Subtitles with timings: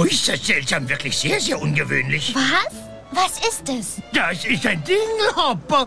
[0.00, 2.34] Oh, ist das seltsam, wirklich sehr, sehr ungewöhnlich.
[2.34, 2.74] Was?
[3.12, 4.02] Was ist es?
[4.14, 5.86] Das ist ein Dingelhopper.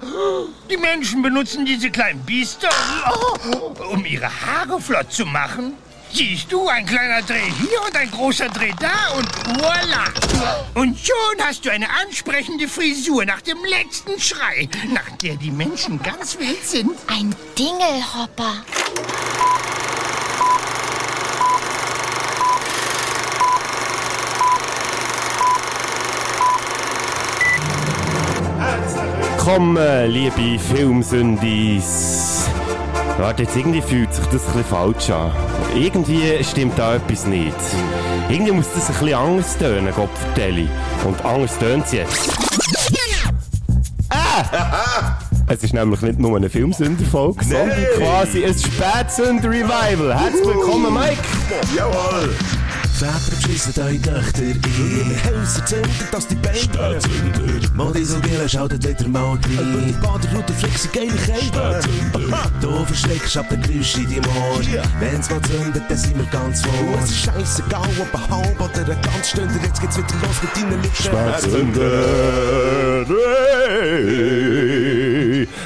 [0.69, 2.69] Die Menschen benutzen diese kleinen Biester,
[3.09, 5.73] oh, um ihre Haare flott zu machen.
[6.11, 10.05] Siehst du, ein kleiner Dreh hier und ein großer Dreh da und voila.
[10.75, 15.99] Und schon hast du eine ansprechende Frisur nach dem letzten Schrei, nach der die Menschen
[16.03, 16.91] ganz wild sind.
[17.07, 18.63] Ein Dingelhopper.
[29.45, 32.45] Willkommen, liebe Filmsündis.
[33.17, 35.33] Warte, jetzt irgendwie fühlt sich das ein bisschen falsch an.
[35.75, 37.53] Irgendwie stimmt da etwas nicht.
[38.29, 40.69] Irgendwie muss das ein bisschen anders tönen, Gott vertelle.
[41.03, 42.29] Und anders tönt es jetzt.
[44.07, 45.17] Ah!
[45.47, 50.17] Es ist nämlich nicht nur eine Filmsünder-Folge, sondern quasi ein Spätsünder-Revival.
[50.21, 51.17] Herzlich willkommen, Mike!
[51.75, 52.33] Jawohl!
[53.03, 54.61] Väter beschissen euch Töchter ein.
[55.25, 57.73] Häuser zünden, dass die Beine Spätzünder.
[57.75, 59.41] Modisogele schaltet wieder mal rein.
[59.51, 61.81] Über die Baderoute flexen geile Kälte.
[62.61, 64.61] Du verschreckst ab der Geräusche in deinem Ohr.
[65.01, 66.73] Wenn's mal zündet, dann sind wir ganz vor.
[67.03, 69.59] Es ist scheissegal, ob ein halb oder ein ganz Stunde.
[69.61, 70.93] Jetzt geht's wieder los mit deinen Lippen.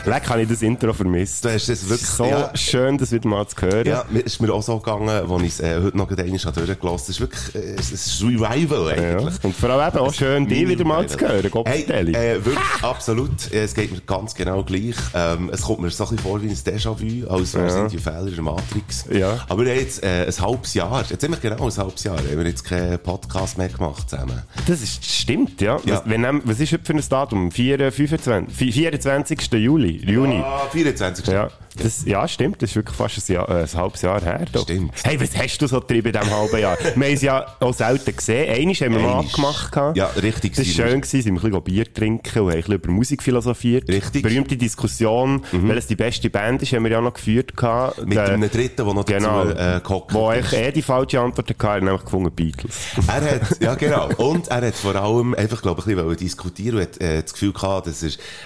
[0.05, 1.43] Leck, habe ich das Intro vermisst.
[1.45, 2.51] Du hast das wirklich so ja.
[2.55, 3.85] schön, das wieder mal zu hören.
[3.87, 6.83] Ja, mir- ist mir auch so gegangen, als ich es äh, heute noch einmal durchgelassen
[6.83, 6.95] habe.
[6.95, 9.33] Es ist wirklich äh, es ist ein Revival eigentlich.
[9.35, 9.39] Ja.
[9.43, 12.57] Und vor allem eben auch schön, dich wieder mal zu hören, Gott Hey, äh, wirklich,
[12.81, 13.51] absolut.
[13.51, 14.95] Äh, Es geht mir ganz genau gleich.
[15.13, 17.69] Ähm, es kommt mir so ein bisschen vor wie ein Déjà-vu, als wäre Ja.
[17.73, 19.05] sind die Fehler in der Matrix.
[19.11, 19.45] Ja.
[19.49, 22.37] Aber wir haben jetzt äh, ein halbes Jahr, jetzt ziemlich genau ein halbes Jahr, haben
[22.37, 24.41] wir jetzt keinen Podcast mehr gemacht zusammen.
[24.67, 25.77] Das ist, stimmt, ja.
[25.85, 25.95] Ja.
[25.97, 27.51] Was, wenn, was ist heute für ein Datum?
[27.51, 29.41] 4, 25, 24.
[29.67, 30.41] Juli, Juni.
[30.45, 31.27] Ah, 24.
[31.27, 32.61] Ja, das, ja, stimmt.
[32.61, 34.45] Das ist wirklich fast ein, Jahr, äh, ein halbes Jahr her.
[34.53, 34.63] doch.
[34.63, 34.93] Stimmt.
[35.03, 36.77] Hey, was hast du so getrieben in diesem halben Jahr?
[36.81, 38.49] wir haben es ja auch selten gesehen.
[38.49, 39.71] Einmal haben wir mal abgemacht.
[39.73, 39.97] gehabt.
[39.97, 42.55] Ja, richtig Das war schön, gewesen, sind wir ein bisschen Bier trinken und haben ein
[42.61, 43.89] bisschen über Musik philosophiert.
[43.89, 44.23] Richtig.
[44.23, 44.29] Mhm.
[44.29, 47.57] Berühmte Diskussion, welches die beste Band ist, haben wir ja noch geführt.
[47.57, 48.05] Gehabt.
[48.05, 49.43] Mit Der- einem Dritten, der noch Genau.
[49.45, 52.75] dazu äh, gehockt Wo eigentlich eh die falsche Antwort hatte, er nämlich gefunden Beatles.
[53.05, 54.07] Er hat, ja genau.
[54.15, 57.33] Und er hat vor allem einfach, glaube ich, ein bisschen diskutieren und hat äh, das
[57.33, 58.01] Gefühl gehabt, dass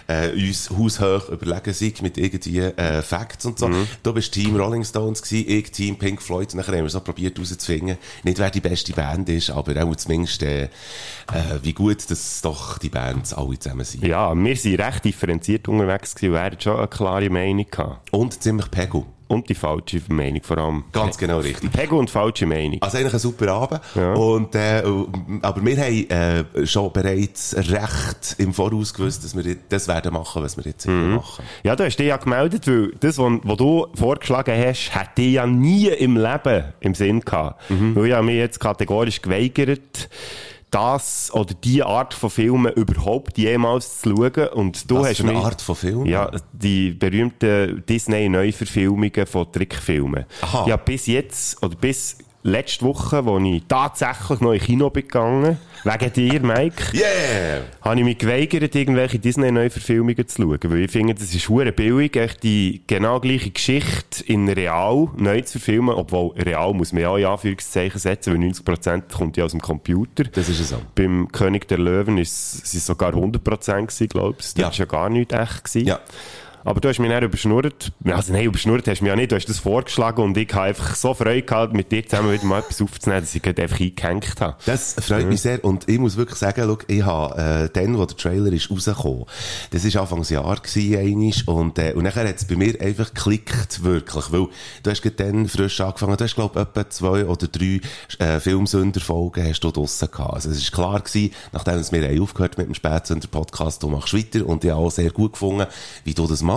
[0.08, 0.70] er äh, uns
[1.12, 3.70] haushoch überlegen sei mit irgendwie äh, Facts und so.
[4.04, 6.54] Du bist Team Rolling Stones gewesen, ich Team Pink Floyd.
[6.56, 10.44] Nachher haben wir so probiert herauszufinden, nicht wer die beste Band ist, aber auch zumindest,
[10.44, 10.70] äh, äh,
[11.62, 14.04] wie gut dass doch die Bands alle zusammen sind.
[14.06, 18.12] Ja, wir sind recht differenziert unterwegs gewesen und er hat schon eine klare Meinung gehabt.
[18.12, 19.04] Und ziemlich Pegel.
[19.32, 20.84] Und die falsche Meinung vor allem.
[20.92, 21.72] Ganz genau richtig.
[21.72, 22.78] Pegel und falsche Meinung.
[22.82, 23.82] Also eigentlich ein super Abend.
[23.96, 24.14] Ja.
[24.14, 24.84] Und, äh,
[25.42, 30.44] aber wir haben äh, schon bereits recht im Voraus gewusst, dass wir das werden machen,
[30.44, 31.16] was wir jetzt Mhm.
[31.16, 31.44] machen.
[31.64, 35.34] Ja, du hast dich ja gemeldet, weil das, was, was du vorgeschlagen hast, hätte ich
[35.34, 37.70] ja nie im Leben im Sinn gehabt.
[37.70, 37.96] Mhm.
[37.96, 40.10] Weil ich habe mich jetzt kategorisch geweigert,
[40.72, 44.48] das oder die Art von Filmen überhaupt jemals zu schauen.
[44.50, 46.06] Und du Was hast für eine mich- Art von Film?
[46.06, 50.26] Ja, die berühmten Disney-Neuverfilmungen von Trickfilmen.
[50.42, 50.66] Aha.
[50.68, 55.58] Ja, bis jetzt, oder bis letzte Woche, wo ich tatsächlich noch in Kino bin gegangen,
[55.84, 57.64] wegen dir, Mike, Yeah!
[57.82, 60.60] habe ich mich geweigert, irgendwelche Disney-Neuverfilmungen zu schauen.
[60.64, 65.42] Weil ich finde, das ist hure billig, echt die genau gleiche Geschichte in real neu
[65.42, 65.96] zu verfilmen.
[65.96, 70.24] Obwohl, real muss man ja in Anführungszeichen setzen, weil 90% kommt ja aus dem Computer.
[70.24, 70.78] Das ist es so.
[70.96, 74.62] Beim König der Löwen ist es sogar 100% gewesen, glaubst du?
[74.62, 74.68] Ja.
[74.68, 75.64] Das war ja gar nicht echt.
[75.64, 75.88] Gewesen.
[75.88, 76.00] Ja.
[76.64, 77.92] Aber du hast mich dann überschnurrt.
[78.06, 79.32] Also nein, überschnurrt hast du mich ja nicht.
[79.32, 82.46] Du hast das vorgeschlagen und ich habe einfach so Freude gehabt, mit dir zusammen wieder
[82.46, 84.56] mal etwas aufzunehmen, dass ich gerade einfach eingehängt habe.
[84.66, 85.64] Das freut mich sehr.
[85.64, 89.26] Und ich muss wirklich sagen, schau, ich habe, äh, dann, wo der Trailer ist rausgekommen,
[89.72, 93.84] das ist Anfangsjahr gewesen, einisch, und, äh, und nachher hat es bei mir einfach geklickt,
[93.84, 94.48] wirklich, weil
[94.84, 97.82] du hast gerade dann frisch angefangen, du hast, glaub etwa zwei oder drei,
[98.20, 100.34] äh, Filmsünder-Folgen hast du draussen gehabt.
[100.34, 104.46] Also es ist klar gewesen, nachdem es mir aufgehört mit dem Spätsünder-Podcast, du machst weiter,
[104.46, 105.66] und ich habe auch sehr gut gefunden,
[106.04, 106.51] wie du das machst.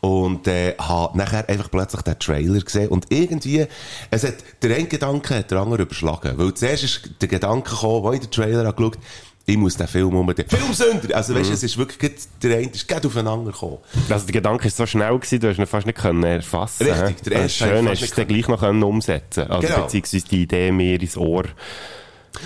[0.00, 2.88] Und, äh, habe nachher einfach plötzlich den Trailer gesehen.
[2.88, 3.66] Und irgendwie,
[4.10, 6.38] es hat, der eine Gedanke hat der andere überschlagen.
[6.38, 8.98] Weil zuerst ist der Gedanke gekommen, wo ich den Trailer habe geschaut,
[9.46, 11.16] ich muss den Film unbedingt, Filmsünder!
[11.16, 12.12] Also weißt, du, es ist wirklich,
[12.42, 13.78] der eine ist gerade aufeinander gekommen.
[14.08, 17.22] Also der Gedanke ist so schnell gewesen, du hast ihn fast nicht können erfassen Richtig,
[17.24, 19.82] der erste habe schön, hast du es dann gleich noch können umsetzen Also Genau.
[19.82, 21.44] beziehungsweise die Idee mir ins Ohr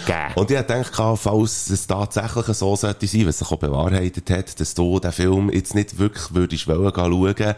[0.06, 0.34] geben.
[0.34, 4.74] Und ich gedacht, falls es tatsächlich so sollte sein, was sich auch bewahrheitet hat, dass
[4.74, 7.54] du den Film jetzt nicht wirklich würdest wollen schauen,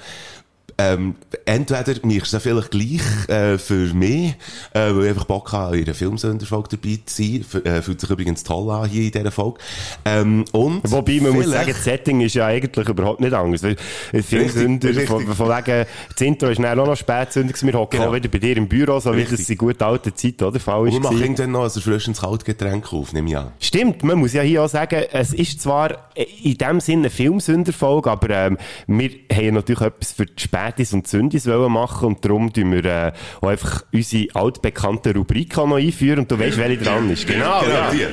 [0.78, 1.14] ähm,
[1.46, 4.34] entweder machst du es vielleicht gleich äh, für mich,
[4.72, 7.40] äh, weil ich einfach Bock habe, in einer Filmsünderfolge dabei zu sein.
[7.40, 9.58] F äh, fühlt sich übrigens toll an hier in dieser Folge.
[10.04, 13.62] Ähm, und Wobei, man muss sagen, das Setting ist ja eigentlich überhaupt nicht anders.
[13.62, 13.76] Weil
[14.22, 15.08] Viele Sünder, richtig.
[15.08, 17.66] von, von wegen, das Intro ist dann auch noch Spätsünder gewesen.
[17.68, 18.10] Wir hocken Genau.
[18.10, 19.38] auch wieder bei dir im Büro, so wie Richtig.
[19.38, 20.60] das in gut alten Zeit, oder?
[20.60, 21.24] Fall Und ist wir machen gewesen.
[21.32, 23.52] irgendwann noch ein erfrischendes Kaltgetränk auf, nehme ich an.
[23.60, 26.10] Stimmt, man muss ja hier auch sagen, es ist zwar
[26.42, 31.06] in dem Sinne eine Filmsünderfolge, aber ähm, wir haben natürlich etwas für die Spätis und
[31.06, 35.76] Sündis wollen machen und darum tun wir äh, auch einfach unsere altbekannte Rubrik auch noch
[35.76, 37.26] einführen und du weißt, welche dran ist.
[37.26, 37.90] Genau, ja.
[37.92, 38.06] die.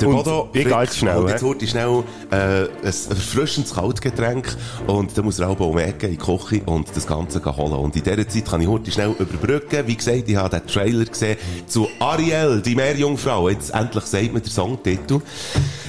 [0.00, 4.54] Der Und Bodo, ich gehe jetzt schnell, Und jetzt holt schnell äh, ein erfrischendes Kaltgetränk
[4.86, 7.72] und dann muss er auch um die Ecke in die Küche und das Ganze holen.
[7.72, 9.86] Und in dieser Zeit kann ich heute schnell überbrücken.
[9.86, 13.48] Wie gesagt, ich habe den Trailer gesehen zu Ariel, die Meerjungfrau.
[13.48, 15.20] Jetzt endlich sagt mir der Songtitel.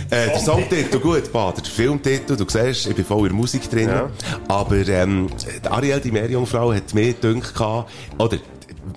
[0.09, 1.61] Äh, der Songtitel, gut, Bader.
[1.61, 3.89] Der Filmtitel, du siehst, ich bin voll in der Musik drin.
[3.89, 4.09] Ja.
[4.47, 5.27] Aber ähm,
[5.63, 7.88] die Ariel, die Meerjungfrau, hat mir gedacht,
[8.18, 8.38] oder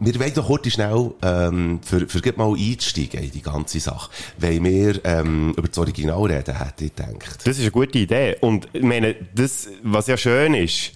[0.01, 4.63] wir wollen doch kurz schnell, ähm, für, für mal einsteigen in die ganze Sache, weil
[4.63, 7.41] wir ähm, über das Original reden, hätte ich gedacht.
[7.45, 8.37] Das ist eine gute Idee.
[8.41, 10.93] Und ich meine, das, was ja schön ist,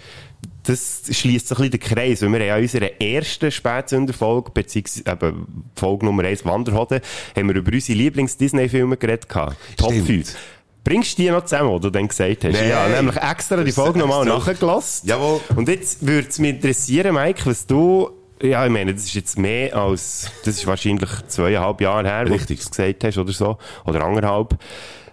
[0.64, 4.50] das schließt so ein bisschen den Kreis, weil wir haben ja in unserer ersten Spätsünderfolge,
[4.50, 7.00] beziehungsweise eben Folge Nummer 1 Wanderhoden,
[7.37, 9.56] haben wir über unsere Lieblings-Disney-Filme geredet gehabt.
[9.76, 10.06] Top Stimmt.
[10.06, 10.37] 5.
[10.86, 12.52] Bringst du die noch zusammen, die du dann gesagt hast?
[12.52, 12.68] Nein.
[12.68, 15.08] Ja, nämlich extra die Folge nochmal nachgelassen.
[15.08, 15.40] Jawohl.
[15.56, 18.10] Und jetzt würde es mich interessieren, Mike, was du,
[18.40, 22.34] ja, ich meine, das ist jetzt mehr als, das ist wahrscheinlich zweieinhalb Jahre her, wo
[22.34, 22.58] Richtig.
[22.58, 24.56] du das gesagt hast oder so, oder anderthalb.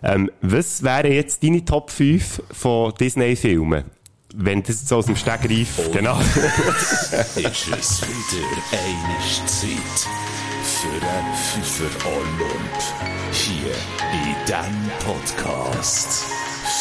[0.04, 3.86] Ähm, was wären jetzt deine Top 5 von Disney-Filmen?
[4.36, 6.20] Wenn das jetzt so aus dem Stegreif, genau.
[7.36, 10.08] ist es wieder eine Zeit
[10.84, 12.78] für einen Pfeifer Olymp.
[13.32, 13.72] Hier
[14.12, 16.26] in diesem Podcast.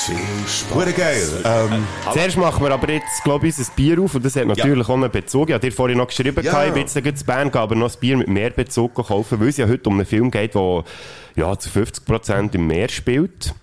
[0.07, 0.17] Viel
[0.49, 0.75] Spaß.
[0.75, 1.29] Hure geil.
[1.45, 4.89] Ähm, Zuerst machen wir aber jetzt, glaube ich, ein Bier auf und das hat natürlich
[4.89, 5.51] auch einen Bezug.
[5.51, 6.65] Ich habe dir vorhin noch geschrieben, Ja.
[6.65, 9.49] ich bin jetzt gleich zu Bern aber noch ein Bier mit mehr Bezug kaufen, weil
[9.49, 10.85] es ja heute um einen Film geht, der
[11.37, 13.55] ja, zu 50% im Meer spielt.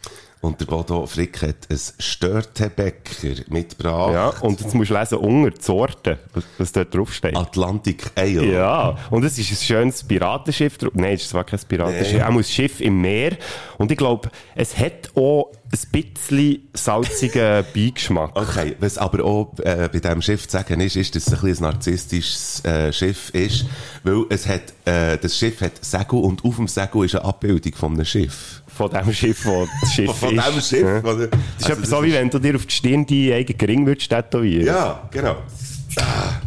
[0.41, 4.13] Und der Bodo Frick hat ein Störtebecker mitgebracht.
[4.13, 6.19] Ja, und jetzt musst du lesen, unter die Sorte,
[6.57, 7.35] was, dort draufsteht.
[7.35, 8.45] Atlantic Ale.
[8.53, 10.77] Ja, und es ist ein schönes Piratenschiff.
[10.77, 10.91] drauf.
[10.93, 12.23] Nein, es ist zwar kein Piratenschiff, Nee.
[12.23, 13.37] auch ein Schiff im Meer.
[13.77, 18.31] Und ich glaube, es hat auch ein bisschen salzigen Beigeschmack.
[18.35, 21.41] Okay, was aber auch äh, bei diesem Schiff zu sagen ist, ist, dass es ein,
[21.41, 23.65] bisschen ein narzisstisches äh, Schiff ist,
[24.03, 27.73] weil es hat, äh, das Schiff hat Segel und auf dem Segel ist eine Abbildung
[27.75, 28.63] von einem Schiff.
[28.79, 30.47] Von dem Schiff, wo das Schiff Von ist.
[30.47, 31.11] dem Schiff, Ja.
[31.11, 31.27] oder?
[31.27, 34.09] Das ist Also so, wie wenn du dir auf die Stirn deinen eigenen Ring würdest
[34.09, 34.65] tätowieren.
[34.67, 35.35] Ja, genau.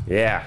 [0.08, 0.40] Yeah.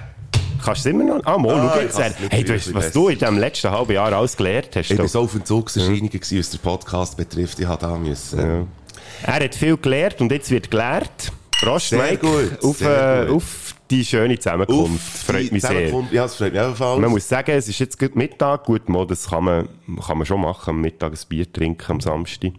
[0.64, 1.24] Kannst du es immer noch?
[1.24, 1.98] Ah, mal, Ah, schau jetzt.
[1.98, 2.12] her.
[2.30, 4.90] Hey, du hast, was du in diesem letzten halben Jahr alles gelernt hast.
[4.90, 7.60] Ich war so auf Entzugserscheinungen, gewesen, was der Podcast betrifft.
[7.60, 8.38] Ich habe da müssen.
[8.38, 11.30] äh, Er hat viel gelernt und jetzt wird gelehrt.
[11.60, 12.18] Prost, Sehr Mike.
[12.18, 13.36] gut, Auf, sehr äh, gut.
[13.36, 14.92] auf die schöne Zusammenkunft.
[14.94, 15.70] Auf freut mich sehr.
[15.70, 17.00] Zusammenkunft- Ja, es freut mich ebenfalls.
[17.00, 18.64] Man muss sagen, es ist jetzt gut Mittag.
[18.64, 19.68] Gut, mal, das kann man,
[20.06, 20.70] kann man schon machen.
[20.70, 22.52] Am Mittag ein Bier trinken am Samstag.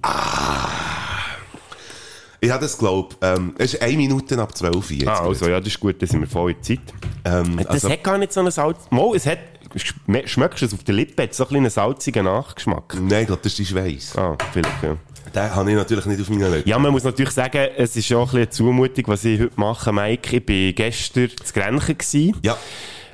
[2.39, 3.17] Ich habe das glaubt.
[3.21, 5.07] Ähm, es ist eine Minute ab zwölf jetzt.
[5.07, 6.79] Ah, also, ja, das ist gut, da sind wir voll in Zeit.
[7.25, 8.77] Ähm, Das also, hat gar nicht so einen Salz.
[8.91, 9.39] Mal, es hat,
[9.75, 12.95] schme- schmeckst du es auf der Lippe, hat so ein bisschen einen salzigen Nachgeschmack.
[13.01, 14.17] nein, ich glaube, das ist die Schweiß.
[14.17, 14.97] Ah, vielleicht, ja.
[15.35, 16.69] Den habe ich natürlich nicht auf meiner Lippe.
[16.69, 19.51] Ja, man muss natürlich sagen, es ist auch ein bisschen eine Zumutung, was ich heute
[19.59, 20.37] mache, Mike.
[20.37, 22.35] Ich war gestern zu Grenchen.
[22.43, 22.55] Ja.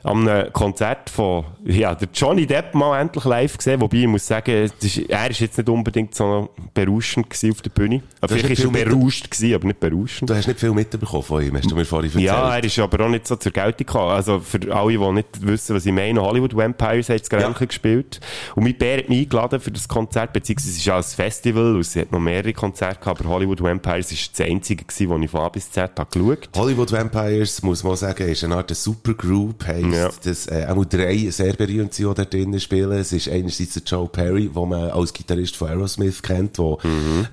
[0.04, 4.28] Am einem Konzert von, ja, der Johnny Depp mal endlich live gesehen, wobei ich muss
[4.28, 8.04] sagen, es ist, er ist jetzt nicht unbedingt so berauschend auf der Bühne.
[8.20, 10.30] Aber vielleicht ist er mit- berauscht gewesen, aber nicht berauschend.
[10.30, 12.26] Du hast nicht viel mitbekommen von ihm, hast du mir vorhin erzählt.
[12.26, 14.12] Ja, er ist aber auch nicht so zur Geltung gekommen.
[14.12, 17.66] Also für alle, die nicht wissen, was ich meine, Hollywood Vampires hat das Grenchen Ja.
[17.66, 18.20] gespielt.
[18.56, 21.76] Und mein Bär hat mich eingeladen für das Konzert, beziehungsweise es ist ja ein Festival,
[21.76, 25.22] und es hat noch mehrere Konzerte gehabt, aber Hollywood Vampires war das einzige gewesen, das
[25.22, 28.70] ich von A bis Z habe geschaut Hollywood Vampires, muss man sagen, ist eine Art
[28.76, 30.10] Supergroup, heisst, Ja.
[30.24, 32.92] dass äh, auch drei sehr berühmt sind, die da drinnen spielen.
[32.94, 36.78] Es ist einerseits der Joe Perry, den man als Gitarrist von Aerosmith kennt, der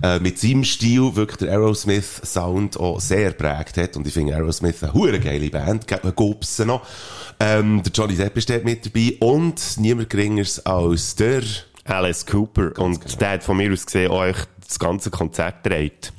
[0.03, 3.97] äh, mit seinem Stil wirklich der Aerosmith-Sound auch sehr prägt hat.
[3.97, 6.83] Und ich finde Aerosmith eine hure geile Band, gibt mir Gobsen noch.
[7.39, 11.43] Ähm, der Johnny Depp ist dort mit dabei und niemand geringeres als der...
[11.85, 12.79] Alice Cooper.
[12.79, 16.13] und der hat von mir aus gesehen echt das ganze Konzert gedreht.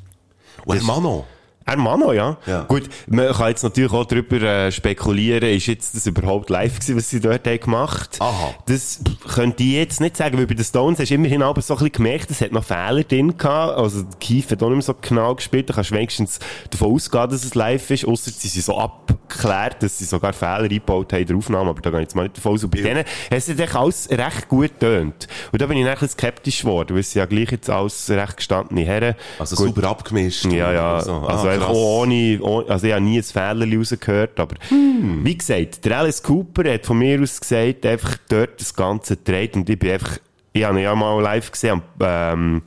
[0.66, 1.26] Und Mano.
[1.66, 2.38] Er Mano, ja.
[2.48, 2.64] Ja.
[2.64, 6.98] Gut, man kann jetzt natürlich auch darüber äh, spekulieren, ist jetzt das überhaupt live gewesen,
[6.98, 8.56] was sie dort haben gemacht Aha.
[8.66, 9.00] Das
[9.34, 11.78] könnte ich jetzt nicht sagen, weil bei den Stones hast du immerhin aber so ein
[11.78, 13.78] bisschen gemerkt, es hat noch Fehler drin gehabt.
[13.78, 15.70] Also, Keith hat auch nicht mehr so genau gespielt.
[15.70, 16.40] Da kannst du wenigstens
[16.70, 20.64] davon ausgehen, dass es live ist, ausser sie sind so abgeklärt, dass sie sogar Fehler
[20.64, 21.70] eingebaut haben in der Aufnahme.
[21.70, 22.64] Aber da gehe ich jetzt mal nicht davon aus.
[22.64, 25.28] Und bei denen hat es eigentlich alles recht gut getönt.
[25.52, 28.38] Und da bin ich ein bisschen skeptisch geworden, weil es ja gleich jetzt alles recht
[28.38, 29.16] gestandene Herren.
[29.40, 30.46] Also Gut, super abgemischt.
[30.46, 30.94] ja, ja.
[30.96, 31.78] Also einfach krass.
[31.78, 35.24] ohne, ohne, also ich habe nie ein Fehler rausgehört, aber Hm.
[35.24, 39.56] wie gesagt, der Alice Cooper hat von mir aus gesagt, einfach dort das Ganze dreht
[39.56, 40.18] und ich bin einfach,
[40.54, 42.62] ich habe ihn ja mal live gesehen, ähm,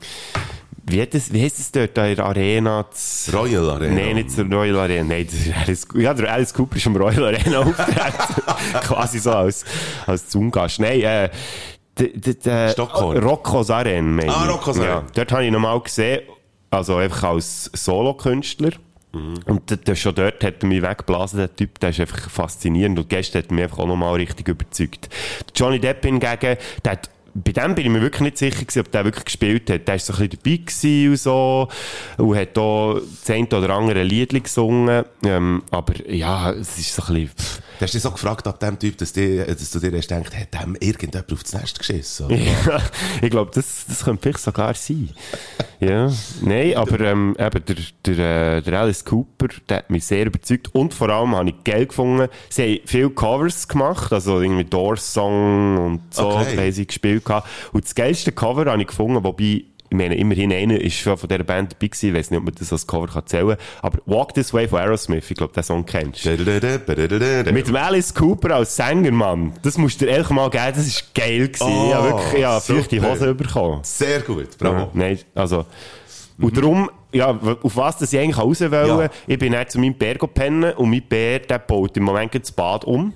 [0.87, 2.85] wie, hat das, wie heisst es dort, in der Arena?
[3.33, 3.93] Royal Arena.
[3.95, 5.03] Nein, nicht zur Royal Arena.
[5.03, 8.81] Nein, der Alice, ja, der Alice Cooper ist am Royal Arena aufgetreten.
[8.81, 9.65] Quasi so als,
[10.05, 10.79] als Zoom-Gast.
[10.79, 11.29] Nein, äh,
[12.71, 13.17] Stockholm.
[13.23, 14.51] Roccos Arena, meine Ah, ich.
[14.53, 14.93] Roccos Arena.
[14.95, 16.21] Ja, dort habe ich ihn mal gesehen,
[16.75, 18.71] also einfach als Solokünstler.
[19.13, 19.39] Mhm.
[19.45, 22.99] Und der, schon dort hat er mich weggeblasen, der Typ, der ist einfach faszinierend.
[22.99, 25.09] Und gestern hat er mich einfach auch nochmal richtig überzeugt.
[25.55, 28.91] Johnny Depp hingegen, der hat bei dem bin ich mir wirklich nicht sicher gewesen, ob
[28.91, 29.85] der wirklich gespielt hat.
[29.89, 31.67] Der war so ein bisschen dabei und so.
[32.17, 35.03] Und hat auch das eine oder andere Lied gesungen.
[35.25, 37.61] Ähm, aber ja, es ist so ein bisschen, pff.
[37.77, 40.33] Du hast dich so gefragt ab dem Typ, dass, die, dass du dir hast gedacht,
[40.35, 42.29] hat dem irgendjemand aufs Nest geschissen?
[42.29, 42.81] Ja,
[43.21, 45.09] ich glaube, das, das könnte vielleicht sogar sein.
[45.81, 46.09] ja,
[46.41, 50.73] nein, aber ähm, eben der, der, äh, der Alice Cooper, der hat mich sehr überzeugt
[50.73, 52.29] und vor allem habe ich geil gefunden.
[52.49, 56.57] Sie haben viele Covers gemacht, also irgendwie Doors Song und so, Okay.
[56.57, 57.47] haben sie gespielt gehabt.
[57.73, 61.29] Und das geilste Cover habe ich gefunden, wobei ich meine, immerhin einer ist schon von
[61.29, 63.99] dieser Band dabei gewesen, ich weiss nicht, ob man das als Cover kann zählen aber
[64.05, 66.31] Walk This Way von Aerosmith, ich glaube, den Song kennst du.
[67.51, 69.53] Mit dem Alice Cooper als Sänger, Mann.
[69.61, 71.63] Das musst du dir ehrlich mal geben, das ist geil gewesen.
[71.67, 73.79] Oh, ja, wirklich, ja, feuchte Hose bekommen.
[73.83, 74.75] Sehr gut, bravo.
[74.77, 75.65] Ja, nein, also.
[76.39, 79.09] Und darum, ja, auf was das ich eigentlich raus wollte, Ja.
[79.27, 82.51] ich bin dann zu meinem Bär pennen und mein Bär, der baut im Moment das
[82.51, 83.13] Bad um.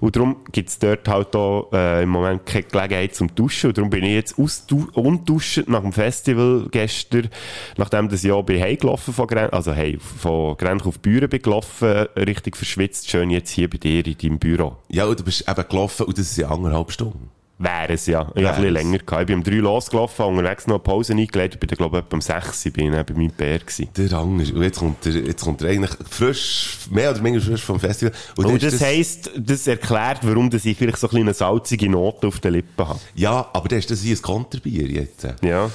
[0.00, 3.68] Und darum gibt's dort halt auch, äh, im Moment keine Gelegenheit zum Duschen.
[3.68, 7.28] Und darum bin ich jetzt ausdu- unduschen nach dem Festival gestern,
[7.76, 12.06] nachdem das Jahr bin heimgelaufen von Gren also hey, von Grench auf Büren bin gelaufen,
[12.16, 14.76] richtig verschwitzt, schön jetzt hier bei dir in deinem Büro.
[14.88, 17.30] Ja, und du bist eben gelaufen und das ist ja anderthalb Stunden.
[17.62, 18.22] Wäre es, ja.
[18.34, 19.20] Ich habe ein bisschen länger gehabt.
[19.20, 21.54] Ich bin um drei losgelaufen, unterwegs noch eine Pause eingelegt.
[21.54, 23.88] Ich bin dann, glaube ich, etwa um sechs bin ich bei meinem Bär gewesen.
[23.96, 24.54] Der Anger.
[24.54, 28.12] Und jetzt kommt er, jetzt kommt er eigentlich frisch, mehr oder weniger frisch vom Festival.
[28.36, 31.88] Und, Und ist das heisst, das erklärt, warum dass ich vielleicht so ein eine salzige
[31.88, 32.98] Note auf den Lippen habe.
[33.14, 35.28] Ja, aber dann ist das hier ein Konterbier jetzt.
[35.40, 35.66] Ja.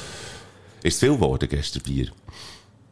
[0.84, 2.08] Ist es viel geworden gestern Bier?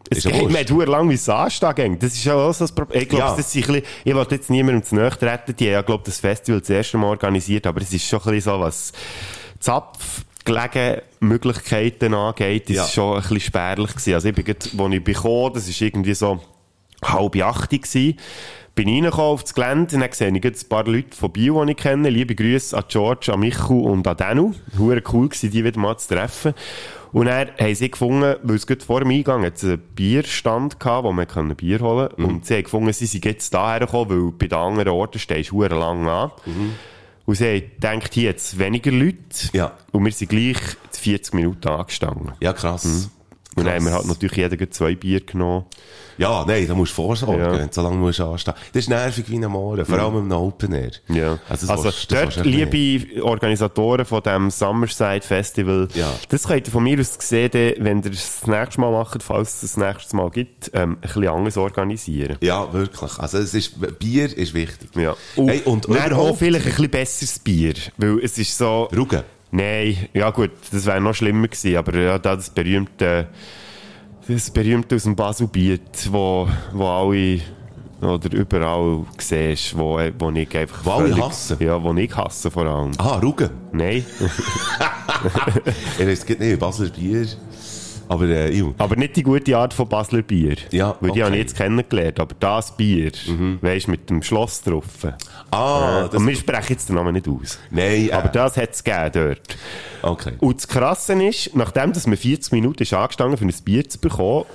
[0.09, 1.97] Es Ist geht mir verdammt lang wie es anstehen.
[1.99, 3.01] Das ist ja auch so das Problem.
[3.01, 3.35] Ich glaube, Ja.
[3.35, 5.55] das ist ein bisschen, ich wollte jetzt niemandem zu nahe treten.
[5.55, 8.31] Die haben ja, glaube das Festival das erste Mal organisiert, aber es ist schon ein
[8.31, 8.93] bisschen so, was
[9.59, 12.87] Zapfgelegen Möglichkeiten angeht, ist Ja.
[12.87, 14.13] schon ein bisschen spärlich gewesen.
[14.13, 16.39] Also ich bin gerade, wo ich bekomme, das ist irgendwie so
[17.03, 18.17] halb acht gewesen,
[18.75, 21.63] bin reingekommen auf das Gelände und dann sehe ich gerade ein paar Leute von Bio,
[21.65, 22.09] die ich kenne.
[22.09, 24.53] Liebe Grüße an George, an Michu und an Danu.
[24.77, 26.53] Hure cool gewesen, die wieder mal zu treffen.
[27.15, 31.25] Und dann haben sie gefunden, weil es vor dem Eingang einen Bierstand gehabt, wo man
[31.55, 32.21] Bier holen konnte.
[32.21, 35.51] Und sie haben gefunden, sie sind jetzt daher gekommen, weil bei den anderen Orten stehst
[35.51, 36.31] du lang an.
[37.25, 37.61] Und sie haben
[38.01, 39.17] gedacht, hier jetzt weniger Leute.
[39.53, 39.71] Ja.
[39.93, 40.57] Und wir sind gleich
[40.91, 42.33] 40 Minuten angestanden.
[42.41, 43.09] Ja, krass.
[43.55, 45.65] Und dann haben wir halt natürlich jeder zwei Bier genommen.
[46.17, 47.57] Ja, nein, da musst du vorsorgen, Ja.
[47.57, 48.53] du so lange musst anstehen.
[48.73, 50.91] Das ist nervig wie ein Morgen, vor allem im Open Air.
[51.09, 51.39] Ja.
[51.49, 56.13] Also, Also, willst- dort, du liebe Organisatoren von dem Summerside Festival, Ja.
[56.29, 59.55] das könnt ihr von mir aus gesehen, wenn ihr es das nächste Mal macht, falls
[59.55, 62.37] es das nächste Mal gibt, ähm, ein bisschen anders organisieren.
[62.41, 63.17] Ja, wirklich.
[63.19, 64.89] Also, es ist, Bier ist wichtig.
[64.95, 65.15] Ja.
[65.35, 68.87] Und, Hey, und auch überhaupt- vielleicht ein bisschen besseres Bier, weil es ist so...
[68.95, 69.23] Rugen.
[69.55, 73.27] Nein, ja gut, das wäre noch schlimmer gewesen, aber ja, da das berühmte,
[74.27, 77.39] das berühmte aus dem Baselbiet, wo, wo alle
[78.01, 81.57] oder überall siehst, wo, wo ich einfach Wo völlig- hassen?
[81.61, 82.91] Ja, wo ich hasse vor allem.
[82.97, 83.49] Ah, Rugen.
[83.71, 84.05] Nein,
[85.99, 87.25] es gibt nicht Basler Bier.
[88.07, 90.55] Aber, äh, aber nicht die gute Art von Basler Bier.
[90.71, 91.41] Ja, Weil die habe ich okay.
[91.41, 93.11] jetzt kennengelernt, aber das Bier,
[93.61, 94.85] weisst mit dem Schloss drauf.
[95.51, 97.59] ah, das, Und wir sprechen jetzt den Namen nicht aus.
[97.71, 99.57] nein, äh, Aber das hat es gegeben dort.
[100.01, 100.33] okay.
[100.39, 103.99] Und das Krasse ist, nachdem dass man 40 Minuten ist angestanden für ein Bier zu
[103.99, 104.45] bekommen,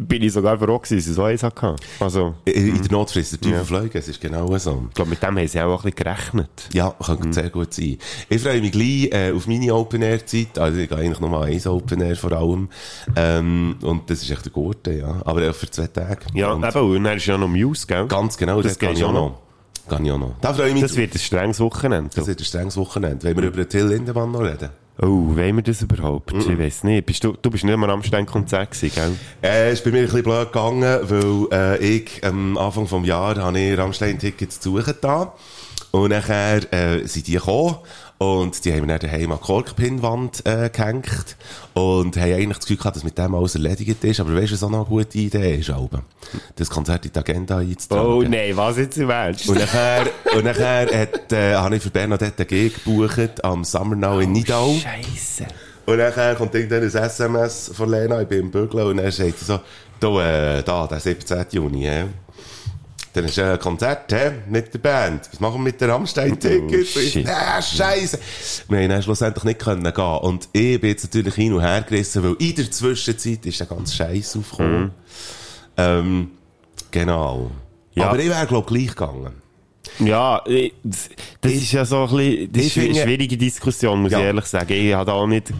[0.00, 1.76] bin ich sogar froh gewesen, dass ich so eins hatte.
[2.00, 4.84] Also, In, der Not frisst der Teufel Fliegen, es ist genau so.
[4.88, 6.50] ich glaube, mit dem haben sie auch ein bisschen gerechnet.
[6.72, 7.98] Ja, kann sehr gut sein.
[8.28, 10.58] Ich freue mich gleich äh, auf meine Open-Air-Zeit.
[10.58, 12.68] Also ich gehe eigentlich nur mal eins Open-Air vor allem.
[13.14, 15.20] Ähm, und das ist echt der Gurte, ja.
[15.24, 16.20] Aber auch für zwei Tage.
[16.34, 18.06] Ja, und eben, und dann ist ja noch Muse, gell?
[18.06, 19.38] Ganz genau, das, Das kann geht ich auch schon noch.
[19.88, 20.34] Kann ich auch noch.
[20.40, 22.10] Da freue ich mich Das wird ein strenges Wochenende.
[22.14, 23.24] Das wird ein strenges Wochenende.
[23.26, 24.70] Wollen wir über den Till Lindemann noch reden?
[25.02, 26.32] Oh, wollen wir das überhaupt?
[26.34, 27.06] Ich weiß nicht.
[27.06, 29.16] Bist du, du bist nicht mehr am Amstein-Konzert gewesen, gell?
[29.42, 33.42] Äh, ist bei mir ein bisschen blöd gegangen, weil äh, ich am Anfang des Jahres
[33.42, 35.32] habe ich Rammstein-Tickets zu suchen da.
[35.92, 37.76] Und nachher äh, sind die gekommen
[38.18, 41.36] und die haben mir dann daheim an Korkpinwand äh, gehängt
[41.74, 44.20] und haben eigentlich das Gefühl gehabt, dass mit dem alles erledigt ist.
[44.20, 46.02] Aber weißt du, was auch noch eine gute Idee ist, Alben?
[46.54, 48.06] Das Konzert in die Agenda einzutragen.
[48.06, 49.48] Oh nein, was jetzt im Ernst?
[49.48, 50.06] Und nachher,
[50.36, 54.74] und nachher hat, äh, habe ich für Bernadette G gebucht am Summer Now in Nidau.
[54.74, 55.46] Scheisse.
[55.86, 59.40] Und nachher kommt irgendwann ein SMS von Lena, ich bin im Bügeln, und dann sagt
[59.40, 59.58] so,
[60.00, 61.44] Du, äh, da, der 17.
[61.50, 62.04] Juni, hä?
[63.12, 64.30] Dann ist ein Konzert, hä?
[64.48, 65.28] Mit der Band.
[65.32, 67.16] Was machen wir mit den Rammstein-Tickets?
[67.16, 67.28] Oh.
[67.28, 68.18] Ah, Scheiße.
[68.68, 70.04] Wir haben dann schlussendlich nicht können gehen.
[70.18, 73.66] Und ich bin jetzt natürlich hin und her gerissen, weil in der Zwischenzeit ist der
[73.66, 74.92] ganze Scheiß aufgekommen.
[75.76, 76.30] Ähm,
[76.92, 77.50] genau.
[77.94, 78.10] Ja.
[78.10, 79.32] Aber ich wäre, glaube ich, gleich gegangen.
[79.98, 80.42] Ja,
[81.40, 84.18] das ist ja so ein bisschen, das ist eine schwierige Diskussion, muss Ja.
[84.20, 84.72] ich ehrlich sagen.
[84.72, 85.52] Ich habe auch nicht,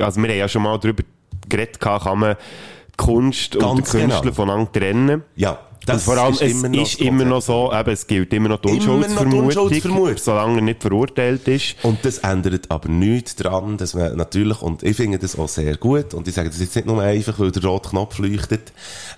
[0.00, 1.02] also wir haben ja schon mal darüber
[1.48, 4.34] geredet, kann man die Kunst und Ganz Künstler genau.
[4.34, 5.22] voneinander trennen.
[5.36, 5.58] Ja,
[5.94, 8.68] und vor allem, es ist immer das noch so, eben, es gilt immer noch die
[8.68, 10.16] Immer Unschuldsvermutung, Unschuldsvermutung.
[10.18, 11.76] solange er nicht verurteilt ist.
[11.82, 15.76] Und das ändert aber nichts daran, dass man natürlich, und ich finde das auch sehr
[15.76, 18.72] gut, und ich sage das jetzt nicht nur einfach, weil der rote Knopf leuchtet,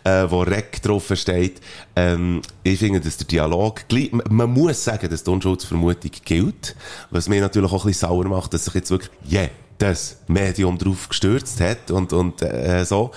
[0.04, 1.60] äh, wo Rec drauf steht,
[1.96, 3.82] ähm, ich finde, dass der Dialog,
[4.28, 6.76] man- muss sagen, dass die Unschuldsvermutung gilt,
[7.10, 11.08] was mir natürlich auch ein bisschen sauer macht, dass sich jetzt wirklich jedes Medium drauf
[11.08, 13.10] gestürzt hat und, und äh, so.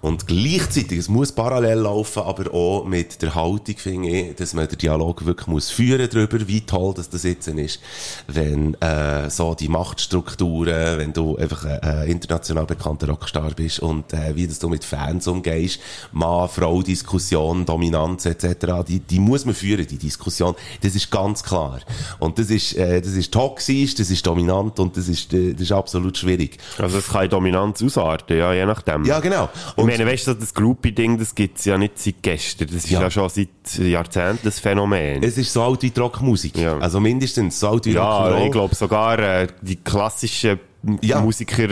[0.00, 4.68] Und gleichzeitig, es muss parallel laufen, aber auch mit der Haltung, finde ich, dass man
[4.68, 7.80] den Dialog wirklich muss führen darüber, wie toll dass das jetzt ist,
[8.28, 14.12] wenn äh, so die Machtstrukturen, wenn du einfach ein, ein international bekannter Rockstar bist und
[14.12, 15.80] äh, wie das du mit Fans umgehst,
[16.12, 21.80] Mann-Frau-Diskussion, Dominanz etc., die, die muss man führen, die Diskussion, das ist ganz klar.
[22.20, 25.62] Und das ist, äh, das ist toxisch, das ist dominant und das ist, äh, das
[25.62, 26.58] ist absolut schwierig.
[26.78, 29.04] Also es kann in Dominanz ausarten, ja, je nachdem.
[29.04, 29.48] Ja, genau.
[29.76, 32.68] Ich meine, weißt du, das Groupie-Ding, das gibt's ja nicht seit gestern.
[32.68, 33.10] Das ist ja, Ja.
[33.10, 35.22] schon seit Jahrzehnten das Phänomen.
[35.22, 36.56] Es ist so alt wie die Rockmusik.
[36.56, 36.78] Ja.
[36.78, 38.46] Also mindestens so alt wie ja, Rock'n'Roll.
[38.46, 40.60] ich glaube sogar äh, die klassischen
[41.02, 41.20] Ja.
[41.20, 41.68] Musiker,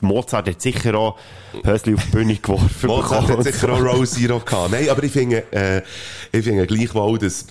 [0.00, 1.16] Mozart hat sicher auch
[1.64, 2.86] Hösli auf die Bühne geworfen.
[2.86, 4.70] Mozart hat sicher auch Row Zero gehabt.
[4.70, 5.82] Nein, aber ich finde, äh,
[6.30, 7.46] ich finde gleichwohl, dass,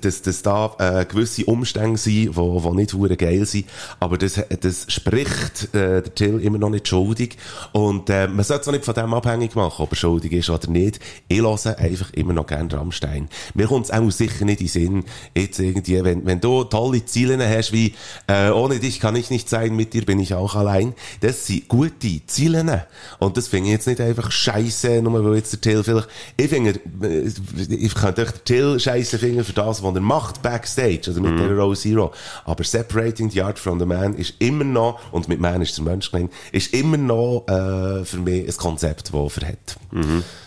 [0.00, 3.66] dass, dass da äh, gewisse Umstände sind, wo, wo nicht hure geil sind,
[4.00, 7.36] aber das, das spricht äh, der Till immer noch nicht schuldig
[7.72, 10.50] und äh, man sollte es auch nicht von dem abhängig machen, ob er schuldig ist
[10.50, 11.00] oder nicht.
[11.28, 13.28] Ich höre einfach immer noch gerne Rammstein.
[13.54, 17.04] Mir kommt es auch sicher nicht in den Sinn, jetzt irgendwie, wenn, wenn du tolle
[17.04, 17.94] Ziele hast wie
[18.26, 21.68] äh, ohne dich kann ich nicht sein, mit dir bin ich auch allein, das sind
[21.68, 22.86] gute Ziele
[23.18, 26.48] und das finde ich jetzt nicht einfach scheiße, nur weil jetzt der Till vielleicht, ich
[26.48, 27.30] finde, äh,
[27.68, 31.38] ich könnte euch den Till scheiße finden für das, was er macht backstage, oder mit
[31.38, 32.12] der Row Zero,
[32.44, 35.84] aber Separating the Art from the Man ist immer noch, und mit Man ist der
[35.84, 39.76] Mensch gemeint, ist immer noch äh, für mich ein Konzept, das er hat.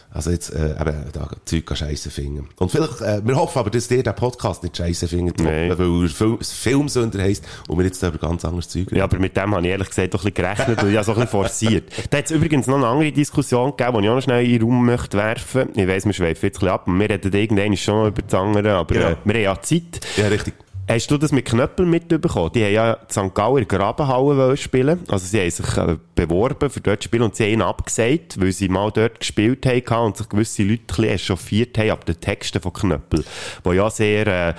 [0.09, 2.47] Also jetzt, äh, eben, da Zeug scheiße finden.
[2.57, 5.69] Und vielleicht, äh, wir hoffen aber, dass ihr den Podcast nicht scheiße findet, Nein.
[5.77, 8.95] weil er Fil Filmsünder heisst und wir jetzt da über ganz anderes Zeug reden.
[8.97, 11.05] Ja, aber mit dem habe ich ehrlich gesagt doch ein bisschen gerechnet und ich habe
[11.05, 11.91] so ein bisschen forciert.
[12.09, 14.51] Da hat es übrigens noch eine andere Diskussion gegeben, die ich auch noch schnell in
[14.53, 15.69] den Raum möchte werfen.
[15.75, 18.33] Ich weiss, wir schweifen jetzt ein bisschen ab und wir reden irgendwann schon über das
[18.33, 19.07] andere, aber Genau.
[19.09, 19.99] äh, wir haben ja Zeit.
[20.15, 20.53] Ja, richtig.
[20.89, 22.51] Hast du das mit Knöppel mitbekommen?
[22.53, 23.33] Die haben ja die St.
[23.33, 25.01] Gauer Grabenhalle wollen spielen.
[25.09, 28.39] Also sie haben sich äh, beworben für dort zu spielen und sie haben ihn abgesagt,
[28.39, 32.05] weil sie mal dort gespielt haben und sich gewisse Leute ein bisschen echauffiert haben ab
[32.05, 33.25] den Texten von Knöppel.
[33.65, 34.53] Die ja sehr, äh,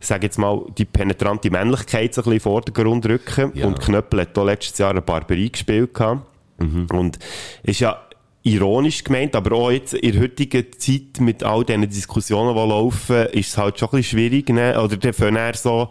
[0.00, 3.52] sag jetzt mal, die penetrante Männlichkeit so ein bisschen in den Vordergrund rücken.
[3.54, 3.66] Ja.
[3.66, 6.22] Und Knöppel hat auch letztes Jahr eine Barberie gespielt gehabt.
[6.58, 7.18] Und
[7.64, 8.05] ist ja
[8.46, 13.26] ironisch gemeint, aber auch jetzt in der heutigen Zeit mit all diesen Diskussionen, die laufen,
[13.26, 14.80] ist es halt schon ein bisschen schwierig, ne?
[14.80, 15.88] oder dann fangen so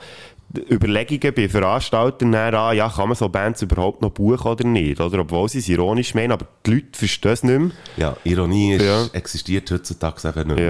[0.71, 5.19] Überlegungen bei Veranstaltern an, ja, kann man so Bands überhaupt noch buchen oder nicht, oder?
[5.19, 7.71] Obwohl sie es ironisch meinen, aber die Leute verstehen es nicht mehr.
[7.97, 9.05] Ja, Ironie ist, Ja.
[9.11, 10.65] existiert heutzutage eben nicht mehr.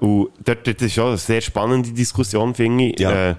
[0.00, 0.06] Ja.
[0.06, 2.98] Und dort, das ist schon eine sehr spannende Diskussion, finde ich.
[2.98, 3.30] Ja.
[3.30, 3.34] Äh,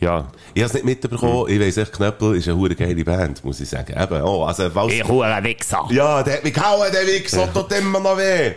[0.00, 0.26] ja.
[0.54, 1.46] Ich habe es nicht mitbekommen.
[1.48, 3.94] Ich weiss echt, Knöppel ist eine hure geile Band, muss ich sagen.
[4.00, 5.86] Eben, oh, also, was, Ich einen Wichser.
[5.90, 8.52] ja, der hat mich gehauen, der Wichser, tut immer noch weh.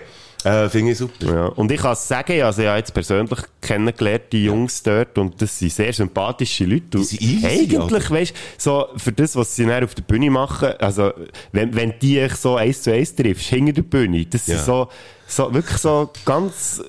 [0.46, 1.26] Äh, finde ich super.
[1.26, 5.18] Ja, und ich kann es sagen, also ich habe jetzt persönlich kennengelernt, die Jungs dort,
[5.18, 6.98] und das sind sehr sympathische Leute.
[6.98, 8.10] Und sind easy, eigentlich, Alter.
[8.12, 11.12] weißt so, für das, was sie dann auf der Bühne machen, also,
[11.52, 14.56] wenn, wenn die dich so eins zu eins triffst, hinter der Bühne, das Ja.
[14.56, 14.88] sind so,
[15.30, 16.82] so, wirklich so ganz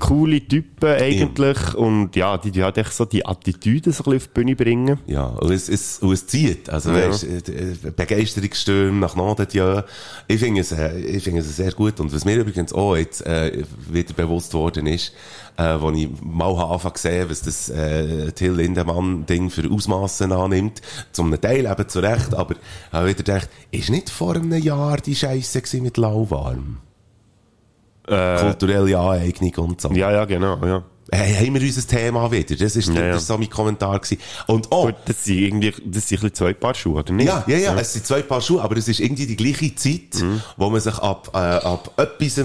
[0.00, 4.16] coole Typen eigentlich, und ja, die, die halt echt so die Attitüde so ein bisschen
[4.16, 4.98] auf die Bühne bringen.
[5.06, 6.68] Ja, und es, es, und es zieht.
[6.68, 7.08] Also, Ja.
[7.08, 9.84] weißt, äh, Begeisterungsstürme nach Norden, ja.
[10.26, 12.00] Ich finde es, äh, ich finde es sehr gut.
[12.00, 15.12] Und was mir übrigens auch jetzt, äh, wieder bewusst worden ist,
[15.56, 20.82] äh, wo ich mal habe angefangen gesehen, was das, äh, Till Lindemann-Ding für Ausmaßen annimmt.
[21.12, 22.56] Zum Teil eben zu Recht, aber
[22.92, 26.78] habe wieder gedacht, ist nicht vor einem Jahr die Scheiße mit Lauwarm?
[28.06, 29.90] Kulturelle Aneignung und so.
[29.92, 30.82] Ja, ja, genau, ja.
[31.12, 32.56] Hey, haben wir unser Thema wieder?
[32.56, 33.12] Das ist, Ja, ja.
[33.12, 34.18] das ist so mein Kommentar gewesen.
[34.46, 37.26] Und oh, Gut, das sind irgendwie, das sind ein zwei Paar Schuhe, oder nicht?
[37.26, 40.20] ja, ja, ja, es sind zwei Paar Schuhe, aber es ist irgendwie die gleiche Zeit,
[40.22, 40.40] Mhm.
[40.56, 42.44] wo man sich ab, äh, ab etwas äh,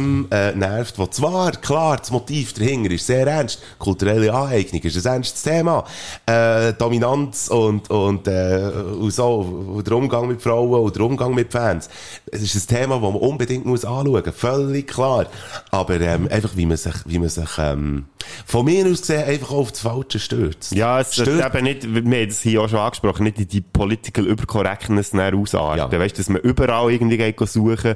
[0.55, 5.41] nervt, wo zwar, klar, das Motiv dahinter ist sehr ernst, kulturelle Aneignung ist ein ernstes
[5.43, 5.83] Thema,
[6.25, 9.39] äh, Dominanz und, und, äh, und so,
[9.75, 11.89] und der Umgang mit Frauen und der Umgang mit Fans.
[12.31, 15.25] Es ist ein Thema, das man unbedingt muss anschauen muss, völlig klar.
[15.71, 18.05] Aber ähm, einfach, wie man sich, wie man sich ähm,
[18.51, 20.75] von mir aus gesehen einfach auf das Falsche stürzt.
[20.75, 23.61] Ja, es sollte eben nicht, wir haben das hier auch schon angesprochen, nicht in die
[23.61, 25.89] Political Übercorrectness ausarten.
[25.89, 25.99] Ja.
[25.99, 27.95] Weißt du, dass man überall irgendwie suchen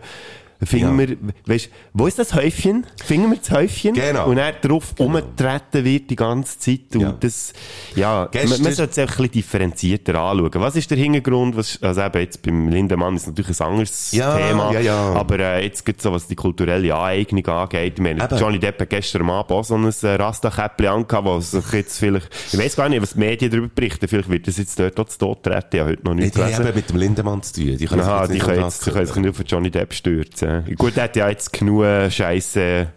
[0.63, 1.07] Finden Ja.
[1.09, 2.85] wir, weißt, wo ist das Häufchen?
[3.03, 3.93] Finden wir das Häufchen?
[3.93, 4.27] Genau.
[4.29, 6.95] Und er drauf umgetreten wird die ganze Zeit.
[6.95, 7.15] Und Ja.
[7.19, 7.53] das,
[7.95, 10.51] ja, Gestern- man, man sollte es einfach ein bisschen differenzierter anschauen.
[10.55, 11.57] Was ist der Hintergrund?
[11.57, 14.71] Was, also eben jetzt beim Lindemann ist natürlich ein anderes Ja, Thema.
[14.73, 15.13] ja, ja.
[15.13, 17.93] Aber äh, jetzt gibt so, was die kulturelle Aneignung angeht.
[17.97, 18.37] Ich meine, Eben.
[18.37, 22.29] Johnny Depp hat gestern Abend auch so ein äh, Rasta-Käppchen angehabt, wo sich jetzt vielleicht,
[22.53, 25.05] ich weiß gar nicht, was die Medien darüber berichten, vielleicht wird das jetzt dort auch
[25.05, 25.67] zu Tod treten.
[25.73, 26.75] Ich habe heute noch nicht die haben gelesen.
[26.75, 27.77] mit dem Lindemann zu tun.
[27.77, 29.45] Die können sich Aha, jetzt die nicht können, jetzt, das die können sich nicht auf
[29.45, 30.44] Johnny Depp stürzen.
[30.75, 32.87] Gut, er hat ja jetzt genug Scheiße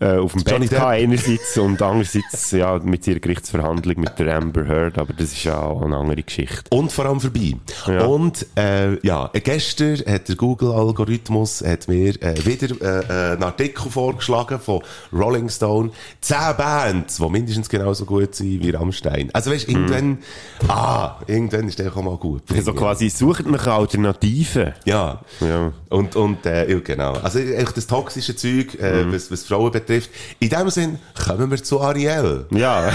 [0.00, 4.36] äh, auf dem Johnny Bett gehabt, einerseits, und andererseits, ja, mit ihrer Gerichtsverhandlung mit der
[4.36, 6.62] Amber Heard, aber das ist ja auch eine andere Geschichte.
[6.70, 7.54] Und vor allem vorbei.
[7.86, 8.04] Ja.
[8.04, 13.90] Und, äh, ja, gestern hat der Google-Algorithmus hat mir äh, wieder äh, äh, einen Artikel
[13.90, 14.82] vorgeschlagen von
[15.12, 15.90] Rolling Stone.
[16.20, 19.30] Zehn Bands, die mindestens genauso gut sind wie Rammstein.
[19.32, 20.18] Also weißt, irgendwann,
[20.68, 22.42] ah, irgendwann ist der auch mal gut.
[22.54, 24.74] Also quasi, sucht nach Alternativen.
[24.84, 25.20] Ja.
[25.40, 25.72] Ja.
[25.88, 27.14] Und, und, äh, ja, genau.
[27.14, 29.12] Also, echt das toxische Zeug, äh, Mhm.
[29.12, 29.87] was, was Frauen betrifft.
[30.40, 32.46] In dem Sinn, kommen wir zu Ariel.
[32.50, 32.90] Ja,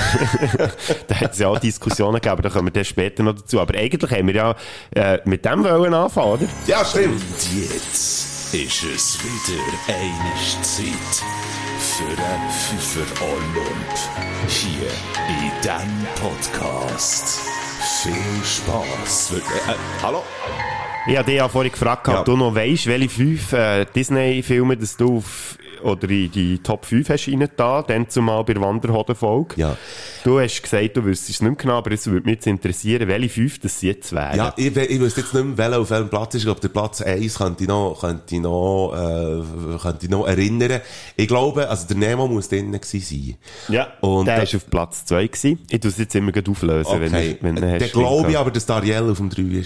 [1.08, 3.60] da hat es ja auch Diskussionen gegeben, da kommen wir dann später noch dazu.
[3.60, 4.56] Aber eigentlich haben wir ja
[4.96, 6.46] äh, mit dem wollen anfangen, oder?
[6.68, 7.16] Ja, stimmt.
[7.22, 11.24] Und jetzt ist es wieder eine Zeit
[11.80, 13.94] für einen Pfeffer Olymp.
[14.48, 14.90] Hier
[15.28, 17.40] in diesem Podcast.
[18.02, 18.14] Viel
[18.46, 19.32] Spass.
[19.32, 20.24] Äh, äh, hallo?
[21.08, 22.20] Ich habe dich ja vorhin gefragt, Ja.
[22.20, 26.86] ob du noch weisst, welche fünf äh, Disney-Filme dass du auf, oder in die Top
[26.86, 29.56] 5 hast reingetan, dann zumal bei der Wanderhoden-Folge.
[29.58, 29.78] Ja.
[30.24, 33.08] Du hast gesagt, du wüsstest es nicht mehr genau, aber es würde mich jetzt interessieren,
[33.08, 34.38] welche fünf das jetzt wären.
[34.38, 36.42] Ja, ich, ich wüsste jetzt nicht mehr, welcher auf welchem Platz ist.
[36.42, 40.26] Ich glaube, der Platz 1 könnte ich noch, könnte ich noch, äh, könnte ich noch
[40.28, 40.82] erinnern.
[41.16, 43.36] Ich glaube, also der Nemo muss drinnen gewesen sein.
[43.70, 45.60] Ja, Und der da- war auf Platz 2 gewesen.
[45.70, 47.38] Ich tue es jetzt immer gleich auflösen, wenn, Okay.
[47.42, 49.62] wenn, wenn Dann glaube ich aber, dass der Ariel auf dem 3 war.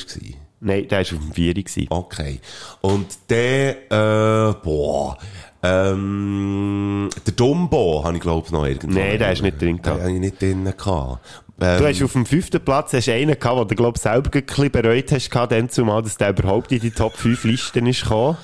[0.60, 1.86] Nein, der war auf dem 4 gewesen.
[1.90, 2.40] Okay.
[2.82, 5.18] Und der, äh, boah,
[5.63, 9.00] ähm, der Dumbo habe ich glaube noch irgendwo.
[9.00, 11.20] Nein, der ist nicht drin Den habe ich nicht drin gehabt.
[11.60, 14.46] Ähm, Du hast auf dem fünften Platz hast einen gehabt, wo du, glaub, selber ein
[14.46, 18.04] bisschen bereut hast, gehabt, dann zumal, dass der überhaupt in die Top 5 Listen ist
[18.04, 18.38] gekommen.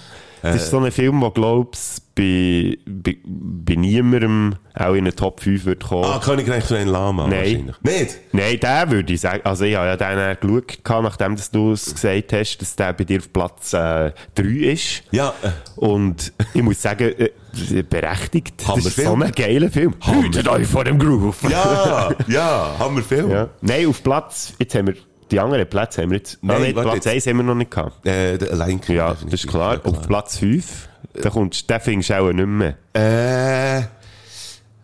[0.43, 5.39] Das ist so ein Film, der, glaubst bei, bei, bei niemandem auch in den Top
[5.39, 6.03] 5 wird kommen.
[6.06, 7.38] ah, Königreich von ein Lama Nein.
[7.39, 7.75] wahrscheinlich.
[7.82, 8.19] Nicht?
[8.34, 9.41] Nein, der würde ich sagen.
[9.45, 13.03] Also, ich habe ja den geschaut, gehabt, nachdem du es gesagt hast, dass der bei
[13.03, 15.03] dir auf Platz äh, 3 ist.
[15.12, 15.34] Ja,
[15.75, 18.63] Und ich muss sagen, äh, berechtigt.
[18.67, 19.21] Das ist so Hammerfilm.
[19.23, 19.95] ein geiler Film.
[20.01, 21.49] Hütet euch vor dem Groove.
[21.49, 23.32] ja, ja, haben wir Film.
[23.32, 23.49] Ja.
[23.62, 24.95] Nein, auf Platz, jetzt haben wir,
[25.34, 27.08] die anderen Plätze haben wir jetzt, Nein, nein, Platz jetzt.
[27.08, 28.06] 1 haben wir noch nicht gehabt.
[28.06, 29.76] Äh, der Lion King, Ja, das ist klar.
[29.76, 30.89] Ja, Auf Platz 5,
[31.22, 32.78] da kommst, den findest du auch nicht mehr.
[32.93, 33.84] Äh,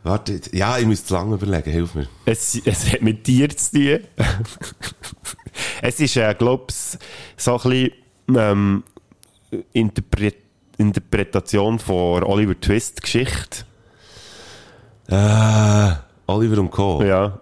[0.03, 2.07] warte, ja, ich muss zu lange überlegen, hilf mir.
[2.25, 3.99] Es, es hat mit dir zu tun.
[5.81, 6.97] es ist, äh, glaub's,
[7.37, 7.91] so ein bisschen,
[8.35, 8.83] ähm,
[9.73, 10.35] Interpret
[10.77, 13.65] Interpretation von Oliver Twist Geschichte.
[15.09, 15.91] Äh,
[16.27, 17.03] Oliver und Co.
[17.03, 17.39] Ja.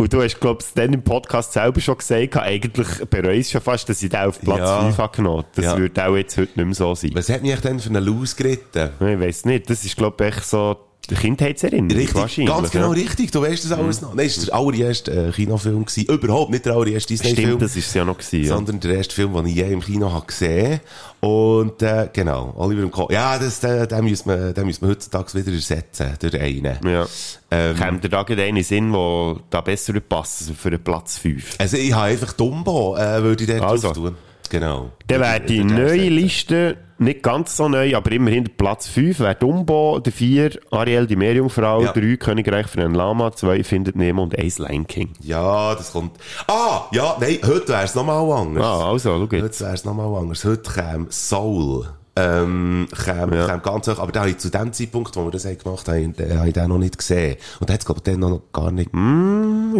[0.00, 3.86] Und du hast, glaubst dann im Podcast selber schon gesagt, eigentlich bereust du schon fast,
[3.86, 4.80] dass ich den auf Platz Ja.
[4.80, 5.44] 5 habe genommen.
[5.54, 5.76] Das Ja.
[5.76, 7.10] würde auch jetzt heute nicht mehr so sein.
[7.12, 8.90] Was hat mich denn für einen Lose geritten?
[8.98, 9.68] Ich weiß nicht.
[9.68, 10.74] Das ist, glaube ich, echt so
[11.10, 11.96] die Kindheitserinnerung.
[11.96, 12.54] Richtig, wahrscheinlich.
[12.54, 13.02] ganz genau ja.
[13.02, 13.30] richtig.
[13.30, 14.14] Du weißt das alles noch.
[14.14, 15.84] Nein, es war der allererste äh, Kinofilm.
[15.84, 16.12] Gewesen.
[16.12, 17.48] Überhaupt nicht der allererste Disney-Film.
[17.48, 18.44] Stimmt, das ist es ja noch gewesen.
[18.44, 18.54] Ja.
[18.54, 20.80] sondern der erste Film, den ich je im Kino habe gesehen
[21.20, 23.08] Und äh, genau, Oliver und Co.
[23.10, 26.78] Ja, das, den, den, müssen wir, den müssen wir heutzutage wieder ersetzen durch einen.
[26.84, 27.06] Ja.
[27.50, 31.56] Ähm, Kommt da gerade einen Sinn, der da besser würde passen für den Platz 5?
[31.58, 33.92] Also ich habe einfach Dumbo, äh, würde ich dort Also.
[33.92, 34.16] tun.
[34.50, 34.90] Genau.
[35.06, 36.08] Dann wäre die neue.
[36.10, 41.16] Liste nicht ganz so neu, aber immerhin Platz 5 wäre Dumbo, der 4 Ariel, die
[41.16, 41.92] Meerjungfrau, Ja.
[41.92, 45.10] 3 Königreich für einen Lama, 2 Findet Nemo und 1 Lion King.
[45.20, 46.18] Ja, das kommt.
[46.46, 48.62] Ah, ja, nein, heute wäre es nochmal anders.
[48.64, 50.44] Ah, also, schau Heute wäre es nochmal anders.
[50.44, 51.88] Heute käme Soul.
[52.16, 53.46] Ähm, käme, Ja.
[53.46, 53.98] käme ganz hoch.
[53.98, 56.48] Aber da habe ich zu dem Zeitpunkt, wo wir das haben gemacht haben, den habe
[56.48, 57.36] ich den noch nicht gesehen.
[57.60, 58.90] Und da hat es, glaube ich, den noch gar nicht.
[58.92, 58.94] Ich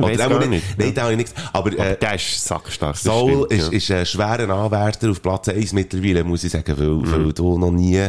[0.02, 0.78] weiss den gar noch nicht.
[0.78, 1.34] Nein, den habe ich nicht.
[1.52, 2.96] Aber, äh, Der ist sackstark.
[2.96, 3.76] Soul stimmt, ist, ja.
[3.78, 7.12] ist ein schwerer Anwärter auf Platz 1 mittlerweile, muss ich sagen, weil, Mhm.
[7.26, 8.06] weil du noch nie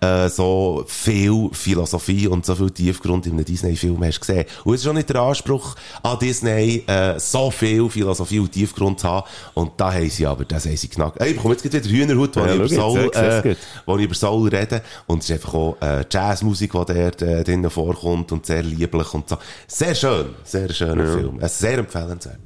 [0.00, 4.44] äh, so viel Philosophie und so viel Tiefgrund in einem Disney-Film hast gesehen.
[4.64, 9.00] Und es ist auch nicht der Anspruch an Disney, äh, so viel Philosophie und Tiefgrund
[9.00, 9.26] zu haben.
[9.54, 11.20] Und da haben sie aber, das haben sie knackt.
[11.20, 13.56] Ey, ich bekomme jetzt wieder Hühnerhut, wo, Ja, ich über Soul, jetzt, ja, äh.
[13.86, 14.82] Wo ich über Soul rede.
[15.06, 19.14] Und es ist einfach auch äh, Jazzmusik, die dort äh, drinnen vorkommt und sehr lieblich
[19.14, 19.36] und so.
[19.66, 21.40] Sehr schön, sehr schöner Film.
[21.40, 22.38] Äh, sehr empfehlenswert.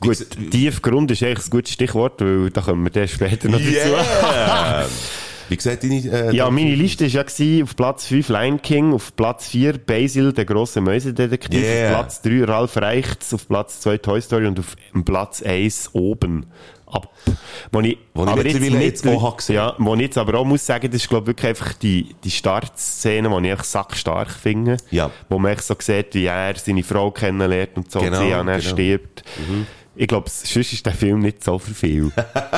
[0.00, 3.70] Gut, Tiefgrund ist eigentlich ein gutes Stichwort, weil da kommen wir dann später noch dazu.
[3.70, 4.86] Yeah!
[5.48, 8.94] Wie gesagt, deine, äh, Ja, meine Liste war ja gewesen, auf Platz 5 Lion King,
[8.94, 11.88] auf Platz 4 Basil, der grosse Mäusedetektiv, Yeah.
[11.90, 16.46] auf Platz 3 Ralf Reichts, auf Platz 2 Toy Story und auf Platz 1 oben
[16.92, 17.12] ab.
[17.70, 19.56] Wo ich, Wo ich mittlerweile jetzt auch gesehen.
[19.56, 22.14] Ja, wo ich jetzt aber auch muss sagen, das ist glaube ich wirklich einfach die,
[22.22, 24.76] die Startszene, die ich einfach sackstark finde.
[24.90, 25.10] Ja.
[25.28, 28.34] Wo man echt so sieht, wie er seine Frau kennenlernt und so, Genau, und sie
[28.34, 28.60] an genau.
[28.60, 29.22] stirbt.
[29.94, 32.10] Ich glaube, sonst ist der Film nicht so für viel.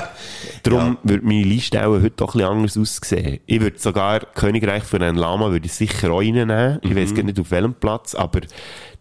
[0.63, 3.41] Darum würde meine Liste auch heute doch ein bisschen anders aussehen.
[3.47, 6.79] Ich würde sogar Königreich für einen Lama würde ich sicher auch reinnehmen.
[6.83, 8.41] Ich weiß gar nicht auf welchem Platz, aber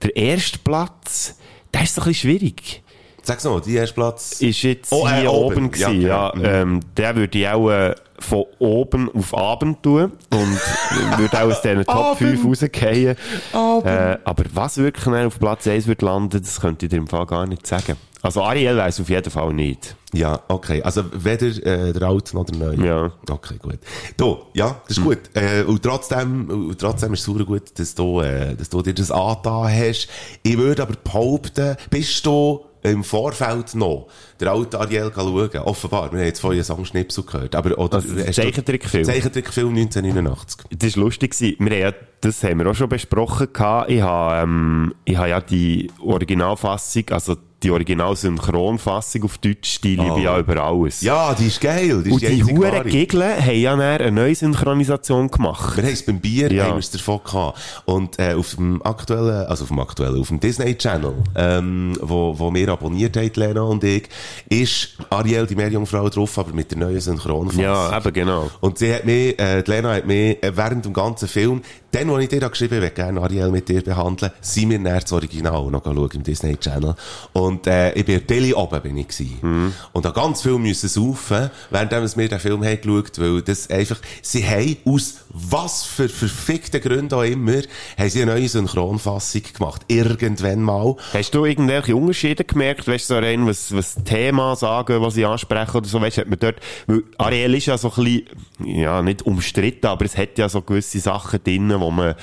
[0.01, 1.37] der erste Platz,
[1.73, 2.82] der ist so ein bisschen schwierig.
[3.25, 4.41] Sag's noch, die erste Platz.
[4.41, 5.55] Ist jetzt Oh, äh, hier oben.
[5.55, 6.33] oben gewesen, Ja, ja.
[6.35, 6.45] mhm.
[6.45, 10.59] Ähm, der würde ich auch äh, von oben auf Abend tun und
[11.17, 13.15] würde auch aus diesen Top 5 rausgehen.
[13.53, 17.25] Äh, aber was wirklich auf Platz 1 wird landen, das könnte ich dir im Fall
[17.25, 17.95] gar nicht sagen.
[18.21, 19.97] Also Ariel weiß auf jeden Fall nicht.
[20.13, 20.81] Ja, okay.
[20.81, 22.85] Also weder äh, der alte noch der neue.
[22.85, 23.11] Ja.
[23.29, 23.79] Okay, gut.
[24.15, 25.17] Du, ja, das ist gut.
[25.33, 28.93] Äh, und trotzdem, und trotzdem ist es super gut, dass du, äh, dass du dir
[28.93, 30.07] das angetan hast.
[30.43, 34.07] Ich würde aber behaupten, bist du im Vorfeld noch
[34.39, 35.49] der alte Ariel schauen?
[35.63, 36.11] Offenbar.
[36.11, 37.55] Wir haben jetzt vorhin einen Songschnipsel gehört.
[37.55, 39.05] Aber, oder, Also, Zeichentrickfilm.
[39.05, 40.65] Zeichentrickfilm 1989.
[40.77, 41.39] Das war lustig.
[41.39, 43.47] Wir haben ja, das haben wir auch schon besprochen.
[43.87, 50.17] Ich habe, ähm, ich habe ja die Originalfassung, also die Original-Synchronfassung auf Deutsch, die liebe
[50.17, 51.01] ich ja über alles.
[51.01, 52.03] Ja, die ist geil.
[52.03, 52.87] Die ist Und die Huren.
[52.87, 55.77] Gegel haben ja eine neue Synchronisation gemacht.
[55.77, 56.65] Wir haben es beim Bier, Ja.
[56.67, 57.59] haben davon gehabt.
[57.85, 62.37] Und, äh, auf dem aktuellen, also auf dem aktuellen, auf dem Disney Channel, ähm, wo,
[62.37, 64.03] wo wir abonniert haben, Lena und ich,
[64.49, 67.63] ist Ariel, die Meerjungfrau drauf, aber mit der neuen Synchronfassung.
[67.63, 68.49] Ja, eben genau.
[68.61, 71.61] Und sie hat mich, äh, Lena hat mich äh, während dem ganzen Film,
[71.93, 74.79] dann, wo ich dir da geschrieben habe, ich gerne Ariel mit dir behandeln, sind wir
[74.79, 76.95] näher das Original noch schauen im Disney Channel.
[77.33, 79.37] Und, äh, ich bin in Delhi oben bin ich gewesen.
[79.41, 79.73] Mhm.
[79.91, 83.99] Und da ganz viel müssen saufen, während wir den Film haben geschaut, weil das einfach,
[84.21, 87.61] sie haben aus was für verfickten Gründen auch immer,
[87.97, 89.81] haben sie eine neue Synchronfassung gemacht.
[89.87, 90.95] Irgendwann mal.
[91.11, 92.87] Hast du irgendwelche Unterschiede gemerkt?
[92.87, 95.99] Weißt du, so rein, was, was Thema sagen, was ich anspreche oder so?
[95.99, 98.23] Weißt du, hat man dort, weil Ariel ist ja so ein bisschen,
[98.63, 102.15] ja, nicht umstritten, aber es hat ja so gewisse Sachen drin, wo man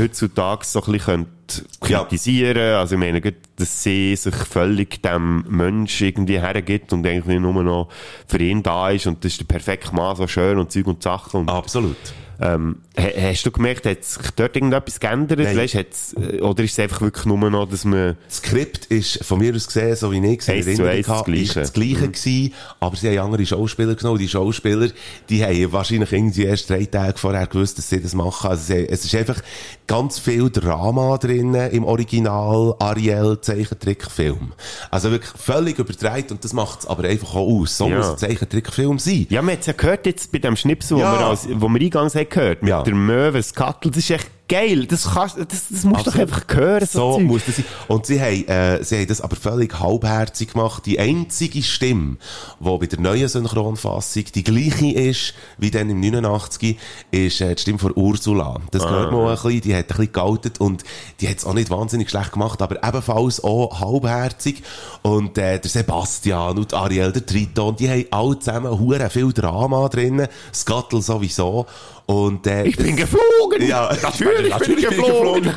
[0.00, 1.04] heutzutage so ein bisschen
[1.46, 2.00] könnte Ja.
[2.00, 2.74] kritisieren.
[2.76, 3.20] Also ich meine,
[3.56, 7.88] dass sie sich völlig dem Mensch irgendwie hergibt und eigentlich nur noch
[8.26, 11.02] für ihn da ist und das ist der perfekte Mann, so schön und Zeug und
[11.02, 11.48] Sachen.
[11.48, 11.96] Absolut.
[12.40, 15.38] Ähm, ha- hast du gemerkt, hat sich dort irgendetwas geändert?
[15.38, 15.56] Nein.
[15.56, 19.24] Weißt, hat's, äh, oder ist es einfach wirklich nur noch, dass man Das Skript ist
[19.24, 21.60] von mir aus gesehen, so wie ich es das habe, ist Gleiche.
[21.60, 24.18] das Gleiche gewesen, aber sie haben andere Schauspieler genommen.
[24.18, 24.88] Die Schauspieler,
[25.28, 28.50] die haben wahrscheinlich irgendwie erst drei Tage vorher gewusst, dass sie das machen.
[28.50, 29.40] Also es ist einfach
[29.86, 34.52] ganz viel Drama drin im Original Ariel Zeichentrickfilm.
[34.90, 37.76] Also wirklich völlig übertreibt und das macht es aber einfach auch aus.
[37.76, 37.98] So Ja.
[37.98, 39.26] muss ein Zeichentrickfilm sein.
[39.30, 41.12] Ja, man hat es ja gehört jetzt bei dem Schnipsel, Ja.
[41.14, 42.82] wo, wir als, wo wir eingangs haben gehört, mit Ja.
[42.82, 44.84] der Möwe, das Kattel, das ist echt geil.
[44.86, 47.64] Das, kannst, das, das musst du doch einfach hören, so, So muss das sein.
[47.88, 50.84] Und sie haben, äh, sie haben das aber völlig halbherzig gemacht.
[50.84, 52.16] Die einzige Stimme,
[52.60, 56.76] die bei der neuen Synchronfassung die gleiche ist, wie dann im 89,
[57.10, 58.60] ist äh, die Stimme von Ursula.
[58.70, 59.60] Das gehört man auch ein bisschen.
[59.62, 60.84] Die hat ein bisschen gealtet und
[61.20, 64.62] die hat es auch nicht wahnsinnig schlecht gemacht, aber ebenfalls auch halbherzig.
[65.00, 69.88] Und äh, der Sebastian und Ariel, der Triton, die haben alle zusammen hure viel Drama
[69.88, 70.26] drin.
[70.52, 71.64] Skattel sowieso.
[72.06, 73.66] Und, äh, Ich das- bin geflogen!
[73.66, 75.52] ja, natürlich, bin ich geflogen!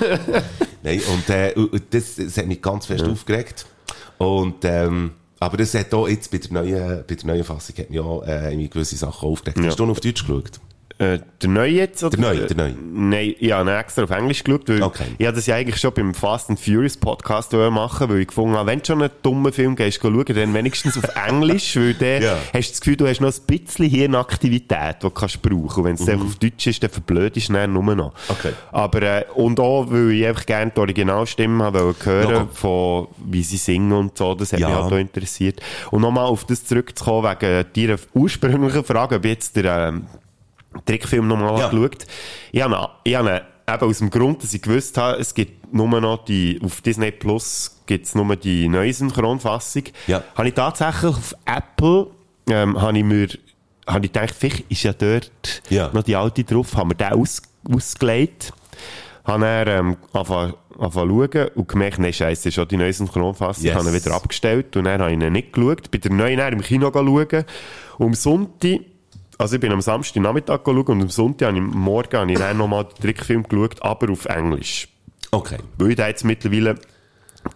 [0.84, 1.54] Nein, und, äh,
[1.90, 3.66] das, das hat mich ganz fest aufgeregt.
[4.18, 7.90] Und, ähm, aber das hat auch jetzt bei der neuen, bei der neuen Fassung hat
[7.90, 9.60] mich auch, äh, gewisse Sachen aufgeregt.
[9.66, 10.52] Hast du noch auf Deutsch geschaut?
[11.00, 12.04] Äh, der neue jetzt?
[12.04, 12.18] Oder?
[12.18, 12.74] Der neue, der neue.
[12.92, 15.04] Nein, ich habe extra auf Englisch geschaut, weil Okay.
[15.20, 18.72] ich das ja eigentlich schon beim Fast and Furious Podcast machen weil ich gefunden habe,
[18.72, 22.24] wenn du schon einen dummen Film gehst, geh schauen, dann wenigstens auf Englisch, weil dann
[22.24, 22.38] Ja.
[22.52, 25.80] hast du das Gefühl, du hast noch ein bisschen Hirnaktivität, die du kannst brauchen.
[25.82, 28.14] Und wenn es einfach auf Deutsch ist, dann verblödest du dann nur noch.
[28.14, 28.20] Mhm.
[28.30, 28.52] Okay.
[28.72, 32.48] Aber, äh, und auch, weil ich einfach gerne die Originalstimme habe hören, Logo.
[32.54, 34.70] von wie sie singen und so, das hat Ja.
[34.70, 35.62] mich halt auch interessiert.
[35.92, 40.08] Und nochmal auf das zurückzukommen, wegen deiner ursprünglichen Frage, ob jetzt der, ähm,
[40.86, 41.68] Trickfilm nochmal Ja.
[41.70, 42.06] angeschaut.
[42.52, 45.34] Ich habe, ihn- ich habe ihn eben aus dem Grund, dass ich gewusst habe, es
[45.34, 49.84] gibt nur noch die, auf Disney Plus gibt es nur die neue Synchronfassung.
[50.08, 50.24] Ja.
[50.36, 52.08] Habe ich tatsächlich auf Apple,
[52.50, 53.28] ähm, habe ich mir,
[53.88, 55.90] habe ich gedacht, vielleicht ist ja dort Ja.
[55.94, 58.54] noch die alte drauf, haben wir den aus, ausgelegt.
[59.26, 63.66] Habe dann, ähm, angefangen, schauen und gemerkt, nein, ist auch die neue Synchronfassung.
[63.66, 63.76] Yes.
[63.76, 65.92] Habe ihn wieder abgestellt und dann habe ich ihn nicht geschaut.
[65.92, 67.44] Bei der neuen dann im Kino schauen.
[67.98, 68.80] Und am Sonntag,
[69.38, 72.38] also ich bin am Samstag Nachmittag schauen und am Sonntag habe ich, morgen habe ich
[72.38, 74.88] dann nochmal den Trickfilm geschaut, aber auf Englisch.
[75.32, 75.58] Okay.
[75.78, 76.76] Weil ich da jetzt mittlerweile,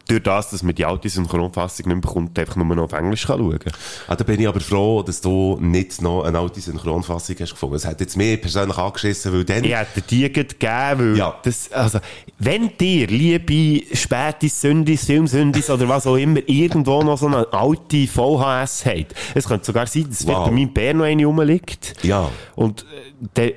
[0.07, 3.25] durch das, dass man die alte Synchronfassung nicht mehr bekommt, einfach nur noch auf Englisch
[3.25, 3.59] kann schauen
[4.07, 7.75] Ah, da bin ich aber froh, dass du nicht noch eine alte Synchronfassung hast gefunden.
[7.75, 9.63] Es hat jetzt mir persönlich angeschissen, weil dann...
[9.63, 11.35] Ich hätte die gegeben, weil Ja.
[11.43, 11.99] das, also,
[12.39, 18.07] wenn dir, liebe Spätis, Sündis, Filmsündis oder was auch immer, irgendwo noch so eine alte
[18.07, 20.45] VHS habt, es könnte sogar sein, dass Wow.
[20.45, 21.93] bei meinem Bär noch eine rumliegt.
[22.03, 22.29] Ja.
[22.55, 23.51] Und, äh, der,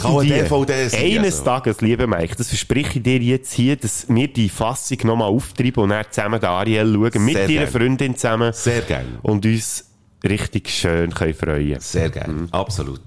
[0.00, 1.44] kann eine irgendwie, eines also.
[1.44, 5.30] Tages, liebe Mike, das verspreche ich dir jetzt hier, dass wir die Fassung nochmal
[5.68, 7.66] auftreiben und dann zusammen den Ariel schauen, mit Sehr ihrer.
[7.66, 8.52] Freundin zusammen.
[8.52, 9.18] Sehr gern.
[9.22, 9.90] Und uns
[10.28, 13.00] richtig schön können freuen Sehr gerne, absolut.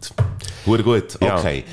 [0.65, 1.37] Hure gut, Ja.
[1.37, 1.63] okay.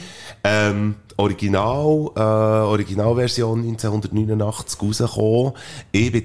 [0.43, 5.53] Ähm, Original, äh, Originalversion 1989 rausgekommen.
[5.93, 6.25] Ich bin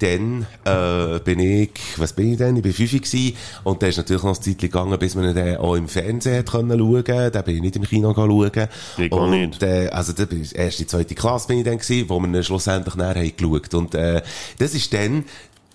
[0.65, 2.56] dann, äh, bin ich, was bin ich denn?
[2.56, 3.36] Ich bin 5 gewesen.
[3.63, 6.52] Und da ist natürlich noch eine Zeit gegangen, bis man dann auch im Fernsehen hat
[6.52, 7.32] können schauen.
[7.32, 8.67] Da bin ich nicht im Kino schauen.
[8.97, 9.62] Ich und, nicht.
[9.62, 12.95] Äh, also, da bin ich, erste, zweite Klasse bin ich dann gewesen, wo wir schlussendlich
[12.95, 13.73] nachher haben geschaut.
[13.73, 14.21] Und, äh,
[14.58, 15.25] das ist dann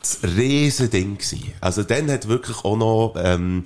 [0.00, 1.53] das riesen Ding gewesen.
[1.61, 3.64] Also, dann hat wirklich auch noch, ähm,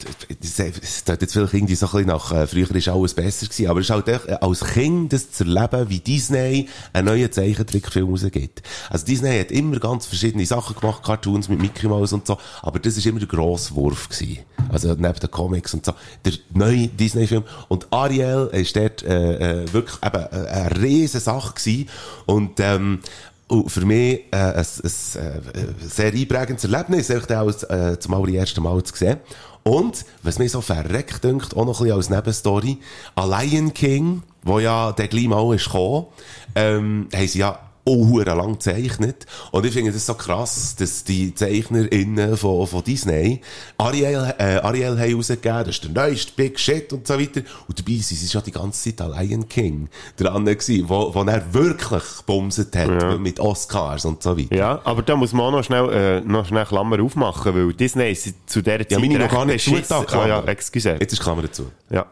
[0.00, 3.80] tut jetzt vielleicht irgendwie so ein bisschen nach, äh, früher ist alles besser gewesen, aber
[3.80, 8.08] es ist halt echt, äh, als Kind das zu erleben, wie Disney einen neuen Zeichentrickfilm
[8.08, 8.62] rausgibt.
[8.88, 12.78] Also Disney hat immer ganz verschiedene Sachen gemacht, Cartoons mit Mickey Mouse und so, aber
[12.78, 14.38] das ist immer der grosse Wurf gewesen.
[14.68, 15.92] Also neben den Comics und so.
[16.24, 17.44] Der neue Disney-Film.
[17.68, 21.88] Und Ariel ist dort, äh, äh, wirklich eben äh, eine riesen Sache gewesen.
[22.26, 23.00] Und, ähm,
[23.48, 28.62] und für mich äh, ein, ein, äh, sehr einprägendes Erlebnis, echt auch äh, zum allerersten
[28.62, 29.18] Mal zu sehen.
[29.62, 32.78] Und, was mir so verreckt dünkt, auch noch ein bisschen als Nebenstory,
[33.14, 36.06] A Lion King, wo ja der gleich mal ist gekommen,
[36.54, 39.26] ähm, haben sie ja auch hure lang gezeichnet.
[39.52, 43.40] Und ich finde das so krass, dass die ZeichnerInnen von, von Disney
[43.78, 47.40] Ariel, äh, Ariel haben rausgegeben, das ist der neueste Big Shit und so weiter.
[47.68, 51.22] Und dabei sind sie schon die ganze Zeit an Lion King dran gewesen, wo, wo
[51.22, 54.54] er wirklich gebumset hat mit Oscars und so weiter.
[54.54, 58.10] Ja, aber da muss man auch noch schnell, äh, noch schnell Klammer aufmachen, weil Disney
[58.12, 59.84] ist zu dieser Zeit Ja, meine noch gar nicht beschissen.
[59.84, 60.96] zugetan, Ah, ja, excuse.
[61.00, 61.70] Jetzt ist Klammer dazu.
[61.90, 62.06] Ja.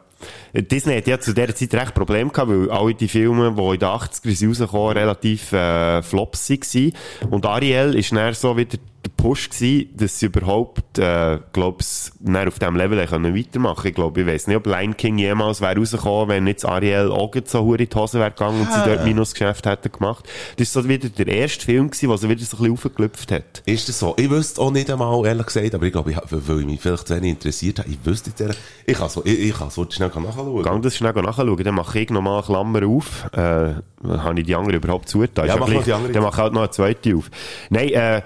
[0.54, 3.78] Disney hat ja zu dieser Zeit recht Probleme gehabt, weil alle die Filme, die in
[3.78, 6.92] den 80ern sind rausgekommen relativ äh, flops waren.
[7.30, 12.12] Und Ariel ist dann so wieder der Push gewesen, dass sie überhaupt, äh, glaub's,
[12.48, 15.76] auf diesem Level können weitermachen Ich glaube, ich weiss nicht, ob Lion King jemals wäre
[15.78, 19.04] rausgekommen, wenn jetzt Ariel auch so hure in die Hose wäre gegangen und sie dort
[19.04, 20.24] Minusgeschäft hätten gemacht.
[20.56, 23.30] Das war so wieder der erste Film gewesen, der so wieder so ein bisschen aufgeklüpft
[23.32, 23.62] hat.
[23.66, 24.14] Ist das so?
[24.18, 27.06] Ich wüsste auch nicht einmal, ehrlich gesagt, aber ich glaube, ich, weil ich mich vielleicht
[27.08, 28.56] zu wenig interessiert habe, ich wüsste jetzt, ehrlich-
[28.86, 30.62] ich kann so, ich, ich kann so schnell nachschauen.
[30.62, 33.28] Gang das schnell nachschauen, dann mache ich nochmal eine Klammer auf.
[33.32, 33.74] Äh,
[34.06, 35.46] habe ich die andere überhaupt zugetan?
[35.46, 36.12] Ja, mach die andere.
[36.12, 37.30] Dann mache ich halt noch eine zweite auf.
[37.70, 38.22] Nein, äh,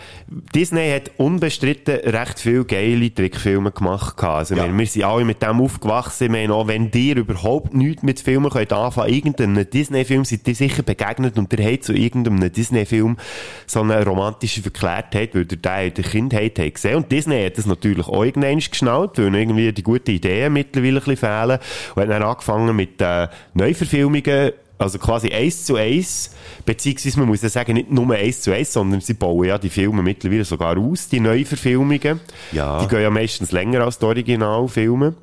[0.55, 4.23] Disney hat unbestritten recht viele geile Trickfilme gemacht.
[4.23, 4.67] Also Ja.
[4.67, 6.25] wir, wir sind alle mit dem aufgewachsen.
[6.25, 10.55] Ich meine, auch wenn ihr überhaupt nichts mit Filmen könnt anfangen, irgendeinem Disney-Film seid ihr
[10.55, 13.17] sicher begegnet und ihr habt zu irgendeinem Disney-Film
[13.67, 16.97] so eine romantische Verklärtheit, weil ihr den in der Kindheit habt gesehen.
[16.97, 21.05] Und Disney hat das natürlich auch irgendwann geschnallt, weil irgendwie die guten Ideen mittlerweile ein
[21.05, 21.59] bisschen fehlen.
[21.95, 26.31] Und hat dann angefangen mit äh, Neuverfilmungen also quasi eins zu eins,
[26.64, 29.71] beziehungsweise man muss ja sagen, nicht nur eins zu eins, sondern sie bauen ja die
[29.71, 32.21] Filme mittlerweile sogar aus, die Neuverfilmungen.
[32.53, 32.81] Ja.
[32.83, 35.14] Die gehen ja meistens länger als die Originalfilme.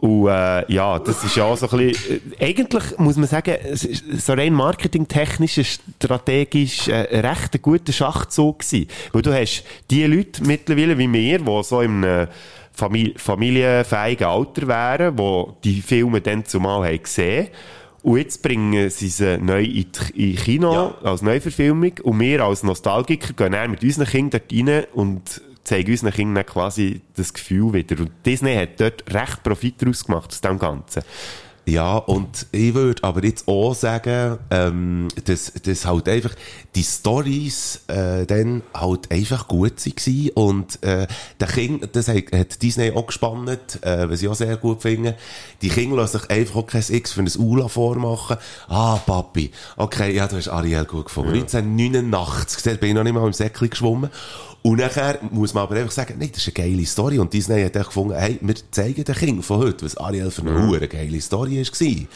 [0.00, 3.54] Und äh, ja, das ist ja auch so ein bisschen, äh, eigentlich muss man sagen,
[3.62, 8.88] es ist so rein marketingtechnisch, äh, strategisch äh, recht ein guter Schachzug gewesen.
[9.12, 12.28] Weil du hast die Leute mittlerweile wie wir, die so im äh,
[12.72, 17.48] Famili familienfähigen Alter wären, die die Filme dann zumal haben gesehen
[18.02, 19.86] und jetzt bringen sie sie neu in
[20.16, 20.94] die in Kino Ja.
[21.02, 25.90] als Neuverfilmung und wir als Nostalgiker gehen dann mit unseren Kindern dort rein und zeigen
[25.90, 28.00] unseren Kindern quasi das Gefühl wieder.
[28.00, 31.02] Und Disney hat dort recht Profit daraus gemacht, aus dem Ganzen.
[31.66, 36.34] Ja, und ich würde aber jetzt auch sagen, ähm, dass, dass halt einfach
[36.74, 41.06] die Stories äh, dann halt einfach gut waren und äh,
[41.38, 45.16] der Kind, das hat, hat Disney auch gespannt, äh, was ich auch sehr gut finde.
[45.62, 48.36] Die Kinder lassen sich einfach auch kein X für ein Ula vormachen.
[48.68, 51.34] Ah, Papi, okay, ja, du hast Ariel gut gefunden.
[51.34, 54.10] 1989, da bin ich noch nicht mal im Säckchen geschwommen.
[54.62, 57.18] Und nachher muss man aber einfach sagen, nee, das ist eine geile Story.
[57.18, 60.42] Und Disney hat echt gefunden, hey, wir zeigen den Kindern von heute, was Ariel für
[60.42, 60.88] eine mhm.
[60.88, 62.06] geile Story war.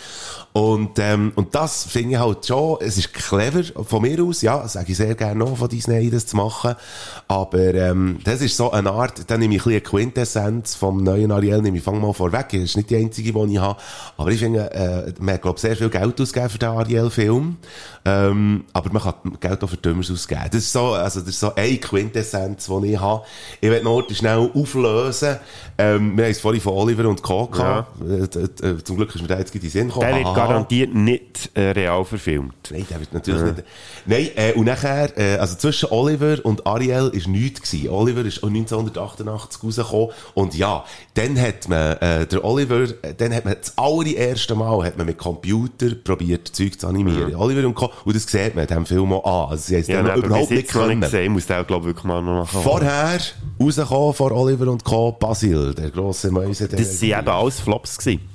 [0.53, 4.69] Und, ähm, und das finde ich halt schon, es ist clever von mir aus, ja,
[4.69, 6.75] sage ich sehr gerne noch von Disney, das zu machen.
[7.27, 11.33] Aber, ähm, das ist so eine Art, dann nehme ich ein bisschen Quintessenz vom neuen
[11.33, 13.81] Ariel, nehme ich, fang mal vorweg, das ist nicht die einzige, die ich habe.
[14.17, 17.57] Aber ich finde, äh, man hat, glaube sehr viel Geld ausgegeben für den Ariel-Film.
[18.05, 20.43] Ähm, aber man kann Geld auch für Dümmers ausgeben.
[20.53, 23.25] Das ist so, also, das ist so eine Quintessenz, die ich habe.
[23.61, 25.37] Ich will noch schnell auflösen.
[25.77, 27.51] Ähm, wir haben es vorhin von Oliver und Co.
[27.57, 27.87] Ja.
[28.01, 30.07] Äh, äh, zum Glück ist mir der jetzt in den Sinn gekommen.
[30.07, 32.55] Der wird garantiert nicht äh, real verfilmt.
[32.71, 33.53] Nein, der wird natürlich ja.
[33.53, 33.65] nicht.
[34.07, 37.89] Nein, äh, und nachher, äh, also zwischen Oliver und Ariel ist nichts gewesen.
[37.89, 40.09] Oliver ist 1988 rausgekommen.
[40.35, 44.97] Und ja, dann hat man, äh, der Oliver, dann hat man das allererste Mal hat
[44.97, 47.31] man mit Computer probiert, Zeug zu animieren.
[47.33, 47.41] Mhm.
[47.41, 47.91] Oliver und Co.
[48.05, 49.51] Und das sieht man in diesem Film auch an.
[49.51, 51.01] Also, sie haben es ja, dann überhaupt nicht können.
[51.01, 51.25] Nicht gesehen.
[51.25, 52.63] Ich muss den, glaube ich, wirklich mal noch machen.
[52.63, 53.21] Vorher,
[53.61, 55.13] rausgekommen vor Oliver und Co.
[55.13, 56.69] Basil, der grosse Mäuse.
[56.69, 58.29] Das waren eben alles Flops gewesen.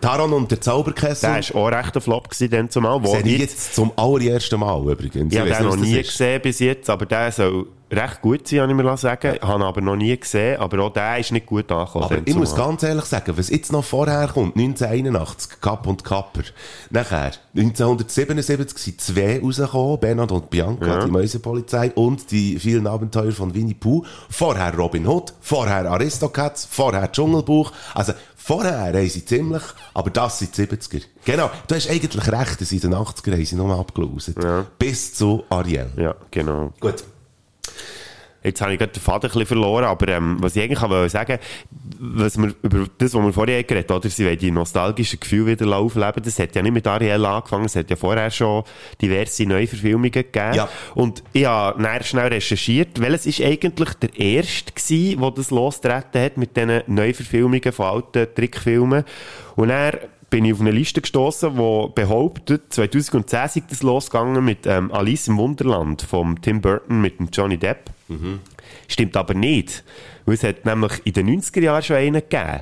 [0.00, 1.32] Taron und der Zauberkessel.
[1.32, 3.02] Der war auch recht ein Flop dann zumal.
[3.02, 5.32] Wo jetzt, jetzt zum allerersten Mal übrigens.
[5.32, 8.70] Ich habe den noch nie gesehen bis jetzt, aber der soll recht gut sein, kann
[8.70, 9.34] ich mir sagen.
[9.36, 12.04] Ich habe aber noch nie gesehen, aber auch der ist nicht gut angekommen.
[12.04, 16.42] Aber ich muss ganz ehrlich sagen, was jetzt noch vorher kommt, 1981, Kapp und Kapper.
[16.90, 21.04] Nachher, 1977 sind zwei rausgekommen, Bernhard und Bianca, ja.
[21.04, 24.04] die Mäusepolizei und die vielen Abenteuer von Winnie Pooh.
[24.28, 27.72] Vorher Robin Hood, vorher Aristocats, vorher Dschungelbuch.
[27.94, 28.12] Also,
[28.48, 29.62] Vorher haben sie ziemlich,
[29.92, 31.02] aber das sind die 70er.
[31.26, 34.32] Genau, du hast eigentlich recht, dass in den 80er haben sie nochmal abgelöst.
[34.42, 34.64] Ja.
[34.78, 35.90] Bis zu Ariel.
[35.98, 36.72] Ja, genau.
[36.80, 37.04] Gut.
[38.42, 41.10] Jetzt habe ich gerade den Faden ein bisschen verloren, aber ähm, was ich eigentlich wollte
[41.10, 41.38] sagen,
[41.98, 45.58] was wir, über das, was wir vorher geredet haben, oder, sie wollen die nostalgischen Gefühle
[45.58, 48.62] wieder aufleben, das hat ja nicht mit Ariel angefangen, es hat ja vorher schon
[49.02, 50.54] diverse Neuverfilmungen gegeben.
[50.54, 50.68] Ja.
[50.94, 56.22] Und ich habe nachher schnell recherchiert, welches ist eigentlich der erste gewesen, der das losgetreten
[56.22, 59.04] hat mit diesen Neuverfilmungen von alten Trickfilmen.
[59.56, 59.98] Und er
[60.30, 65.28] bin ich auf eine Liste gestoßen, die behauptet, 2010 sei das losgegangen mit ähm, Alice
[65.28, 67.90] im Wunderland von Tim Burton mit dem Johnny Depp.
[68.08, 68.40] Mhm.
[68.88, 69.84] Stimmt aber nicht.
[70.26, 72.60] Weil es hat nämlich in den 90er Jahren schon einen gegeben.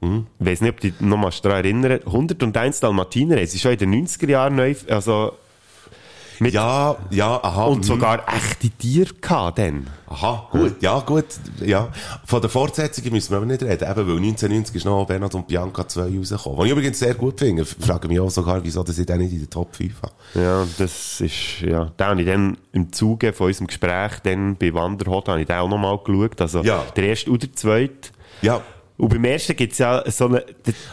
[0.00, 0.26] Mhm.
[0.40, 3.72] Ich weiss nicht, ob du dich noch mal daran erinnern 101 Dalmatiner, es ist schon
[3.72, 5.32] in den 90er Jahren neu, also
[6.40, 7.64] mit ja, ja, aha.
[7.64, 7.82] Und mhm.
[7.82, 9.86] sogar echte Tiere gehabt dann.
[10.06, 11.24] Aha, gut, ja, gut,
[11.60, 11.88] ja.
[12.24, 15.46] Von der Fortsetzung müssen wir aber nicht reden, eben, weil 1990 ist noch Bernhard und
[15.46, 16.58] Bianca 2 rausgekommen.
[16.58, 17.62] Was ich übrigens sehr gut finde.
[17.62, 20.12] Ich frage mich auch sogar, wieso das ich dann nicht in der Top 5 habe.
[20.34, 21.90] Ja, das ist, ja.
[21.96, 25.56] Da habe ich dann im Zuge von unserem Gespräch dann bei Wanderhot, habe ich den
[25.56, 26.40] auch nochmal geschaut.
[26.40, 26.84] Also, ja.
[26.94, 28.10] der erste oder der zweite.
[28.42, 28.60] Ja.
[28.96, 30.44] Und beim ersten gibt es ja so eine...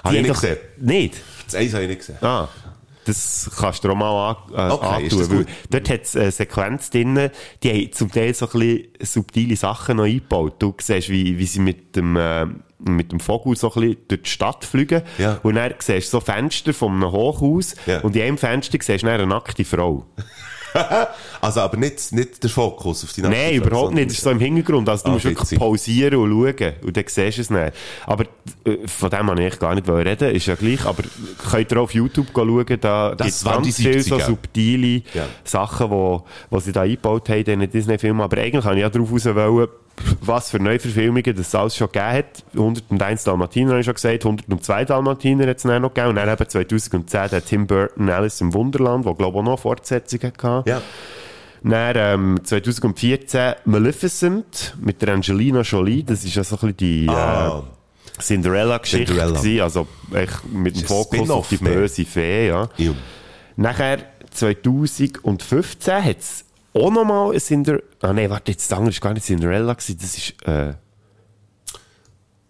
[0.03, 0.57] Habe ich nicht gesehen.
[0.77, 1.15] Nicht?
[1.45, 2.17] Das eins habe ich nicht gesehen.
[2.21, 2.47] Ah.
[3.05, 5.45] Das kannst du auch mal an, äh, okay, antun.
[5.69, 7.29] dort hat es eine Sequenz drin,
[7.63, 10.55] die haben zum Teil so ein bisschen subtile Sachen noch eingebaut.
[10.59, 12.45] Du siehst, wie, wie sie mit dem, äh,
[12.79, 15.01] mit dem Vogel so ein bisschen durch die Stadt fliegen.
[15.17, 15.39] Ja.
[15.43, 17.75] Und dann siehst du so Fenster von einem Hochhaus.
[17.85, 18.01] Ja.
[18.01, 20.05] Und in einem Fenster siehst du eine nackte Frau.
[21.41, 23.33] also aber nicht, nicht der Fokus auf die Nacht.
[23.33, 24.09] Nein, überhaupt nicht.
[24.09, 24.87] Das ist so im Hintergrund.
[24.87, 26.73] Also du ah, musst wirklich pausieren und schauen.
[26.83, 27.73] Und dann siehst du es nicht.
[28.05, 28.25] Aber
[28.65, 30.35] äh, von dem wollte ich gar nicht reden.
[30.35, 30.85] Ist ja gleich.
[30.85, 31.03] Aber
[31.49, 32.65] könnt ihr auch auf YouTube schauen.
[32.79, 35.27] Da gibt es ganz viele so subtile ja.
[35.43, 38.21] Sachen, die wo, wo sie da eingebaut haben in Disney-Filmen.
[38.21, 39.67] Aber eigentlich kann ich auch darauf raus wollen,
[40.21, 42.43] was für Neuverfilmungen das alles schon gegeben hat.
[42.53, 46.09] 101 Dalmatiner habe ich schon gesagt, 102 Dalmatiner hat es dann noch gegeben.
[46.09, 49.59] Und dann eben 2010 der Tim Burton Alice im Wunderland, wo glaube ich auch noch
[49.59, 50.69] Fortsetzungen hatte.
[50.69, 50.81] Ja.
[51.63, 57.09] Dann, ähm, 2014 Maleficent mit der Angelina Jolie, das ist ja so ein bisschen die,
[57.09, 57.59] ah.
[57.59, 57.81] äh,
[58.19, 59.63] Cinderella-Geschichte Cinderella.
[59.63, 62.69] also echt mit dem Fokus auf die böse Fee, ja.
[62.77, 62.91] ja.
[63.55, 63.99] Nachher
[64.31, 67.83] 2015 hat es auch nochmal ein Cinderella.
[68.01, 70.73] Ah, nein, warte, jetzt, das andere war gar nicht Cinderella, gewesen, das ist, äh,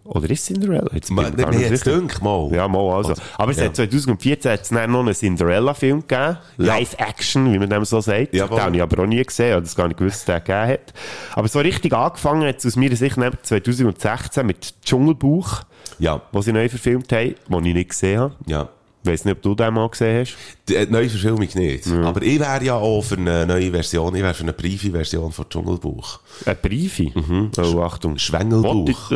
[0.04, 0.90] oder ist Cinderella?
[0.94, 2.50] Jetzt Man, mir jetzt dünkt, mal.
[2.52, 3.14] Ja, mal, also.
[3.38, 3.66] Aber es ja.
[3.66, 6.38] hat 2014 hat es noch einen Cinderella-Film gegeben.
[6.58, 6.78] Ja.
[6.78, 8.34] Live-Action, wie man dem so sagt.
[8.34, 10.44] Ja, den habe ich aber auch nie gesehen, oder das gar nicht gewusst, dass es
[10.44, 10.94] gegeben hat.
[11.34, 15.62] Aber so richtig angefangen hat es aus meiner Sicht 2016 mit Dschungelbuch.
[16.00, 16.22] Ja.
[16.32, 18.36] Wo sie neu verfilmt haben, den ich nicht gesehen habe.
[18.48, 18.70] Ja.
[19.04, 20.38] Ich weiss nicht, ob du den mal gesehen hast.
[20.68, 21.88] Die, äh, neue Verfilmung nicht.
[21.88, 22.02] Ja.
[22.04, 25.50] Aber ich wäre ja auch für eine neue Version, ich wäre für eine Briefe-Version von
[25.50, 26.20] Dschungelbuch.
[26.46, 27.12] Eine Briefe?
[27.14, 27.52] Mhm.
[27.58, 28.18] Oh, Achtung.
[28.18, 29.14] Schwengelbuch.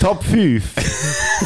[0.00, 0.64] Top 5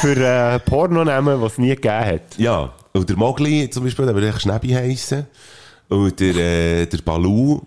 [0.00, 2.36] für äh, Pornonamen, die es nie gegeben hat.
[2.36, 5.26] Ja, und der Mogli zum Beispiel, der würde echt Schnäbi heissen.
[5.88, 7.60] Und der, äh, der Balu,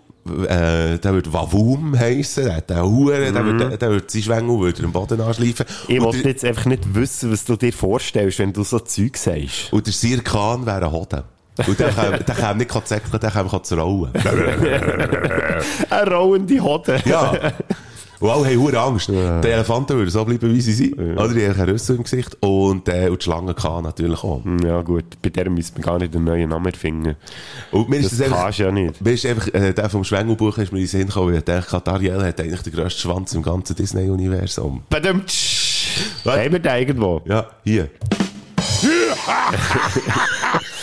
[0.48, 2.44] äh, der würde Wavum heissen.
[2.44, 5.66] Der hat einen Huren, der würde, der würde seinen Schwengel würde am Boden anschleifen.
[5.88, 8.78] Ich und, wollte der, jetzt einfach nicht wissen, was du dir vorstellst, wenn du so
[8.78, 9.72] Zeug sagst.
[9.72, 11.22] und der Sirkan wäre ein Hoden.
[11.66, 14.12] Und der käme, der käme nicht zäckeln, der käme zu rollen.
[15.90, 17.00] Eine rollende Hode.
[17.06, 17.52] Ja.
[18.20, 19.08] Und alle haben hure Angst.
[19.08, 20.98] Die Elefanten würden so bleiben, wie sie sind.
[20.98, 22.36] Oder die haben Rüssel im Gesicht.
[22.40, 24.42] Und, äh, und die Schlange kann natürlich auch.
[24.64, 27.16] Ja gut, bei der müssen wir gar nicht einen neuen Namen erfinden.
[27.72, 29.00] Und mir ist Das das einfach, kannst ja nicht.
[29.00, 31.44] Mir ist einfach, äh, der vom Schwengelbuch ist mir in den Sinn gekommen, weil ich
[31.44, 34.82] dachte, Ariel hat eigentlich den grössten Schwanz im ganzen Disney-Universum.
[34.88, 35.22] Badum,
[36.24, 37.20] Haben wir den irgendwo?
[37.26, 37.88] Ja, hier.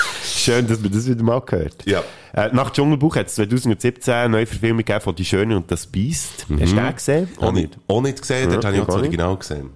[0.44, 1.86] Schön, dass man das wieder mal gehört.
[1.86, 2.02] Ja.
[2.34, 5.88] Äh, nach Dschungelbuch hat es 2017 eine neue Verfilmung gegeben von Die Schöne und das
[5.88, 6.46] Biest.
[6.60, 7.30] Hast du den gesehen?
[7.40, 7.78] Auch nicht.
[7.88, 8.96] auch nicht gesehen, dort Ja, habe ich auch das.
[8.96, 9.70] Original gesehen.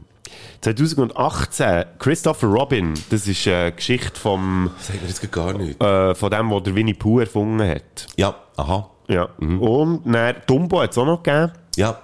[0.62, 5.82] 2018, Christopher Robin, das ist eine Geschichte vom, Sagt mir jetzt gar nicht.
[5.82, 8.08] äh, von dem, der der Winnie Pooh erfunden hat.
[8.18, 8.90] Ja, aha.
[9.08, 9.30] Ja.
[9.40, 11.52] Und dann, Dumbo hat es auch noch gegeben.
[11.76, 12.00] Ja.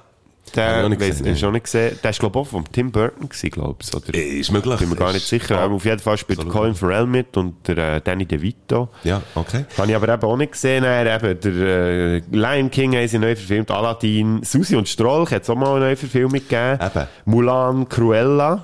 [0.45, 1.99] Ich Der, auch nicht weiss, gesehen, hast du noch nicht gesehen.
[2.03, 3.95] Der ist, glaube ich, auch von Tim Burton gewesen, glaube ich.
[3.95, 4.13] Oder?
[4.13, 4.77] Äh, Ist möglich.
[4.79, 5.57] Bin mir gar nicht sicher.
[5.59, 6.55] Aber auf jeden Fall spielt Absolut.
[6.55, 8.89] Colin Farrell mit und der äh, Danny DeVito.
[9.03, 9.65] Ja, okay.
[9.77, 10.83] Habe ich aber eben auch nicht gesehen.
[10.83, 15.43] Dann eben der äh, Lion King haben sie neu verfilmt, Aladdin, Susi und Strolch hat
[15.43, 16.79] es auch mal eine neue Verfilmung gegeben.
[16.81, 17.07] Eben.
[17.25, 18.63] Mulan Cruella,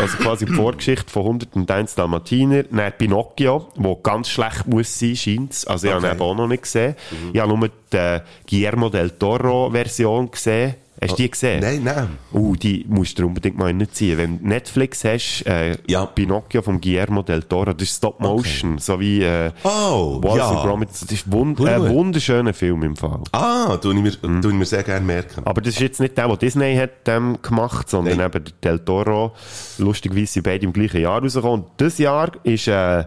[0.00, 2.62] also quasi die Vorgeschichte von 101 Dalmatiner.
[2.64, 6.46] Dann Pinocchio, wo ganz schlecht muss sein, scheint Also ich habe ihn eben auch noch
[6.48, 6.94] nicht gesehen.
[7.32, 10.76] Ich habe nur die Guillermo del Toro Version gesehen.
[11.02, 11.60] Hast du die gesehen?
[11.60, 12.08] Nein, nein.
[12.32, 14.18] Uh, die musst du unbedingt mal reinziehen.
[14.18, 16.04] Wenn du Netflix hast, äh, Ja.
[16.04, 20.50] Pinocchio von Guillermo del Toro, das ist Stop Motion, so wie äh, Oh, Wallace ja.
[20.50, 20.88] and Gromit.
[20.90, 21.68] Das ist wund Gut.
[21.68, 23.20] ein wunderschöner Film im Fall.
[23.32, 24.42] Ah, tue ich mir, Mhm.
[24.42, 25.42] tue ich mir sehr gerne merken.
[25.46, 28.26] Aber das ist jetzt nicht der, den Disney hat ähm, gemacht, sondern Nein.
[28.34, 29.32] eben der Del Toro.
[29.78, 31.62] Lustigerweise sind beide im gleichen Jahr rausgekommen.
[31.64, 33.04] Und dieses Jahr ist äh,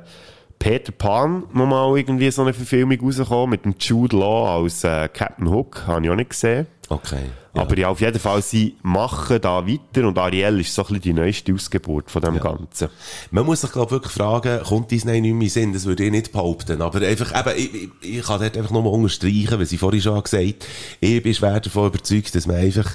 [0.58, 5.48] Peter Pan nochmal irgendwie so eine Verfilmung rausgekommen mit dem Jude Law als äh, Captain
[5.50, 5.84] Hook.
[5.86, 6.66] Habe ich auch nicht gesehen.
[6.90, 7.26] Okay.
[7.56, 7.62] Ja.
[7.62, 11.02] Aber ja, auf jeden Fall, sie machen da weiter und Ariel ist so ein bisschen
[11.02, 12.90] die neueste Ausgeburt von dem Ganzen.
[13.30, 15.74] Man muss sich, glaube wirklich fragen, kommt Disney nicht mehr in den Sinn?
[15.74, 16.82] Das würde ich nicht behaupten.
[16.82, 20.24] Aber einfach, eben, ich, ich, ich kann dort einfach nur unterstreichen, was ich vorhin schon
[20.24, 20.56] gesagt habe.
[21.00, 22.92] Ich bin schwer davon überzeugt, dass man einfach,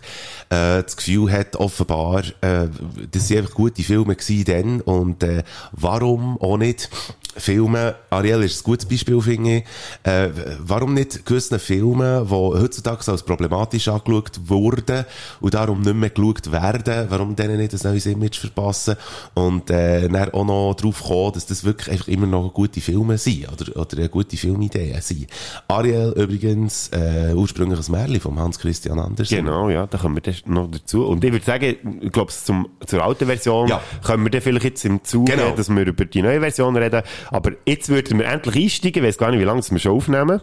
[0.50, 2.66] äh, das Gefühl hat, offenbar, äh,
[3.12, 4.80] das sind einfach gute Filme gewesen dann.
[4.80, 6.90] Und, äh, warum auch nicht
[7.38, 9.64] Filme, Ariel ist ein gutes Beispiel, finde ich,
[10.02, 15.04] äh, warum nicht gewissen Filme, die heutzutage als problematisch angeschaut wurden
[15.40, 18.96] und darum nicht mehr geschaut werden, warum denen nicht ein neues Image verpassen
[19.34, 23.18] und äh, dann auch noch drauf kommen, dass das wirklich einfach immer noch gute Filme
[23.18, 25.26] sind oder, oder gute Filmideen sind.
[25.68, 29.36] Ariel übrigens äh, ursprünglich ein Märchen von Hans Christian Andersen.
[29.36, 31.06] Genau, ja, da kommen wir dann noch dazu.
[31.06, 33.80] Und ich würde sagen, ich glaube, zum, zur alten Version Ja.
[34.04, 35.50] können wir dann vielleicht jetzt im Zuge, Genau.
[35.54, 37.02] dass wir über die neue Version reden.
[37.30, 40.40] Aber jetzt würden wir endlich einsteigen, ich weiß gar nicht, wie lange wir schon aufnehmen.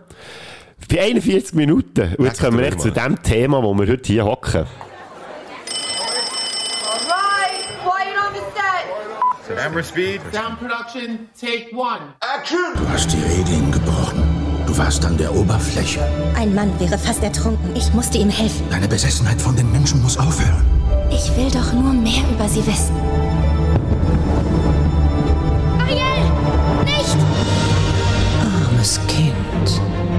[0.90, 2.16] Bei 41 Minuten.
[2.18, 4.66] Und jetzt kommen wir echt zu dem Thema, wo wir heute hier hocken.
[6.86, 9.58] Alright, quiet on the set.
[9.58, 10.22] Camera speed.
[10.32, 12.14] Sound production, take one.
[12.76, 14.24] Du hast die Regeln gebrochen.
[14.68, 16.02] Du warst an der Oberfläche.
[16.36, 17.76] Ein Mann wäre fast ertrunken.
[17.76, 18.68] Ich musste ihm helfen.
[18.70, 20.66] Deine Besessenheit von den Menschen muss aufhören.
[21.12, 22.94] Ich will doch nur mehr über sie wissen.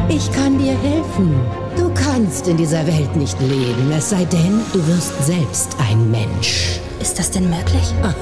[0.08, 1.34] Ich kann dir helfen.
[1.76, 6.78] Du kannst in dieser Welt nicht leben, es sei denn, du wirst selbst ein Mensch.
[7.00, 7.92] Ist das denn möglich?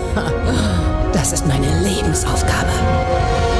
[1.12, 2.72] Das ist meine Lebensaufgabe.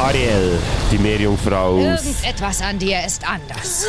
[0.00, 0.58] Ariel,
[0.90, 1.78] die Meerjungfrau.
[1.78, 3.84] Irgendetwas an dir ist anders.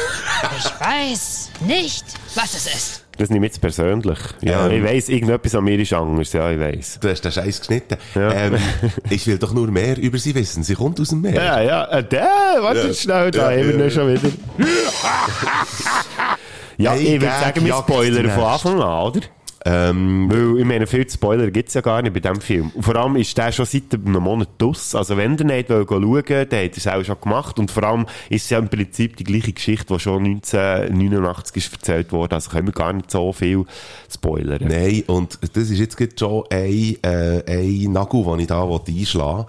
[0.57, 2.05] Ich weiß nicht,
[2.35, 3.00] was es ist.
[3.17, 4.17] Das nehme ich jetzt persönlich.
[4.41, 4.71] Ja, Ähm.
[4.77, 6.31] ich weiss, irgendetwas an mir ist anders.
[6.33, 6.97] Ja, ich weiss.
[6.99, 7.97] Du hast den Scheiß geschnitten.
[8.15, 8.31] Ja.
[8.31, 8.55] Ähm,
[9.09, 10.63] ich will doch nur mehr über sie wissen.
[10.63, 11.33] Sie kommt aus dem Meer.
[11.35, 12.29] Ja, ja, äh, der,
[12.61, 12.93] warte Ja.
[12.93, 14.29] schnell, da Ja, haben wir ja, schon wieder.
[16.77, 18.43] ja, Hey, ich würde sagen, wir spoilern von.
[18.43, 19.19] Anfang an, oder?
[19.63, 22.71] Ähm, Weil, ich meine, viel Spoiler gibt's ja gar nicht bei diesem Film.
[22.73, 24.95] Und vor allem ist der schon seit einem Monat draus.
[24.95, 27.59] Also wenn ihr nicht schauen wollt, dann hat er es auch schon gemacht.
[27.59, 31.73] Und vor allem ist es ja im Prinzip die gleiche Geschichte, die schon 1989 ist
[31.73, 32.35] erzählt wurde.
[32.35, 33.65] Also können wir gar nicht so viel
[34.09, 34.67] spoilern.
[34.67, 39.45] Nein, und das ist jetzt schon ein, äh, ein Nagel, den ich da einschlagen.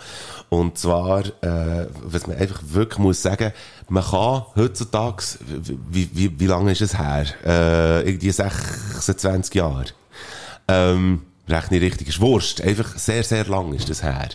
[0.50, 3.52] Und zwar, äh, was man einfach wirklich muss sagen,
[3.88, 5.22] man kann heutzutage,
[5.90, 7.24] wie, wie, wie lange ist es her?
[7.44, 9.84] Äh, irgendwie 26 Jahre.
[10.72, 12.62] Ähm, rechne ich richtig, ist Wurst.
[12.62, 14.28] Einfach sehr, sehr lang ist das her.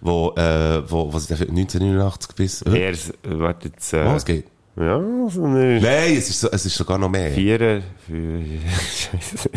[0.00, 2.62] Wo, äh, wo, was ist das, 1989 bis...
[2.62, 2.92] Äh?
[2.92, 3.92] Er, warte jetzt...
[3.92, 4.46] Äh, Was geht?
[4.76, 5.80] Ja, so eine...
[5.80, 7.30] Nein, es ist, so, es ist sogar noch mehr.
[7.30, 7.82] Vier...
[8.06, 9.48] vier Scheiße.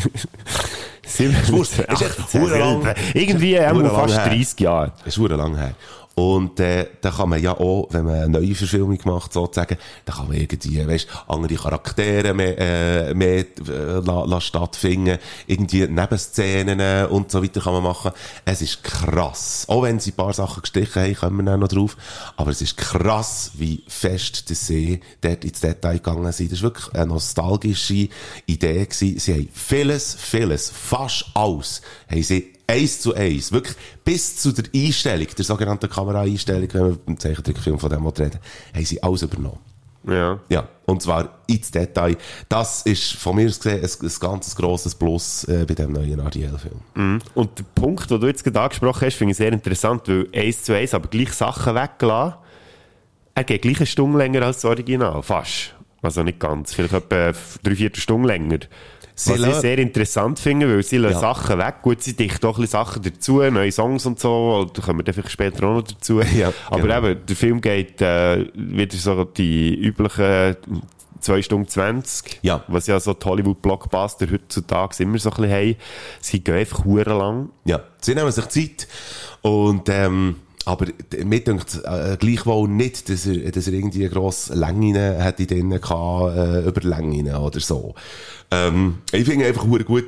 [1.05, 1.35] Sieben...
[1.49, 1.79] Wurst.
[1.79, 2.95] Ist echt lang.
[3.13, 4.35] Irgendwie verdammt fast lang her.
[4.35, 4.93] 30 Jahre.
[5.05, 5.75] Ist lang her.
[6.19, 10.11] Und äh, da kann man ja auch, wenn man eine neue Verfilmung macht, sozusagen, da
[10.11, 13.45] kann man irgendwie, weißt, andere Charaktere mehr, äh, mehr äh,
[14.03, 15.17] la, la stattfinden,
[15.47, 18.11] irgendwie Nebenszenen und so weiter kann man machen.
[18.43, 19.63] Es ist krass.
[19.69, 21.95] Auch wenn sie ein paar Sachen gestrichen haben, kommen wir noch drauf.
[22.35, 26.51] Aber es ist krass, wie fest dass sie dort ins Detail gegangen sind.
[26.51, 28.09] Das war wirklich eine nostalgische
[28.45, 29.19] Idee gewesen.
[29.19, 34.65] Sie haben vieles, vieles, fast alles, haben sie eins zu eins, wirklich bis zu der
[34.73, 38.39] Einstellung, der sogenannten Kameraeinstellung, wenn wir beim Zeichentrickfilm von dem reden,
[38.73, 39.59] haben sie alles übernommen.
[40.07, 40.39] Ja.
[40.49, 42.15] Ja, und zwar ins Detail.
[42.47, 46.19] Das ist von mir aus gesehen ein, ein ganz grosses Plus äh, bei dem neuen
[46.19, 46.79] Ariel-Film.
[46.95, 47.19] Mhm.
[47.35, 50.63] Und der Punkt, den du jetzt gerade angesprochen hast, finde ich sehr interessant, weil eins
[50.63, 52.35] zu eins, aber gleich Sachen weggelassen.
[53.35, 55.21] Er geht gleich eine Stunde länger als das Original.
[55.21, 55.75] Fast.
[56.01, 56.73] Also nicht ganz.
[56.73, 58.59] Vielleicht etwa drei, vier Stunden länger.
[59.25, 61.19] Was ich sehr interessant finde, weil sie Ja.
[61.19, 61.75] Sachen weg.
[61.81, 65.03] Gut, sie dichten auch ein bisschen Sachen dazu, neue Songs und so, da kommen wir
[65.03, 66.21] dann vielleicht später auch noch dazu.
[66.35, 66.97] Ja, Aber genau.
[67.09, 70.55] eben, der Film geht äh, wieder so die üblichen
[71.19, 72.63] 2 Stunden 20, Ja.
[72.69, 75.75] was ja so die Hollywood-Blockbuster heutzutage immer so ein bisschen haben.
[76.21, 77.49] Sie gehen einfach lang.
[77.65, 78.87] Ja, sie nehmen sich Zeit
[79.41, 80.35] und ähm,
[80.69, 80.87] aber
[81.25, 86.37] mir denkt äh, gleichwohl nicht, dass er, dass er irgendwie grosse Längen hätte drin gehabt,
[86.37, 87.95] äh, über Längen oder so.
[88.51, 90.05] Ähm, ich finde einfach gut,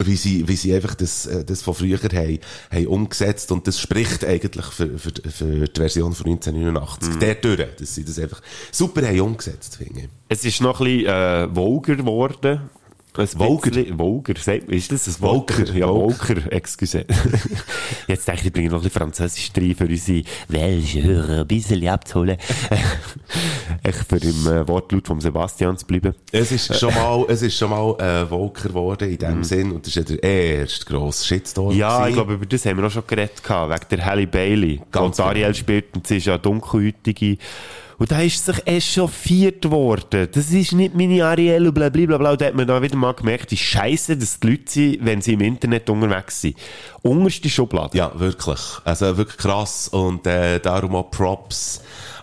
[0.00, 2.38] wie sie, wie sie einfach das, äh, das von früher haben,
[2.70, 7.18] haben umgesetzt und das spricht eigentlich für, für, für die Version von 1989.
[7.18, 8.40] Der durch, dass sie das einfach
[8.70, 10.08] super haben umgesetzt, finde ich.
[10.28, 12.70] Es ist noch ein bisschen äh, vulgar geworden.
[13.14, 13.38] Bisschen-
[13.98, 15.68] Vulgar, sagt- ist das ein Vulgar?
[15.74, 15.86] Ja.
[15.88, 17.04] Vulgar, excuse.
[18.08, 21.46] Jetzt denke ich, ich bringe noch ein bisschen Französisch rein, für unsere welche Hörer ein
[21.46, 22.38] bisschen abzuholen.
[23.82, 26.14] Echt für im äh, Wortlaut vom Sebastian zu bleiben.
[26.30, 29.86] Es ist schon mal, es ist schon mal, äh, Volker geworden in dem Sinn und
[29.86, 31.74] das ist ja der erste grosse Shitstorm.
[31.74, 31.78] Mhm.
[31.80, 32.08] Ja, gewesen.
[32.08, 34.76] ich glaube, über das haben wir auch schon geredet, gehabt, wegen der Halle Bailey.
[34.90, 35.54] Ganz Ganz Ariel genau.
[35.54, 37.36] spielt und sie ist ja dunkelhäutige.
[38.02, 40.26] Und da ist sich echauffiert worden.
[40.32, 42.18] Das ist nicht meine Ariel und blablabla.
[42.18, 42.36] Bla, bla.
[42.36, 45.34] Da hat man da wieder mal gemerkt, wie scheiße dass die Leute sind, wenn sie
[45.34, 46.56] im Internet unterwegs sind.
[47.02, 47.96] Unterste Schublade.
[47.96, 48.58] Ja, wirklich.
[48.82, 51.80] Also wirklich krass und äh, darum auch Props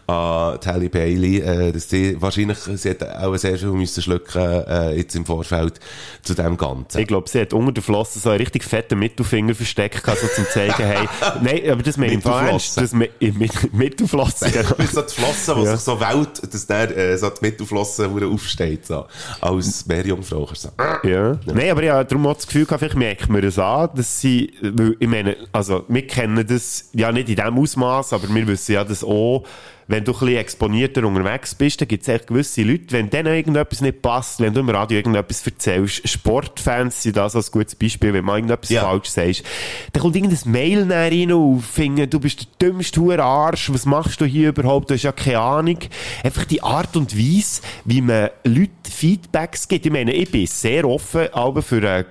[0.09, 4.41] an die Halle Bailey, äh, dass sie wahrscheinlich, sie hat auch sehr viel müssen schlucken
[4.41, 5.79] äh, jetzt im Vorfeld
[6.23, 6.99] zu dem Ganzen.
[6.99, 10.27] Ich glaube, sie hat unter der Flosse so einen richtig fetten Mittelfinger versteckt, gehabt, so
[10.27, 11.07] zum zeigen, hey,
[11.41, 14.69] nein, aber das meine ich ernst, das mit, mit, Mittelflosse, genau.
[14.91, 15.71] So die Flosse, die Ja.
[15.75, 19.05] sich so wählt, dass der äh, so die Mittelflosse hure aufsteht, so.
[19.41, 20.49] Als Meerjungfrau.
[20.53, 20.69] So.
[21.03, 21.37] Ja.
[21.45, 24.19] Nein, aber ich habe darum auch das Gefühl gehabt, vielleicht merkt man das an, dass
[24.21, 28.47] sie, weil, ich meine, also, wir kennen das ja nicht in dem Ausmaß, aber wir
[28.47, 29.43] wissen ja das auch,
[29.89, 33.33] wenn du ein bisschen exponierter unterwegs bist, dann gibt es echt gewisse Leute, wenn denen
[33.33, 38.13] irgendetwas nicht passt, wenn du im Radio irgendetwas erzählst, Sportfans sind das als gutes Beispiel,
[38.13, 38.83] wenn man irgendetwas Ja.
[38.83, 39.43] falsch sagst,
[39.91, 43.87] dann kommt irgendein Mail näher rein und findet, du bist der dümmste hure Arsch, was
[43.87, 45.79] machst du hier überhaupt, du hast ja keine Ahnung.
[46.23, 49.87] Einfach die Art und Weise, wie man Leuten Feedbacks gibt.
[49.87, 52.05] Ich meine, ich bin sehr offen, aber für eine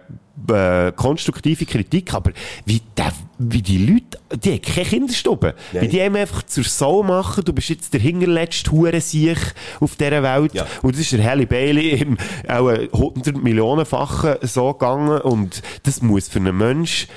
[0.48, 2.32] äh, konstruktive Kritik, aber
[2.64, 5.54] wie, der, wie die Leute, die haben keine Kinderstube.
[5.72, 5.82] Nein.
[5.82, 9.38] Wie die einem einfach zur Sau machen, du bist jetzt der hinterletzte Hurensiech
[9.80, 10.54] auf dieser Welt.
[10.54, 10.66] Ja.
[10.82, 12.16] Und das ist der Halle Bailey im
[12.48, 17.08] auch 100 Millionenfachen so gegangen und das muss für einen Mensch,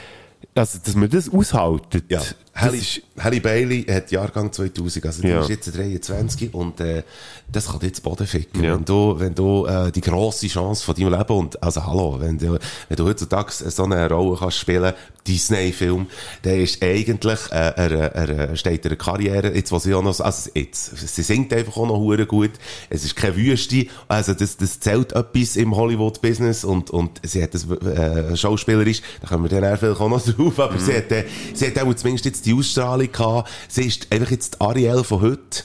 [0.56, 2.06] also, dass man das aushaltet.
[2.10, 2.22] Ja.
[2.54, 2.80] Halle,
[3.20, 5.42] Halle Bailey hat Jahrgang 2000, also Ja.
[5.42, 7.04] ist jetzt 23 und äh,
[7.50, 8.62] das kann jetzt Boden ficken.
[8.64, 8.76] Ja.
[8.76, 12.38] Wenn du, wenn du äh, die grosse Chance von deinem Leben und also hallo, wenn
[12.38, 12.58] du,
[12.90, 14.94] wenn du heutzutage so eine Rolle kannst spielen,
[15.28, 16.08] Disney-Film,
[16.44, 20.14] der ist eigentlich, äh, er, er, er steht eine Karriere, jetzt was sie auch noch,
[20.16, 22.52] so- also jetzt, sie singt einfach auch noch hure gut,
[22.90, 27.54] es ist keine Wüste, also das, das zählt etwas im Hollywood-Business und, und sie hat
[27.54, 31.68] das, äh, schauspielerisch, da kommen wir dann auch noch drauf, aber sie hat, äh, sie
[31.68, 35.64] hat auch zumindest jetzt die Ausstrahlung gehabt, sie ist einfach jetzt die Ariel von heute,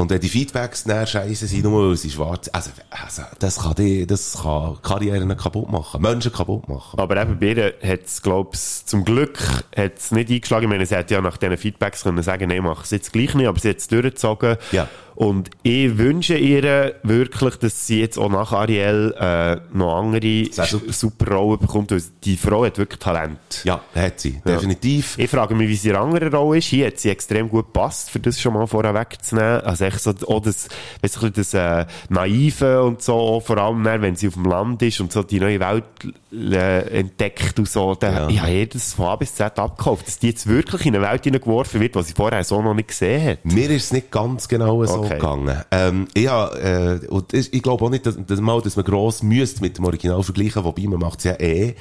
[0.00, 3.74] und wenn die Feedbacks dann scheiße sind, nur weil sie schwarz also, also, das kann
[3.74, 6.98] die, das kann Karrieren kaputt machen, Menschen kaputt machen.
[6.98, 9.38] aber eben bei ihr hat es, glaube ich, zum Glück
[9.76, 10.64] hat's nicht eingeschlagen.
[10.64, 13.34] Ich meine, sie hätte ja nach diesen Feedbacks können sagen, nein, mach es jetzt gleich
[13.34, 14.56] nicht, aber sie hat es durchgezogen.
[14.72, 14.88] Ja.
[15.20, 20.90] Und ich wünsche ihr wirklich, dass sie jetzt auch nach Ariel äh, noch andere super.
[20.94, 23.38] super Rollen bekommt, weil die Frau hat wirklich Talent.
[23.64, 25.18] Ja, hat sie, definitiv.
[25.18, 26.68] Ich frage mich, wie sie in anderen Rolle ist.
[26.68, 29.60] Hier hat sie extrem gut gepasst, für das schon mal vorher wegzunehmen.
[29.60, 30.70] Also echt so, auch das,
[31.02, 34.80] weißt du, das äh, Naive und so, vor allem dann, wenn sie auf dem Land
[34.80, 35.84] ist und so die neue Welt
[36.32, 37.94] äh, entdeckt und so.
[37.94, 38.28] Da, Ja.
[38.30, 41.24] Ich habe jedes von A bis Z abgekauft, dass die jetzt wirklich in eine Welt
[41.24, 43.44] hineingeworfen wird, die sie vorher so noch nicht gesehen hat.
[43.44, 45.09] Mir ist es nicht ganz genau so Okay.
[45.14, 45.62] Gegangen.
[45.70, 49.22] Ähm, hab, äh, und ich, ich glaube auch nicht, dass, dass, mal, dass man gross
[49.22, 51.74] müsste mit dem Original vergleichen, wobei man macht es ja eh.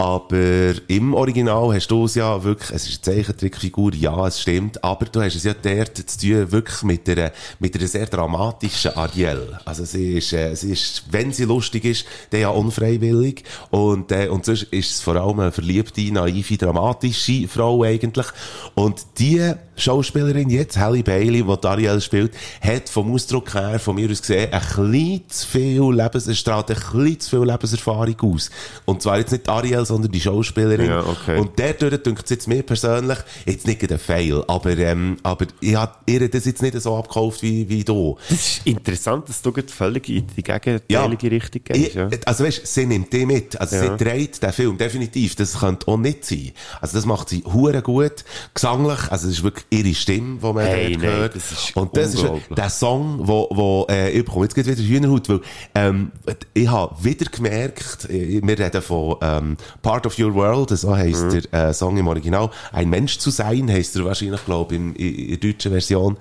[0.00, 4.82] Aber im Original hast du es ja wirklich, es ist eine Zeichentrickfigur, ja, es stimmt,
[4.82, 8.96] aber du hast es ja dort zu tun, wirklich mit einer, mit einer sehr dramatischen
[8.96, 9.58] Ariel.
[9.66, 13.44] Also sie ist, äh, sie ist, wenn sie lustig ist, dann ja unfreiwillig.
[13.68, 18.26] Und, äh, und sonst ist es vor allem eine verliebte, naive, dramatische Frau eigentlich.
[18.74, 24.10] Und die Schauspielerin jetzt, Halle Bailey, die Ariel spielt, hat vom Ausdruck her, von mir
[24.10, 28.50] aus gesehen, ein bisschen zu viel Lebens, es strahlt ein bisschen zu viel Lebenserfahrung aus.
[28.84, 30.86] Und zwar jetzt nicht Ariel, sondern die Schauspielerin.
[30.86, 31.38] Ja, okay.
[31.38, 35.74] Und dadurch denkt es jetzt mir persönlich, jetzt nicht ein Fail, aber, ähm, aber ich
[35.74, 38.16] habe ihr das jetzt nicht so abgekauft wie, wie du.
[38.28, 41.94] Das ist interessant, dass du völlig in die gegenteilige Richtung gehst.
[41.94, 42.08] Ja.
[42.26, 43.60] Also weißt, sie nimmt die mit.
[43.60, 43.82] Also Ja.
[43.96, 45.36] sie dreht den Film, definitiv.
[45.36, 46.52] Das könnte auch nicht sein.
[46.80, 48.24] Also das macht sie hure gut.
[48.54, 51.36] Gesanglich, also es ist wirklich ihre Stimme, die man Hey, dort hört.
[51.36, 52.24] das ist Und das ist
[52.56, 55.40] der Song, wo, wo äh, ich bekomme jetzt wieder Hühnerhaut, weil
[55.74, 56.10] ähm,
[56.54, 61.22] ich habe wieder gemerkt, äh, wir reden von ähm, Part of Your World, so heisst
[61.24, 61.40] Mhm.
[61.52, 62.50] der äh, Song im Original.
[62.72, 66.16] Ein Mensch zu sein, heisst er wahrscheinlich, glaube ich, in, in, der deutschen Version.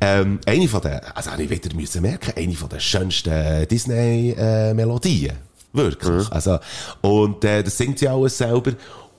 [0.00, 5.32] Ähm, eine von den, also habe ich wieder müssen merken, eine von den schönsten Disney-Melodien.
[5.72, 6.30] Wirklich.
[6.30, 6.58] Also,
[7.00, 8.72] und äh, das singt sie alles selber.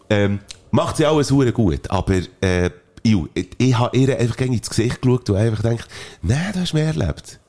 [0.09, 0.39] Ähm,
[0.71, 2.69] macht sie alles hure gut, aber äh,
[3.05, 5.87] ich, ich, ich habe ihr einfach gegen ins Gesicht geschaut und einfach gedacht,
[6.23, 7.39] nein, du hast mehr erlebt.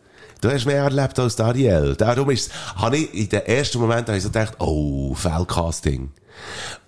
[0.43, 1.97] Du hast mehr erlebt als Dariel.
[1.97, 3.79] Darum ist, habe ich in den ersten
[4.17, 6.11] ich so gedacht, oh, Fehlcasting.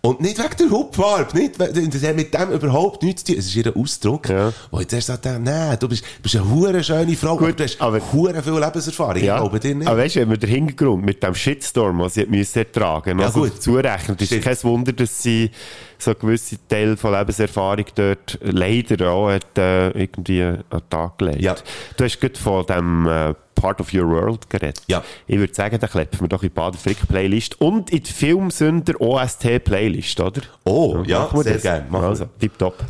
[0.00, 3.40] Und nicht wegen der Hauptfarbe, nicht, das hat mit dem überhaupt nichts zu tun.
[3.40, 4.28] Es ist ihr Ausdruck,
[4.70, 7.78] wo ich zuerst dachte, nein, du bist, bist eine hure schöne Frau, aber du hast
[8.12, 9.16] hure viel Lebenserfahrung.
[9.16, 9.88] Ich glaube dir nicht.
[9.88, 13.26] Aber weißt du, wenn man den Hintergrund mit dem Shitstorm, was sie müssen ertragen, Ja,
[13.26, 13.60] also gut.
[13.60, 15.50] zurechnet, ist es kein Wunder, dass sie
[15.98, 21.40] so gewisse Teil von Lebenserfahrung dort leider auch hat, äh, irgendwie an den Tag gelegt.
[21.40, 21.56] Ja.
[21.96, 24.82] Du hast gerade von dem äh, Part of Your World geredet.
[24.86, 25.02] Ja.
[25.26, 30.20] Ich würde sagen, da kleppen wir doch in die Bader-Frick-Playlist und in die Filmsünder OST-Playlist,
[30.20, 30.42] oder?
[30.64, 31.62] Oh, ja, machen wir sehr das.
[31.62, 32.08] gerne, machen wir.
[32.08, 32.84] Also, tipptopp.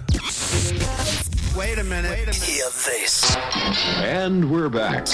[1.56, 2.30] Wait a minute.
[2.32, 3.36] Hear this.
[4.02, 5.06] And we're back.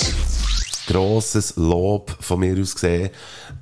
[0.87, 3.11] grosses Lob von mir aus gesehen,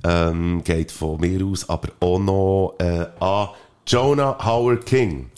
[0.03, 3.49] ähm, geht von mir aus, aber auch noch äh, an
[3.87, 5.29] Jonah Howard King,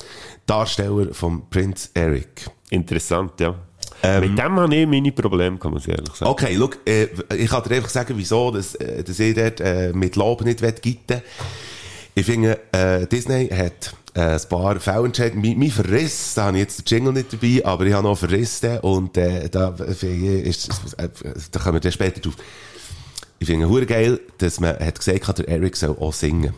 [0.45, 2.49] Darsteller von Prince Eric.
[2.69, 3.55] Interessant, ja.
[4.03, 6.31] Mit dem habe ich meine Probleme, kann man ehrlich sagen.
[6.31, 9.91] Okay, look, äh, ich kann dir einfach sagen, wieso, dass, äh, dass ich dort äh,
[9.93, 11.21] mit Lob nicht gitten
[12.13, 15.41] Ich finde, äh, Disney hat äh, ein paar Fälle entschieden.
[15.41, 18.17] Mein, mein Verriss, da habe ich jetzt den Jingle nicht dabei, aber ich habe noch
[18.17, 21.09] Verrissen und äh, da, ist, äh,
[21.51, 22.35] da kommen wir dann später drauf.
[23.39, 26.53] Ich finde es geil, dass man hat gesagt hat, der Eric soll auch singen.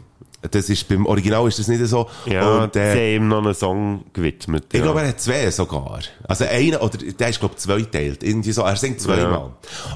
[0.52, 2.08] Das ist, beim Original ist das nicht so.
[2.26, 4.66] Ja, und, sie äh, haben ihm noch einen Song gewidmet.
[4.72, 4.84] ich ja.
[4.86, 6.00] glaube, er hat zwei sogar.
[6.28, 8.24] Also einer, oder der ist, glaube ich, zweiteilt.
[8.24, 8.62] Irgendwie so.
[8.64, 9.52] Er singt zweimal.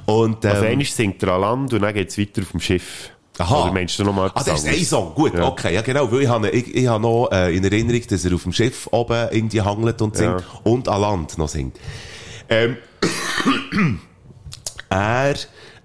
[0.06, 2.60] Und, ähm, Also einmal singt er an Land und dann geht es weiter auf dem
[2.60, 3.12] Schiff.
[3.38, 3.64] Aha.
[3.64, 5.16] Oder meinst du nochmal Ah, das ist ein Song.
[5.16, 6.12] Gut, okay, ja genau.
[6.12, 8.88] Weil ich habe, ich, ich habe noch äh, in Erinnerung, dass er auf dem Schiff
[8.92, 10.46] oben irgendwie hangelt und singt Ja.
[10.64, 11.78] und an Land noch singt.
[12.50, 12.78] Ähm,
[14.90, 15.36] er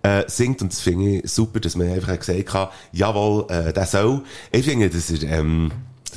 [0.07, 3.87] äh, singt und das finde ich super, dass man einfach gesagt hat, jawohl, äh, der
[3.87, 4.23] soll.
[4.53, 5.73] Ich finde, dass er, ähm,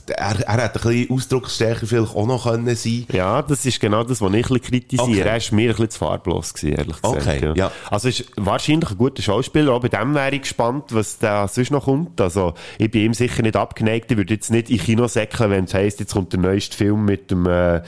[0.08, 3.06] er, er hat ein bisschen Ausdrucksstärker vielleicht auch noch können sein.
[3.12, 5.04] Ja, das ist genau das, was ich kritisiere.
[5.04, 5.20] Okay.
[5.20, 7.28] Er war mir ein bisschen zu farblos, gewesen, ehrlich gesagt.
[7.28, 7.72] Okay, ja.
[7.90, 11.72] Also ist wahrscheinlich ein guter Schauspieler, aber bei dem wäre ich gespannt, was da sonst
[11.72, 12.20] noch kommt.
[12.22, 14.12] Also ich bin ihm sicher nicht abgeneigt.
[14.12, 17.06] Ich würde jetzt nicht in Kino säckeln, wenn es heisst, jetzt kommt der neueste Film
[17.06, 17.46] mit dem...
[17.46, 17.82] Äh,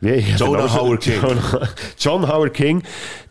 [0.00, 1.20] wie, Jonah Howard King.
[1.20, 1.40] John,
[1.98, 2.82] John Howard King.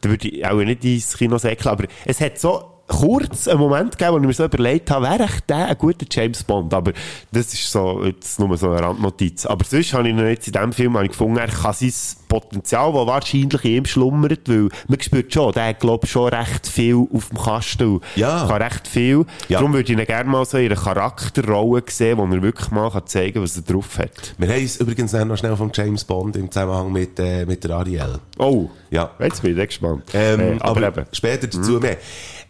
[0.01, 3.97] Da würde ich auch nicht ins Kino säckeln, aber es hat so kurz einen Moment
[3.97, 6.73] gegeben, wo ich mir so überlegt habe, wäre echt der ein guter James Bond?
[6.73, 6.93] Aber
[7.31, 9.45] das ist so, jetzt nur so eine Randnotiz.
[9.45, 11.93] Aber sonst habe ich noch jetzt in diesem Film habe ich gefunden, er kann sein
[12.27, 16.29] Potenzial, das wahrscheinlich in ihm schlummert, weil man spürt schon, der hat, glaube ich, schon
[16.33, 18.01] recht viel auf dem Kasten.
[18.15, 18.45] Ja.
[18.47, 19.25] Kann recht viel.
[19.49, 19.59] Ja.
[19.59, 22.91] Darum würde ich ihn gerne mal so in einer Charakterrolle sehen, wo er wirklich mal
[22.91, 24.33] kann zeigen kann, was er drauf hat.
[24.37, 27.71] Wir haben es übrigens noch schnell vom James Bond im Zusammenhang mit, äh, mit der
[27.77, 28.19] Ariel.
[28.37, 29.11] Oh, Ja.
[29.19, 30.03] jetzt bin ich gespannt.
[30.13, 31.97] Ähm, Äh, aber, eben, später dazu mehr.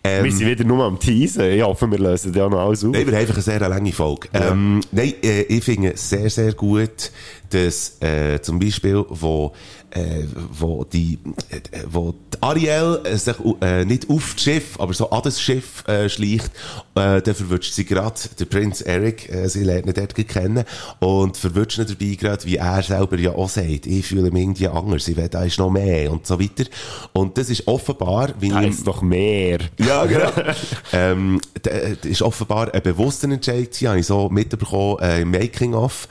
[0.03, 1.43] Ähm, wir sind wieder nur am Teasen.
[1.51, 2.91] Ich hoffe, wir lösen ja noch alles auf.
[2.91, 4.29] Nein, wir haben einfach eine sehr lange Folge.
[4.33, 7.11] Ähm, nein, äh, ich finde sehr, sehr gut,
[7.49, 9.53] dass äh, zum Beispiel, wo,
[9.97, 11.19] äh, wo, die,
[11.49, 15.41] äh, wo die Ariel äh, sich äh, nicht auf das Schiff, aber so an das
[15.41, 16.51] Schiff äh, schleicht,
[16.95, 20.63] äh, dann verwünscht sie gerade der Prinz Eric, äh, sie lernt ihn dort kennen
[20.99, 24.67] und verwünscht ihn dabei gerade, wie er selber ja auch sagt, ich fühle mich irgendwie
[24.67, 26.65] anders, ich will, da ist noch mehr und so weiter.
[27.13, 29.59] Und das ist offenbar, wie Da ist noch mehr.
[29.79, 30.31] ja, genau.
[30.93, 36.07] ähm, das ist offenbar ein bewusster Entscheid habe ich so mitbekommen äh, im Making-of,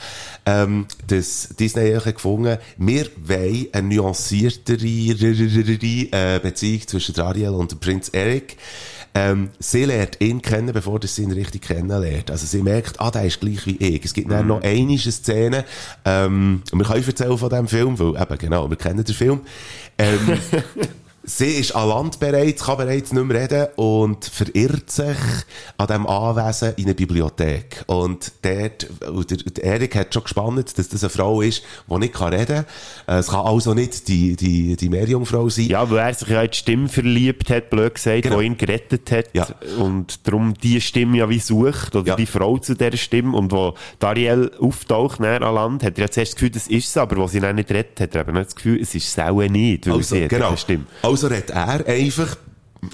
[0.47, 8.09] ähm, dass Disney eigentlich gefunden wir wollen eine nuanciertere äh, Beziehung zwischen Ariel und Prinz
[8.11, 8.57] Eric.
[9.14, 12.30] Ähm, sie lernt ihn kennen, bevor sie ihn richtig kennenlernt.
[12.30, 14.05] Also sie merkt, ah, der ist gleich wie ich.
[14.05, 15.64] Es gibt dann noch eine Szene,
[16.05, 19.40] ähm, wir können erzählen von diesem Film, weil eben, genau, wir kennen den Film.
[19.97, 20.18] Ähm,
[21.29, 25.16] Sie ist an Land bereits, kann bereits nicht mehr reden und verirrt sich
[25.77, 27.83] an diesem Anwesen in eine Bibliothek.
[27.89, 31.99] Und dort, und der, der Erik hat schon gespannt, dass das eine Frau ist, die
[31.99, 32.64] nicht kann reden
[33.07, 33.18] kann.
[33.18, 35.66] Es kann also nicht die, die, die Meerjungfrau sein.
[35.66, 38.39] Ja, weil er sich ja in die Stimme verliebt hat, blöd gesagt, Genau.
[38.39, 39.27] die ihn gerettet hat.
[39.33, 39.49] Ja.
[39.79, 42.14] Und darum die Stimme ja wie sucht, oder Ja.
[42.16, 43.37] die Frau zu dieser Stimme.
[43.37, 46.93] Und wo Dariel auftaucht näher an Land, hat er ja zuerst das Gefühl, das ist
[46.93, 49.09] sie, aber wo sie ihn nicht rettet, hat er eben nicht das Gefühl, es ist
[49.09, 50.57] es auch nicht, weil Also, sie hat ja genau.
[50.57, 50.85] Stimme.
[51.03, 52.36] Also redet er einfach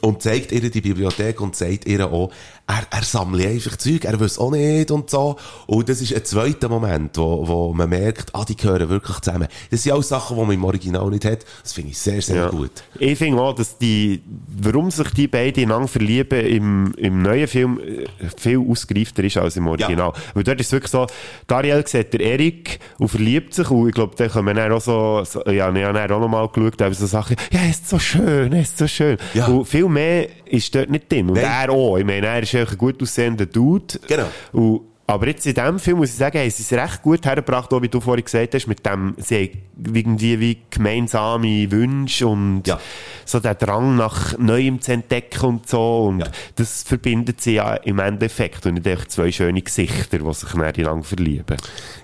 [0.01, 2.33] und zeigt ihr die Bibliothek und sagt ihr auch,
[2.73, 5.37] er, er sammle einfach Zeug, er weiß auch nicht und so.
[5.67, 9.49] Und das ist ein zweiter Moment, wo, wo man merkt, ah, die gehören wirklich zusammen.
[9.71, 11.45] Das sind auch Sachen, die man im Original nicht hat.
[11.63, 12.49] Das finde ich sehr, sehr Ja.
[12.51, 12.71] gut.
[12.99, 14.23] Ich finde auch, dass die,
[14.61, 18.07] warum sich die beiden ineinander verlieben im, im neuen Film äh,
[18.37, 20.13] viel ausgereifter ist als im Original.
[20.35, 21.07] Weil dort ist es wirklich so,
[21.47, 24.81] Dariel sieht der Erik und verliebt sich und ich glaube, da können wir dann auch
[24.81, 27.89] so, so ja, ich habe dann auch nochmal geschaut, eben so Sachen, ja, er ist
[27.89, 29.17] so schön, er ist so schön.
[29.35, 29.47] Ja.
[29.47, 31.29] Und viel mehr ist dort nicht drin.
[31.31, 31.45] Und Nein.
[31.45, 31.97] er auch.
[31.97, 33.99] Ich meine, er ist eigentlich ein gut aussehender Dude.
[34.09, 34.27] Genau.
[34.53, 37.71] Und aber jetzt in diesem Film muss ich sagen, haben sie es recht gut hergebracht,
[37.75, 42.63] auch wie du vorhin gesagt hast, mit dem, sie haben irgendwie wie gemeinsame Wünsche und
[42.67, 42.79] Ja.
[43.27, 46.05] so der Drang nach Neuem zu entdecken und so.
[46.05, 46.29] Und Ja.
[46.55, 51.03] das verbindet sie ja im Endeffekt und nicht zwei schöne Gesichter, die sich dann lang
[51.03, 51.57] verlieben.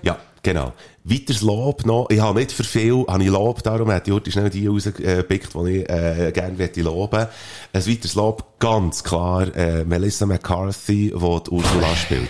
[0.03, 0.73] Ja, genau.
[1.05, 2.07] Weiteres Lob noch.
[2.11, 5.69] Ich habe nicht für viel, habe ich Lob, darum hat Jurti schnell die rausgepickt, die
[5.77, 7.25] ich äh, gerne möchte loben.
[7.73, 12.29] Ein weiteres Lob, ganz klar, äh, Melissa McCarthy, die die Ursula spielt.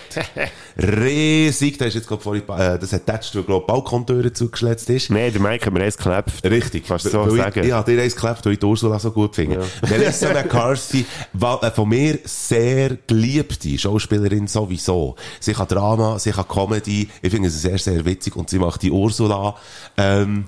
[0.78, 5.10] Riesig, das ist jetzt glaub, vorhin, äh, das hat tätscht, weil glaub, Balkontüre zugeschletzt ist.
[5.10, 6.30] Nein, der Mike hat mir eins geklebt.
[6.44, 6.86] Richtig.
[6.86, 7.60] Kannst du so Weil sagen.
[7.60, 9.64] Ich, ich habe dir eins geklebt, weil ich die Ursula so gut finde.
[9.90, 15.16] Melissa McCarthy, war, äh, von mir sehr geliebte Schauspielerin sowieso.
[15.40, 17.08] Sie kann Drama, sie kann Comedy.
[17.22, 19.56] Ich finde sie sehr, sehr witzig und sie macht die Ursula,
[19.96, 20.46] ähm,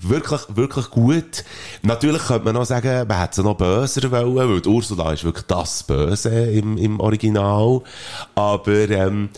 [0.00, 1.44] wirklich, wirklich gut.
[1.82, 5.46] Natürlich könnte man noch sagen, man hätte sie noch böser wollen, weil Ursula ist wirklich
[5.46, 7.82] das Böse im, im Original.
[8.34, 9.30] Aber, ähm,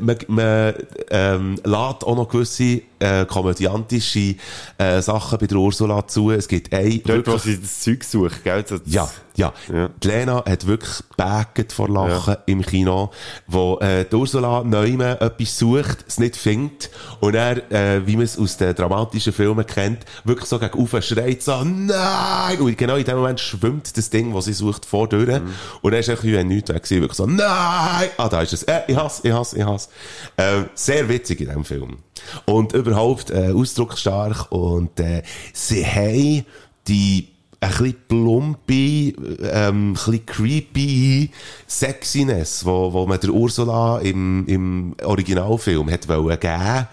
[0.00, 0.74] man, man
[1.10, 4.36] ähm, lädt auch noch gewisse äh, komödiantische
[4.78, 6.30] äh, Sachen bei der Ursula zu.
[6.30, 8.62] Es gibt eine Dort, wo sie das Zeug sucht, gell?
[8.62, 9.52] Das- ja, ja.
[9.72, 9.88] Ja.
[10.02, 13.10] Die Lena hat wirklich gebäcket vor Lachen im Kino,
[13.46, 18.24] wo äh, die Ursula Neumann etwas sucht, es nicht findet und er, äh, wie man
[18.26, 22.60] es aus den dramatischen Filmen kennt, wirklich so gegen Ufe schreit so, nein!
[22.60, 25.40] Und genau in dem Moment schwimmt das Ding, was sie sucht, vor durch
[25.80, 28.10] und er ist eigentlich wie ein nichts weg wirklich so, nein!
[28.18, 28.64] Ah, da ist es.
[28.64, 29.88] Äh, ich hasse, ich hasse, ich hasse.
[30.36, 31.98] Äh, sehr witzig in diesem Film.
[32.44, 36.44] Und überhaupt äh, ausdrucksstark und äh, sie haben
[36.88, 37.28] die
[37.62, 39.12] ein bisschen plumpe,
[39.52, 41.30] ähm, ein creepy
[41.68, 46.88] Sexiness, wo, wo man der Ursula im, im Originalfilm hat wollen geben,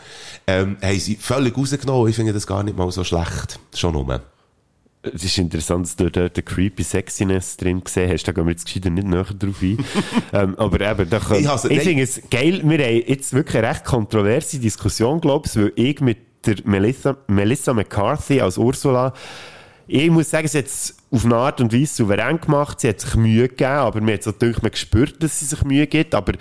[0.46, 2.10] ähm, haben sie völlig rausgenommen.
[2.10, 3.60] Ich finde das gar nicht mal so schlecht.
[3.74, 4.20] Schon rum.
[5.02, 8.26] Es ist interessant, dass du dort den creepy Sexiness drin gesehen hast.
[8.26, 9.78] Da gehen wir jetzt gescheiter nicht näher drauf ein.
[10.34, 12.62] ähm, aber eben, da kann, Ich hasse- ich finde es geil.
[12.66, 17.16] Wir haben jetzt wirklich eine recht kontroverse Diskussion, glaube ich, weil ich mit der Melissa,
[17.28, 19.14] Melissa McCarthy als Ursula
[19.92, 22.80] ich muss sagen, sie hat es auf eine Art und Weise souverän gemacht.
[22.80, 25.64] Sie hat sich Mühe gegeben, aber mir hat so natürlich man gespürt, dass sie sich
[25.64, 26.14] Mühe gibt.
[26.14, 26.34] Aber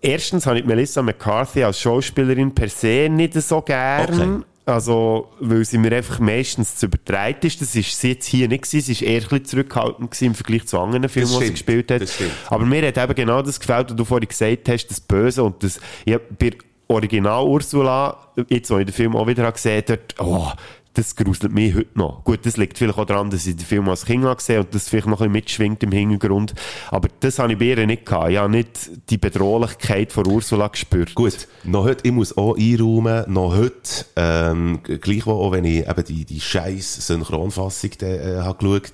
[0.00, 4.12] erstens habe ich Melissa McCarthy als Schauspielerin per se nicht so gern.
[4.12, 4.44] Okay.
[4.70, 7.60] Also, weil sie mir einfach meistens zu übertreibt ist.
[7.60, 8.94] Das ist sie jetzt hier nicht gewesen.
[8.94, 11.90] Sie war eher ein bisschen zurückhaltend gewesen im Vergleich zu anderen Filmen, die sie gespielt
[11.90, 12.02] hat.
[12.46, 15.62] Aber mir hat eben genau das gefällt, was du vorhin gesagt hast, das Böse und
[15.62, 16.52] das, ja, bei
[16.88, 18.16] Original Ursula,
[18.48, 20.48] jetzt, wo ich den Film auch wieder habe gesehen dort, oh,
[20.94, 22.24] das gruselt mich heute noch.
[22.24, 24.74] Gut, das liegt vielleicht auch daran, dass ich den Film als Kind habe gesehen und
[24.74, 26.54] das vielleicht noch ein bisschen mitschwingt im Hintergrund.
[26.90, 28.30] Aber das habe ich bei ihr nicht gehabt.
[28.30, 31.14] Ich habe nicht die Bedrohlichkeit von Ursula gespürt.
[31.14, 35.64] Gut, noch heute, ich muss auch einräumen, noch heute, ähm, g- gleich wo, auch wenn
[35.64, 38.92] ich eben die, die scheiß Synchronfassung äh, habe geschaut,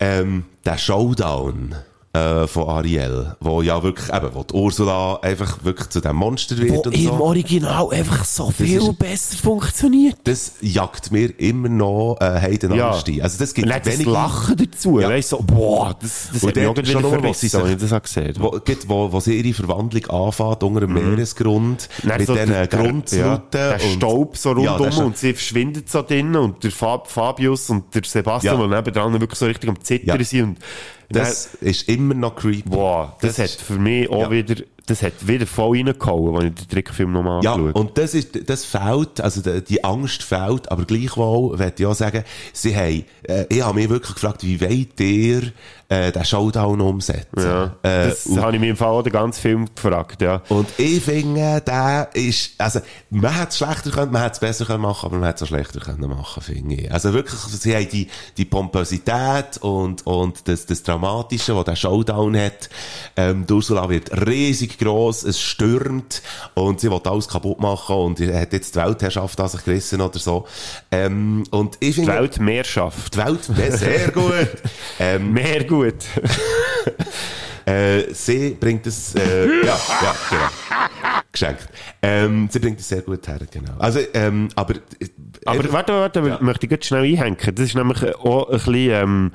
[0.00, 1.76] ähm, der Showdown
[2.12, 6.58] äh, von Ariel, wo ja wirklich, eben, wo die Ursula einfach wirklich zu dem Monster
[6.58, 7.12] wird Wo und im so.
[7.12, 10.16] Original einfach so viel ist- besser funktioniert.
[10.24, 12.90] Das jagt mir immer noch äh, Heiden Ja.
[12.90, 13.22] Angst ein.
[13.22, 14.10] Also das gibt Und wenige...
[14.10, 14.98] Lachen dazu.
[14.98, 15.08] Ja.
[15.08, 17.46] Weißt du, so, boah, das, das Und hat mich auch schon wieder nur, wo sie
[17.46, 18.42] sich- das auch gesehen habe.
[18.42, 22.08] Wo, geht, wo, wo sie ihre Verwandlung anfängt, unter dem Meeresgrund, Mhm.
[22.08, 23.18] Dann mit so diesen der- der- Grundruten.
[23.20, 27.08] ja, der Staub so Ja, rundum Sta- und sie verschwindet so drin und der Fab,
[27.08, 28.66] Fabius und der Sebastian, Ja.
[28.66, 30.24] die nebenan wirklich so richtig am Zittern Ja.
[30.24, 30.42] sind.
[30.42, 30.58] Und
[31.10, 32.68] Das ist immer noch creepy.
[32.68, 36.54] Boah, das, Das hat für mich auch wieder, das hat wieder voll reingehauen, als ich
[36.54, 40.84] den Trickfilm nochmal Ja, angeschaut und das ist, das fehlt, also die, Angst fehlt, aber
[40.84, 45.00] gleichwohl, möchte ich auch sagen, sie haben, äh, ich habe mich wirklich gefragt, wie wollt
[45.00, 45.52] ihr,
[45.88, 47.26] äh, den Showdown umsetzen?
[47.40, 50.42] Ja, Äh, das und- habe ich mir im Fall auch den ganzen Film gefragt, ja.
[50.48, 52.80] Und ich finde, der ist, also,
[53.10, 55.50] man hätte es schlechter können, man hätte es besser können machen, aber man hätte es
[55.50, 56.92] auch schlechter können machen, finde ich.
[56.92, 62.36] Also wirklich, sie haben die, die Pomposität und, und das, das Dramatische, was der Showdown
[62.36, 62.68] hat.
[63.16, 66.22] Ähm, Ursula wird riesig gross, es stürmt
[66.54, 70.18] und sie will alles kaputt machen und hat jetzt die Weltherrschaft an sich gerissen oder
[70.18, 70.46] so.
[70.90, 73.14] Ähm, und ich Die finde, Welt mehr schafft.
[73.14, 74.48] die Welt, sehr gut.
[74.98, 75.94] ähm, Mehr gut.
[77.66, 81.20] Äh, sie bringt es, äh, ja, ja, genau.
[81.30, 81.68] Geschenkt.
[82.02, 83.72] Ähm, sie bringt es sehr gut her, genau.
[83.78, 85.06] Also, ähm, aber, äh,
[85.44, 86.38] Aber warte, warte, Ja.
[86.40, 87.36] möchte ich ganz schnell einhängen.
[87.54, 89.32] Das ist nämlich auch ein bisschen, ähm,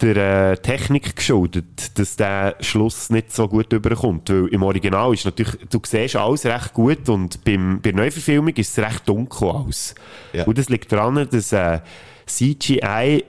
[0.00, 4.28] der äh, Technik geschuldet, dass der Schluss nicht so gut überkommt.
[4.30, 8.54] Weil im Original ist natürlich, du siehst alles recht gut und beim, bei der Neuverfilmung
[8.54, 9.94] ist es recht dunkel aus.
[10.32, 10.44] Ja.
[10.44, 11.80] Und das liegt daran, dass äh,
[12.26, 13.24] CGI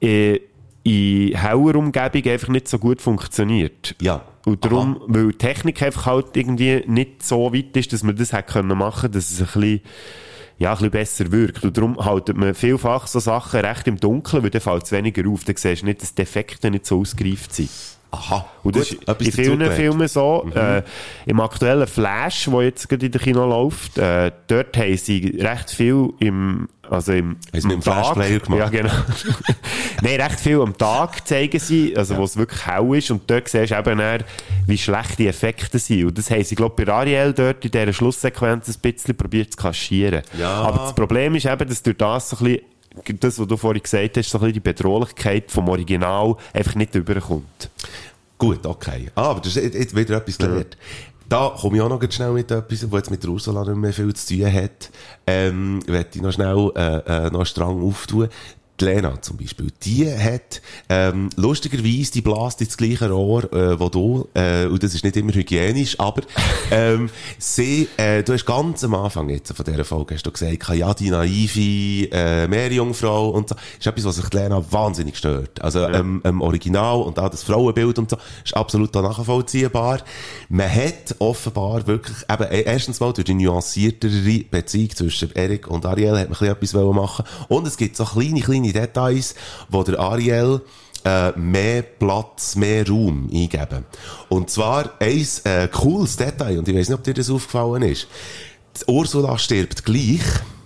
[0.00, 0.40] äh,
[0.84, 3.94] in heller Umgebung einfach nicht so gut funktioniert.
[4.00, 4.22] Ja.
[4.44, 8.32] Und darum, weil die Technik einfach halt irgendwie nicht so weit ist, dass man das
[8.32, 9.80] hätte können machen, dass es ein bisschen,
[10.62, 11.64] ja, ein bisschen besser wirkt.
[11.64, 15.28] Und darum haltet man vielfach so Sachen recht im Dunkeln, weil dann fällt es weniger
[15.28, 15.42] auf.
[15.42, 17.68] Dann siehst du nicht, dass die Effekte nicht so ausgereift sind.
[18.12, 18.46] Aha.
[18.62, 19.72] Und das Gut, ist etwas in vielen.
[19.72, 20.44] Filmen so.
[20.44, 20.52] Mhm.
[20.52, 20.82] Äh,
[21.24, 25.70] Im aktuellen Flash, wo jetzt gerade in der Kino läuft, äh, dort haben sie recht
[25.70, 28.60] viel im, also im, Haben dem Flashplayer gemacht?
[28.60, 28.92] Ja, genau.
[30.02, 33.48] Nein, recht viel am Tag zeigen sie, also wo es wirklich hell ist und dort
[33.48, 34.24] siehst du eben dann,
[34.66, 36.04] wie schlecht die Effekte sind.
[36.04, 39.52] Und das haben sie, glaube ich, bei Ariel dort in dieser Schlusssequenz ein bisschen probiert
[39.52, 40.22] zu kaschieren.
[40.38, 40.50] Ja.
[40.50, 42.71] Aber das Problem ist eben, dass durch das so ein bisschen
[43.20, 46.94] das, was du vorhin gesagt hast, so ein bisschen die Bedrohlichkeit vom Original einfach nicht
[46.94, 47.70] überkommt.
[48.38, 49.10] Gut, okay.
[49.14, 50.76] Ah, aber das ist jetzt wieder etwas gelernt.
[51.28, 54.12] Da komme ich auch noch schnell mit etwas, was jetzt mit Ursula nicht mehr viel
[54.12, 54.90] zu tun hat.
[55.26, 58.28] Ähm, ich noch schnell äh, äh, noch einen Strang auftun.
[58.80, 63.88] Die Lena zum Beispiel, die hat ähm, lustigerweise, die blast ins gleiche Rohr, äh, wo
[63.88, 66.22] du, äh, und das ist nicht immer hygienisch, aber
[66.70, 70.68] ähm, sie, äh, du hast ganz am Anfang jetzt von dieser Folge hast du gesagt,
[70.74, 75.60] ja, die naive äh, Meerjungfrau und so, ist etwas, was sich die Lena wahnsinnig stört.
[75.62, 80.00] Also ähm, im Original und auch das Frauenbild und so, ist absolut nachvollziehbar.
[80.48, 85.86] Man hat offenbar wirklich, eben, e- erstens mal durch die nuanciertere Beziehung zwischen Erik und
[85.86, 89.34] Ariel hat man ein bisschen etwas machen und es gibt so kleine, kleine Details,
[89.68, 90.60] wo der Ariel
[91.04, 93.84] äh, mehr Platz, mehr Raum eingeben.
[94.28, 98.06] Und zwar ein äh, cooles Detail, und ich weiß nicht, ob dir das aufgefallen ist.
[98.80, 100.22] Die Ursula stirbt gleich.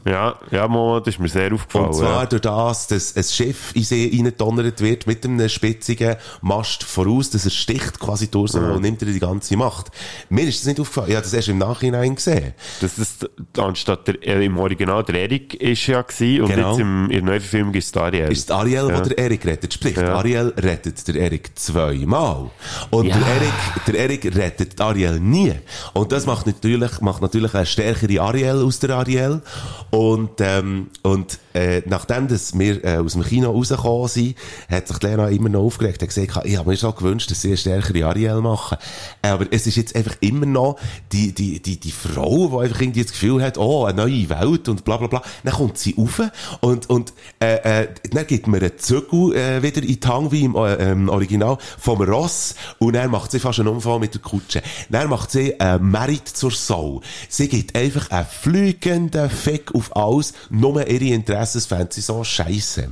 [0.06, 1.86] Ja, ja, Mo, das ist mir sehr aufgefallen.
[1.86, 2.26] Und zwar ja.
[2.26, 7.44] durch das, dass ein Schiff in See reingedonnert wird mit einem spitzigen Mast voraus, dass
[7.44, 9.90] er sticht quasi durch so und nimmt er die ganze Macht.
[10.28, 11.08] Mir ist das nicht aufgefallen.
[11.08, 12.54] Ich habe das erst im Nachhinein gesehen.
[12.80, 13.18] Das, das,
[13.58, 16.70] anstatt der, äh, im Original der Erik ist ja gewesen, und Genau.
[16.70, 18.30] jetzt im, in der neuen Verfilmung ist es Ariel.
[18.30, 19.00] Ist Ariel, ja.
[19.00, 19.74] der der Erik rettet.
[19.74, 20.14] Sprich, Ja.
[20.14, 22.50] Ariel rettet der Erik zweimal.
[22.90, 23.16] Und Ja.
[23.16, 25.52] der Erik, der Erik rettet Ariel nie.
[25.94, 29.42] Und das macht natürlich, macht natürlich eine stärkere Ariel aus der Ariel.
[29.90, 29.95] Und,
[30.40, 34.36] ähm, und, äh, nachdem, dass wir, äh, aus dem Kino rausgekommen sind,
[34.70, 37.48] hat sich Lena immer noch aufgeregt, hat gesagt, ich habe mir schon gewünscht, dass sie
[37.48, 38.78] eine stärkere Ariel machen.
[39.22, 40.76] Äh, Aber es ist jetzt einfach immer noch
[41.12, 44.68] die, die, die, die Frau, die einfach irgendwie das Gefühl hat, oh, eine neue Welt
[44.68, 45.22] und bla, bla, bla.
[45.44, 46.20] Dann kommt sie rauf
[46.60, 50.44] und, und, äh, äh, dann gibt mir einen Zügel, äh, wieder in die Hand, wie
[50.44, 52.54] im äh, ähm, Original, vom Ross.
[52.78, 54.62] Und dann macht sie fast einen Unfall mit der Kutsche.
[54.90, 57.00] Dann macht sie, äh, Merit zur Sau.
[57.28, 62.90] Sie gibt einfach einen fliegenden Fick auf alles, nur ihre Interessen fände sie so scheiße.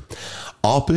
[0.63, 0.95] Aber,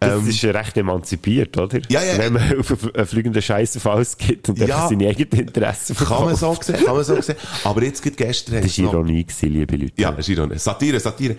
[0.00, 1.78] Das ähm, ist ja recht emanzipiert, oder?
[1.88, 2.18] Ja, ja.
[2.18, 4.88] Wenn man auf einen fliegenden Scheiß auf alles gibt und Ja.
[4.88, 6.64] seine eigenen Interessen kann man so verkauft.
[6.64, 7.36] sehen, kann man so sehen.
[7.62, 8.60] Aber jetzt geht gestern...
[8.60, 9.92] Das war Ironie, gewesen, liebe Leute.
[10.02, 10.58] Ja, das ist Ironie.
[10.58, 11.36] Satire, Satire.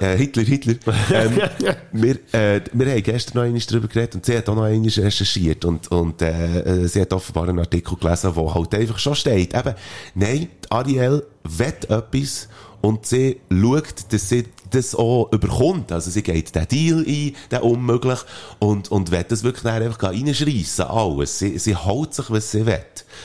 [0.00, 0.74] Äh, Hitler, Hitler.
[1.12, 1.40] Ähm,
[1.92, 4.88] wir, äh, wir haben gestern noch einmal darüber geredet und sie hat auch noch einmal
[4.88, 9.54] recherchiert und, und äh, sie hat offenbar einen Artikel gelesen, wo halt einfach schon steht,
[9.54, 9.74] eben,
[10.14, 12.48] nein, Ariel will etwas
[12.80, 15.92] und sie schaut, dass sie das auch überkommt.
[15.92, 18.20] Also sie geht den Deal ein, den unmöglich,
[18.58, 21.38] und, und will das wirklich dann einfach reinschreissen, alles.
[21.38, 22.84] Sie, sie holt sich, was sie will.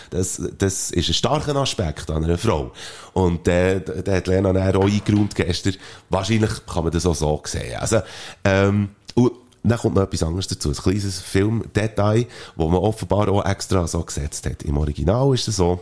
[0.10, 2.72] Das, das ist ein starker Aspekt an einer Frau.
[3.14, 5.76] Und äh, der hat Lena dann auch eingeräumt gestern.
[6.10, 7.76] Wahrscheinlich kann man das auch so sehen.
[7.78, 8.01] Also,
[8.43, 9.34] ähm, und
[9.64, 10.70] dann kommt noch etwas anderes dazu.
[10.70, 12.26] Ein kleines Filmdetail,
[12.56, 14.64] wo man offenbar auch extra so gesetzt hat.
[14.64, 15.80] Im Original ist es so,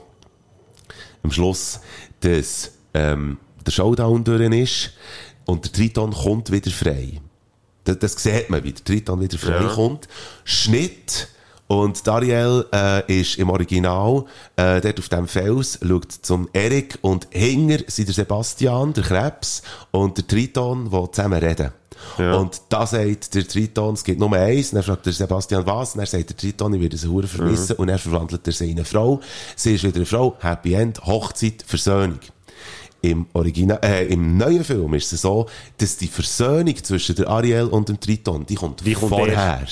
[1.23, 1.79] am Schluss,
[2.19, 4.91] dass ähm, der Showdown durch ist
[5.45, 7.19] und der Triton kommt wieder frei.
[7.83, 9.67] Das, das sieht man, wie der Triton wieder frei Ja.
[9.69, 10.07] kommt.
[10.43, 11.27] Schnitt.
[11.67, 14.25] Und Dariel äh, ist im Original
[14.57, 19.61] äh, dort auf dem Fels, schaut zum Erik und hinger sind der Sebastian, der Krebs,
[19.91, 21.71] und der Triton, die zusammen reden.
[22.17, 25.93] Und da sagt der Triton, es gibt nur eins, und dann fragt der Sebastian was,
[25.93, 28.77] und dann sagt der Triton, ich werde sie vermissen, und dann verwandelt er sie in
[28.77, 29.21] eine Frau.
[29.55, 32.19] Sie ist wieder eine Frau, Happy End, Hochzeit, Versöhnung.
[33.03, 35.47] Im Original, äh, im neuen Film ist es so,
[35.77, 39.65] dass die Versöhnung zwischen der Ariel und dem Triton, die kommt, Die kommt vorher.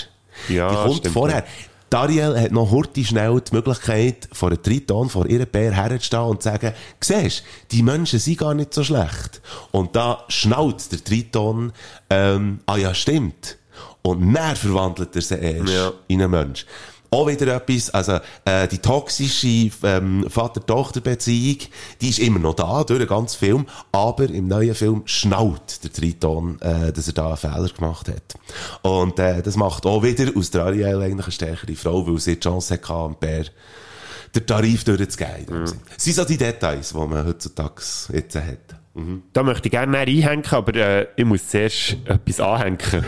[0.48, 1.38] Ja, die kommt stimmt, vorher.
[1.40, 1.44] ja.
[1.92, 6.44] Dariel hat noch hurti schnell die Möglichkeit, vor einem Triton, vor ihrem Bär herzustehen und
[6.44, 6.72] zu sagen,
[7.02, 9.42] siehst, die Menschen sind gar nicht so schlecht.
[9.72, 11.72] Und da schnallt der Triton,
[12.12, 13.58] ähm, ah ja, stimmt.
[14.04, 15.92] Und dann verwandelt er sie erst Ja.
[16.08, 16.66] in einen Mensch.
[17.12, 21.58] Auch wieder etwas, also, äh, die toxische, ähm, Vater-Tochter-Beziehung,
[22.02, 25.92] die ist immer noch da, durch den ganzen Film, aber im neuen Film schnallt der
[25.92, 28.36] Triton, äh, dass er da einen Fehler gemacht hat.
[28.84, 32.36] Und, äh, das macht auch wieder aus der Ariel eigentlich eine stärkere Frau, weil sie
[32.36, 33.46] die Chance hatte, am Bär
[34.36, 35.80] den Tarif dem Sinn.
[35.96, 37.82] Das sind so die Details, die man heutzutage
[38.14, 38.79] jetzt hat.
[38.96, 39.24] Mhm.
[39.34, 42.78] Da möchte ich gerne näher einhängen, aber äh, ich muss zuerst etwas anhängen.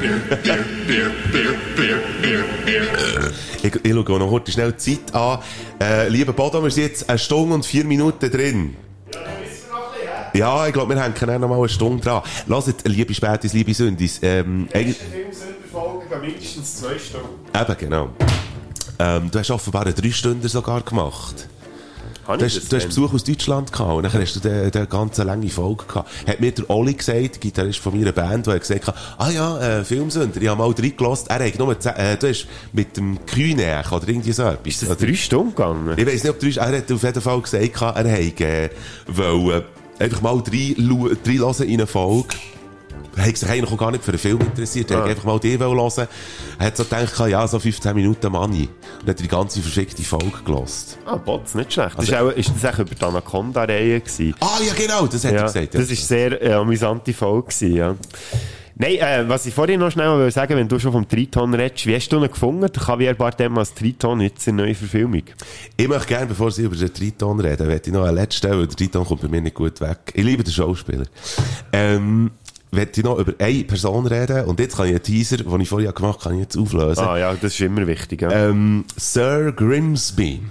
[3.63, 5.39] Ich, ich schaue noch heute schnell die Zeit an.
[5.79, 8.75] Äh, lieber Bodo, wir sind jetzt eine Stunde und vier Minuten drin.
[10.33, 12.23] Ja, ich glaube, wir hängen dann noch mal eine Stunde dran.
[12.47, 14.97] Lasst, liebe Spätis, liebe Sündis, ähm, eigentlich-
[16.21, 17.27] mindestens zwei Stunden.
[17.55, 18.09] eben, genau.
[18.99, 21.47] Ähm, du hast offenbar einen drei Stunden sogar gemacht.
[22.27, 22.87] Habe das du hast?
[22.87, 26.09] Besuch aus Deutschland gehabt und dann hast du den, den ganze lange Folge gehabt.
[26.27, 29.29] Hat mir der Oli gesagt, der Gitarrist von meiner Band, der hat gesagt hat, ah
[29.29, 33.25] ja, äh, Filmsünder, ich habe mal reingelassen, er hat nur, äh, du hast mit dem
[33.25, 34.67] Kühnech oder irgendwie so etwas.
[34.81, 35.93] Ist das drei Stunden gegangen?
[35.97, 38.69] Ich weiß nicht, ob du, er hat auf jeden Fall gesagt, er hätte, äh,
[39.07, 39.63] wollen,
[39.99, 42.35] einfach mal reinlassen in eine Folge.
[43.17, 44.89] Hat sich eigentlich auch gar nicht für einen Film interessiert.
[44.91, 45.01] Er Ah.
[45.03, 46.07] hat einfach mal die wollen hören.
[46.59, 48.69] Er hat so gedacht, ja, so 15 Minuten Money.
[49.01, 50.97] Und hat die ganze verfickte Folge gelassen.
[51.05, 51.97] Ah, Bots, nicht schlecht.
[51.97, 54.01] Also- das ist, auch, ist das auch über die Anaconda-Reihe?
[54.39, 55.75] Ah, ja, genau, das hat ja, er gesagt.
[55.75, 57.95] Das ist sehr äh, amüsante Folge gewesen, ja.
[58.75, 61.53] Nein, äh, was ich vorhin noch schnell mal will sagen wenn du schon vom Triton
[61.53, 62.61] redest, wie hast du ihn gefunden?
[62.73, 65.21] Der Javier Bardem als Triton jetzt in der neuen Verfilmung.
[65.77, 68.65] Ich möchte gerne, bevor Sie über den Triton reden, möchte ich noch einen letzten, weil
[68.65, 69.99] der Triton kommt bei mir nicht gut weg.
[70.15, 71.05] Ich liebe den Schauspieler.
[71.73, 72.31] Ähm,
[72.71, 75.69] möchte ich noch über eine Person reden und jetzt kann ich einen Teaser, den ich
[75.69, 77.03] vorher gemacht habe, kann ich jetzt auflösen.
[77.03, 78.21] Ah ja, das ist immer wichtig.
[78.21, 80.41] Ja, Ähm, Sir Grimsby.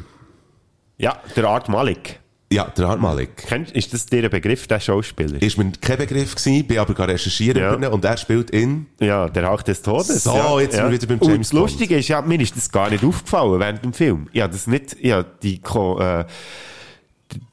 [0.98, 2.18] ja der Art Malik.
[2.52, 3.46] Ja, der Art Malik.
[3.74, 5.40] Ist das dir ein Begriff, der Schauspieler?
[5.40, 7.88] Ist mir kein Begriff gewesen, bin aber gerade recherchieren Ja.
[7.90, 8.86] und er spielt in...
[8.98, 10.24] Ja, der Hauch des Todes.
[10.24, 12.56] So, ja, jetzt sind wir wieder beim Und James das Lustige ist, ja, mir ist
[12.56, 14.26] das gar nicht aufgefallen während dem Film.
[14.32, 16.24] Ja, das nicht, ja, die, äh,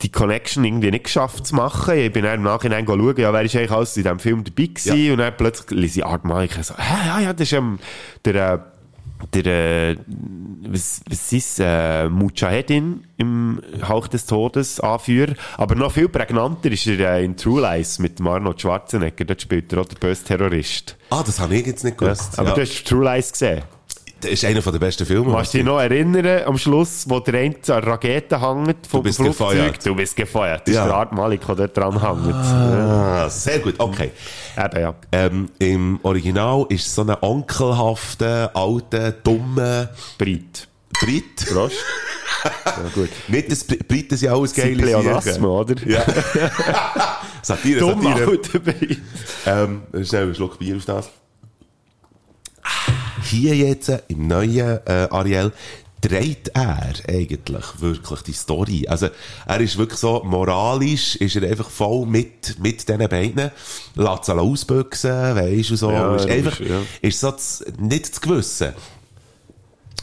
[0.01, 1.97] die Connection irgendwie nicht geschafft zu machen.
[1.97, 4.65] Ich bin dann im Nachhinein schauen, ja, wer ist eigentlich alles in diesem Film dabei
[4.67, 4.97] gewesen?
[4.97, 5.11] Ja.
[5.13, 7.79] Und dann plötzlich lese ich Art Malik so, hä, ja, ja, das ist ähm,
[8.25, 8.59] der, äh,
[9.33, 9.95] der, äh,
[10.67, 15.33] was, was ist, äh, Mujahedin im Hauch des Todes Anführer.
[15.57, 19.25] Aber noch viel prägnanter ist er äh, in True Lies mit Arnold Schwarzenegger.
[19.25, 20.97] Dort spielt er auch der böse Terrorist.
[21.09, 22.37] Ah, das habe ich jetzt nicht Ja, gewusst.
[22.37, 22.55] aber ja.
[22.55, 23.63] du hast True Lies gesehen.
[24.21, 25.31] Das ist einer der besten Filme.
[25.31, 28.99] Kannst du dich noch erinnern, am Schluss, wo der eine an der Rakete hängt vom
[28.99, 29.37] Du bist Flugzeug?
[29.55, 29.85] gefeuert.
[29.85, 30.67] Du bist gefeuert.
[30.67, 30.81] Das Ja.
[30.83, 32.33] ist der Art Malik, der dort dran hängt.
[32.35, 34.11] Ah, sehr gut, okay.
[34.57, 34.95] Eben, ja.
[35.11, 40.67] Ähm, Im Original ist es so ein onkelhafter, alter, dummer Brit.
[40.99, 41.45] Brit.
[41.51, 41.75] Prost.
[42.65, 43.09] ja, gut.
[43.27, 45.75] Nicht, dass Br- Briten sind alles geile Pleonasmus, oder?
[45.87, 46.03] Ja.
[47.43, 48.37] Satire, Dumm Satire.
[48.61, 48.97] Brit.
[49.45, 51.09] Ähm, schnell einen Schluck Bier auf das.
[53.23, 55.51] Hier jetzt, äh, im neuen äh, Ariel,
[55.99, 58.85] dreht er eigentlich wirklich die Story.
[58.87, 59.07] Also,
[59.47, 63.51] er ist wirklich so, moralisch ist er einfach voll mit, mit diesen beiden.
[63.95, 65.91] Lässt sie ausbüchsen, weisst du, so.
[65.91, 66.81] Ja, ist einfach, ist- ja.
[67.01, 68.73] ist so das, nicht das Gewissen.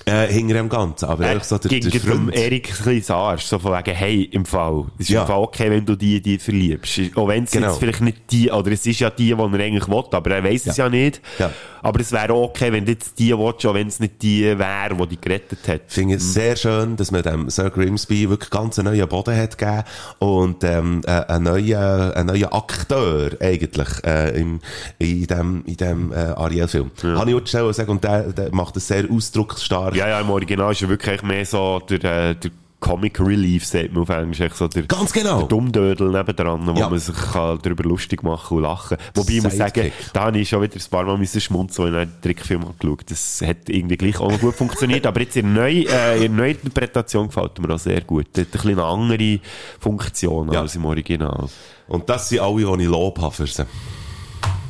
[0.06, 1.06] Äh, hinter dem Ganzen.
[1.06, 3.94] Aber ehrlich so, der, Ging der darum Freund- Erik ein bisschen Arsch, so von wegen,
[3.96, 5.22] hey, im Fall, es ist Ja.
[5.22, 7.00] im Fall okay, wenn du die, die verliebst.
[7.14, 7.68] Auch wenn es Genau.
[7.68, 10.44] jetzt vielleicht nicht die, oder es ist ja die, die er eigentlich will, aber er
[10.44, 11.22] weiß es ja nicht.
[11.38, 11.50] Ja.
[11.84, 15.06] Aber es wäre okay, wenn jetzt die willst, auch wenn es nicht die wäre, die
[15.08, 15.82] dich gerettet hat.
[15.86, 19.36] Ich finde es sehr schön, dass man dem Sir Grimsby wirklich ganz einen neuen Boden
[19.36, 19.84] hat gegeben
[20.18, 24.60] und ähm, äh, einen neuen, einen neuen Akteur eigentlich äh, im,
[24.98, 26.90] in dem, in dem äh, Ariel-Film.
[27.02, 29.94] Habe ich auch schnell sagen und der, der macht es sehr ausdrucksstark.
[29.94, 32.50] Ja, ja, im Original ist er wirklich mehr so der, äh, der
[32.84, 35.38] Comic Relief, sagt man auf Englisch, echt so der, Ganz genau.
[35.38, 36.90] der Dummdödel nebendran, wo Ja.
[36.90, 40.48] man sich kann darüber lustig machen und lachen Wobei ich muss sagen, da habe ich
[40.50, 43.96] schon wieder ein paar Mal müssen schmunzeln, wenn ich den Trickfilm angeschaut Das hat irgendwie
[43.96, 47.28] gleich auch noch gut funktioniert, aber jetzt in der neuen, äh, in der neuen Interpretation
[47.28, 48.26] gefällt mir auch sehr gut.
[48.34, 49.40] Das hat ein bisschen eine andere
[49.80, 50.60] Funktion Ja.
[50.60, 51.48] als im Original.
[51.88, 53.64] Und das sind alle, die ich Lob habe für sie.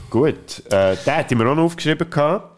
[0.09, 2.54] Gut, äh, den hätte ich mir auch noch aufgeschrieben gehabt.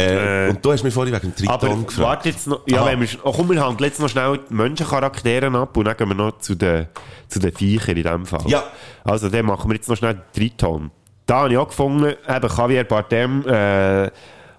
[0.00, 1.98] Äh, und du hast mich vorhin wegen dem Triton gefragt.
[1.98, 2.90] warte jetzt noch, ja, Aha.
[2.90, 6.08] wenn wir, oh, komm, wir handeln jetzt noch schnell die Menschencharaktere ab und dann gehen
[6.08, 6.88] wir noch zu den,
[7.28, 8.44] zu den Viechern in dem Fall.
[8.46, 8.64] Ja.
[9.04, 10.90] Also, dann machen wir jetzt noch schnell den Triton.
[11.26, 14.10] Da habe ich auch gefunden, eben Javier Bardem, äh,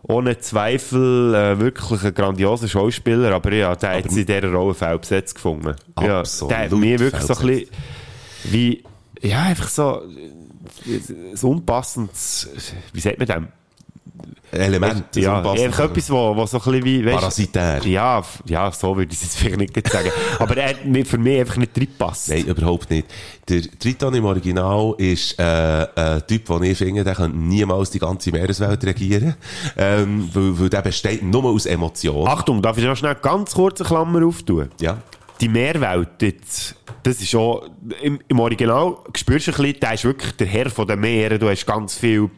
[0.03, 4.73] ohne Zweifel äh, wirklich ein grandioser Schauspieler, aber ja, der hat sich in dieser Rolle
[4.73, 5.75] fehlbesetzt gefunden.
[5.99, 7.69] Ja, Absolut der hat mir wirklich so ein bisschen,
[8.45, 8.83] wie,
[9.21, 10.01] ja, einfach so,
[10.85, 12.49] äh, so unpassendes,
[12.93, 13.47] wie sagt man dem?
[14.51, 15.15] Element.
[15.15, 17.85] Ja, einfach etwas, wo, wo so ein bisschen wie, Parasitär.
[17.85, 20.11] Ja, ja, so würde ich es vielleicht nicht sagen.
[20.39, 22.29] Aber er hat für mich einfach nicht reingepasst.
[22.29, 23.07] Nein, überhaupt nicht.
[23.47, 27.99] Der Triton im Original ist äh, ein Typ, den ich finde, der könnte niemals die
[27.99, 29.35] ganze Meereswelt regieren.
[29.77, 32.27] Ähm, weil, weil der besteht nur aus Emotionen.
[32.27, 34.69] Achtung, darf ich noch schnell ganz kurz eine Klammer auftun?
[34.79, 34.97] Ja.
[35.39, 37.61] Die Meerwelt, jetzt, das ist schon,
[38.01, 41.39] im, im Original spürst du ein bisschen, der ist wirklich der Herr von den Meeren,
[41.39, 42.29] du hast ganz viel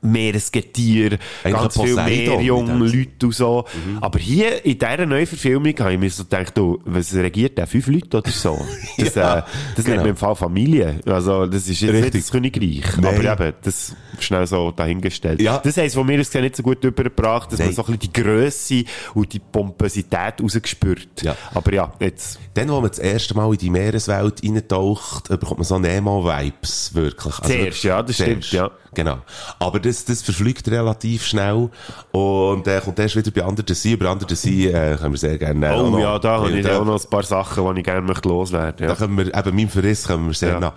[0.00, 2.04] Meeresgetier, ganz viel Poseidon
[2.36, 2.98] Meerjungen, in dem Sinn.
[3.00, 3.64] Leute und so.
[4.00, 7.66] Aber hier, in dieser Neuverfilmung, habe ich mir so gedacht, du, was regiert der?
[7.66, 8.58] Fünf Leute oder so?
[8.98, 9.42] Das, Ja, äh,
[9.76, 9.88] das genau.
[9.96, 11.00] nennt man im Fall Familie.
[11.06, 12.14] Also, das ist jetzt Richtig.
[12.14, 12.96] nicht das Königreich.
[12.98, 13.26] Nein.
[13.26, 15.40] Aber eben, das schnell so dahingestellt.
[15.40, 15.58] Ja.
[15.58, 17.68] Das heisst, von mir aus gesehen nicht so gut übergebracht, dass Nein.
[17.68, 18.84] man so ein bisschen die Grösse
[19.14, 21.22] und die Pomposität rausgespürt.
[21.22, 21.36] Ja.
[21.54, 25.64] Aber ja, jetzt, Dann, wo man das erste Mal in die Meereswelt eintaucht, bekommt man
[25.64, 27.38] so Nemo-Vibes, wirklich.
[27.38, 28.70] Also Zuerst, ja, das stimmt, ja.
[28.94, 29.18] Genau.
[29.58, 31.68] Aber das, das verfliegt relativ schnell
[32.12, 33.92] und äh, kommt erst wieder bei the Sea.
[33.94, 36.50] Über Under the Sea äh, können wir sehr gerne auch oh noch- ja, da habe
[36.52, 38.94] ich da- auch noch ein paar Sachen, die ich gerne möchte loswerden Da ja.
[38.94, 40.60] können wir, eben meinem Verriss kommen wir sehr Ja.
[40.60, 40.74] nah.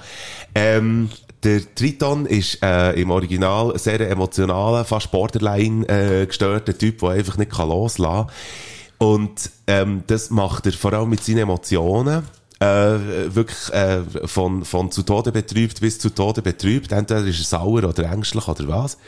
[0.56, 1.10] Ähm,
[1.44, 7.10] der Triton ist äh, im Original ein sehr emotionaler, fast borderline äh, gestörter Typ, der
[7.10, 9.08] einfach nicht kann loslassen kann.
[9.08, 12.24] Und ähm, das macht er vor allem mit seinen Emotionen.
[12.62, 16.92] Äh, wirklich äh, von, von zu Tode betrübt bis zu Tode betrübt.
[16.92, 19.00] Entweder ist er sauer oder ängstlich oder was.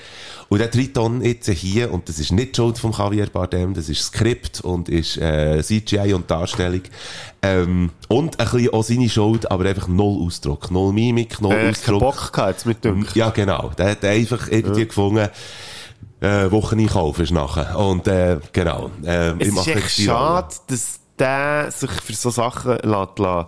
[0.50, 3.90] Und der Triton jetzt hier, und das ist nicht die Schuld von Javier Bardem, das
[3.90, 6.82] ist Skript und ist äh, CGI und Darstellung.
[7.44, 10.72] Ähm, und ein bisschen auch seine Schuld, aber einfach null Ausdruck.
[10.72, 12.00] Null Mimik, null Äh, Ausdruck.
[12.00, 13.06] Bock gehabt, mit dem.
[13.14, 13.70] Ja, genau.
[13.78, 15.30] Der hat einfach irgendwie gefunden,
[16.22, 17.78] äh, Wocheneinkauf ist nachher.
[17.78, 18.90] Und, äh, genau.
[19.04, 23.48] Äh, Es ich ist echt schade, dass der sich für so Sachen lässt, lassen.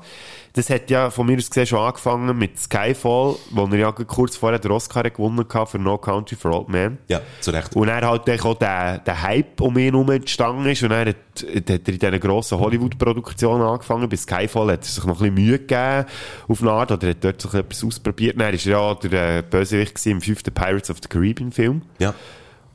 [0.55, 4.37] Das hat ja von mir aus gesehen schon angefangen mit Skyfall, wo er ja kurz
[4.37, 6.97] vorher den Oscar gewonnen hat für No Country for Old Men.
[7.09, 7.75] Ja, zu Recht.
[7.75, 11.07] Und er halt auch der, der Hype um ihn herum entstanden ist und er hat,
[11.07, 14.07] hat er in diesen grossen Hollywood-Produktionen angefangen.
[14.07, 16.05] Bei Skyfall hat er sich noch ein bisschen Mühe gegeben
[16.47, 18.39] auf eine Art oder hat dort sich etwas ausprobiert.
[18.39, 21.81] Dann war er ja der äh, Bösewicht im fünften Pirates of the Caribbean Film.
[21.99, 22.13] Ja.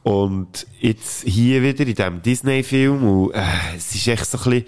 [0.02, 3.42] Und jetzt hier wieder in diesem Disney-Film und äh,
[3.76, 4.64] es ist echt so ein bisschen...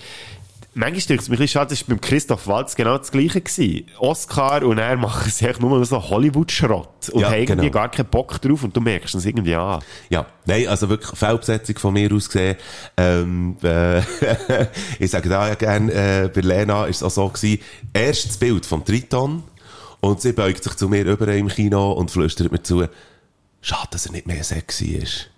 [0.75, 3.43] Manchmal stelle es mich ein bisschen schade, das war beim Christoph Waltz genau das Gleiche.
[3.43, 3.85] Gewesen.
[3.99, 7.73] Oscar und er machen sich echt nur so Hollywood-Schrott und Ja, haben irgendwie genau.
[7.73, 9.83] gar keinen Bock drauf und du merkst es irgendwie an.
[10.09, 12.57] Ja, nein, also wirklich Feldbesetzung von mir aus gesehen.
[12.97, 13.99] Ähm, äh,
[14.99, 18.37] ich sage da ja gerne, äh, bei Lena ist es auch so gewesen, erst das
[18.39, 19.43] Bild vom Triton
[20.01, 22.89] und sie beugt sich zu mir über im Kino und flüstert mir zu,
[23.63, 25.31] schade, dass er nicht mehr sexy ist.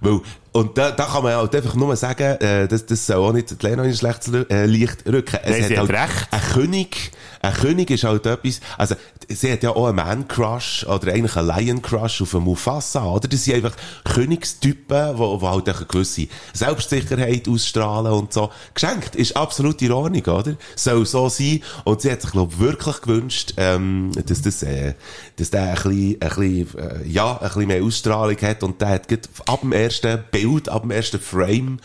[0.00, 0.20] Weil,
[0.52, 3.62] und da, da kann man halt einfach nur sagen, äh, das, das soll auch nicht
[3.62, 5.38] die Lena in schlechtes äh, Licht rücken.
[5.44, 6.28] Nein, sie hat halt recht.
[6.30, 8.94] Ein König, ein König ist halt etwas, also,
[9.28, 13.28] sie hat ja auch einen Man-Crush oder eigentlich einen Lion-Crush auf einen Mufasa, oder?
[13.28, 13.72] Das sind einfach
[14.04, 18.50] Königstypen, die, die halt eine gewisse Selbstsicherheit ausstrahlen und so.
[18.74, 20.56] Geschenkt ist absolut in Ordnung, oder?
[20.76, 21.62] Soll so sein.
[21.84, 24.94] Und sie hat sich, glaube ich, wirklich gewünscht, ähm, dass das, äh,
[25.36, 28.88] dass der ein bisschen, ein bisschen, äh, ja, ein bisschen mehr Ausstrahlung hat und der
[28.88, 29.06] hat
[29.46, 31.78] ab dem ersten Bild, ab dem ersten Frame,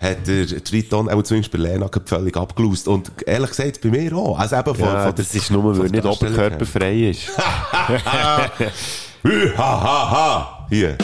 [0.00, 2.88] hat der Triton, auch zumindest bei Lena, völlig abgelöst.
[2.88, 4.38] Und ehrlich gesagt, bei mir auch.
[4.38, 7.28] Also eben von, Ja, von das ist nur, weil nicht oberkörperfrei ist.
[9.22, 10.66] Hü, ha, ha, ha.
[10.70, 10.96] Hier.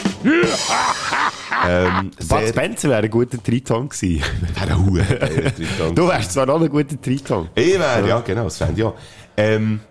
[1.67, 4.23] Ähm, Bud Spencer wäre ein guter Triton gewesen.
[4.55, 5.95] wäre ein Triton.
[5.95, 7.49] Du wärst zwar noch ein guter Triton.
[7.55, 8.95] Ich wäre, ja, genau, das fände ich auch.
[9.35, 9.81] Ähm,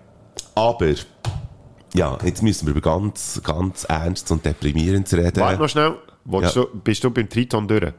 [0.55, 0.95] aber,
[1.95, 5.41] ja, jetzt müssen wir über ganz, ganz ernst und deprimierend reden.
[5.41, 5.97] Warte noch schnell.
[6.31, 6.51] Ja.
[6.51, 7.93] du, bist du beim Triton durch?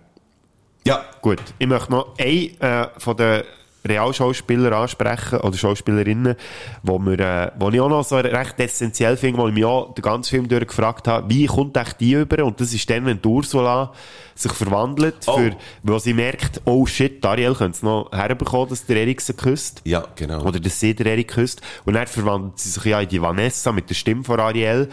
[0.85, 1.03] Ja.
[1.21, 1.41] Gut.
[1.59, 3.43] Ich möchte noch einen äh, von den
[3.87, 6.35] Realschauspieler ansprechen, oder Schauspielerinnen,
[6.81, 9.93] wo, wir, äh, wo ich auch noch so recht essentiell finde, wo ich mich auch
[9.93, 12.43] den ganzen Film durch gefragt habe, wie kommt echt die über?
[12.43, 13.93] Und das ist dann, wenn die Ursula
[14.33, 15.37] sich verwandelt, Oh.
[15.37, 19.33] für, wo sie merkt, oh shit, Ariel könnte es noch herbekommen, dass der Erik sie
[19.33, 19.81] küsst.
[19.85, 20.43] Ja, genau.
[20.43, 21.61] Oder dass sie der Erik küsst.
[21.85, 24.89] Und dann verwandelt sie sich ja in die Vanessa mit der Stimme von Ariel.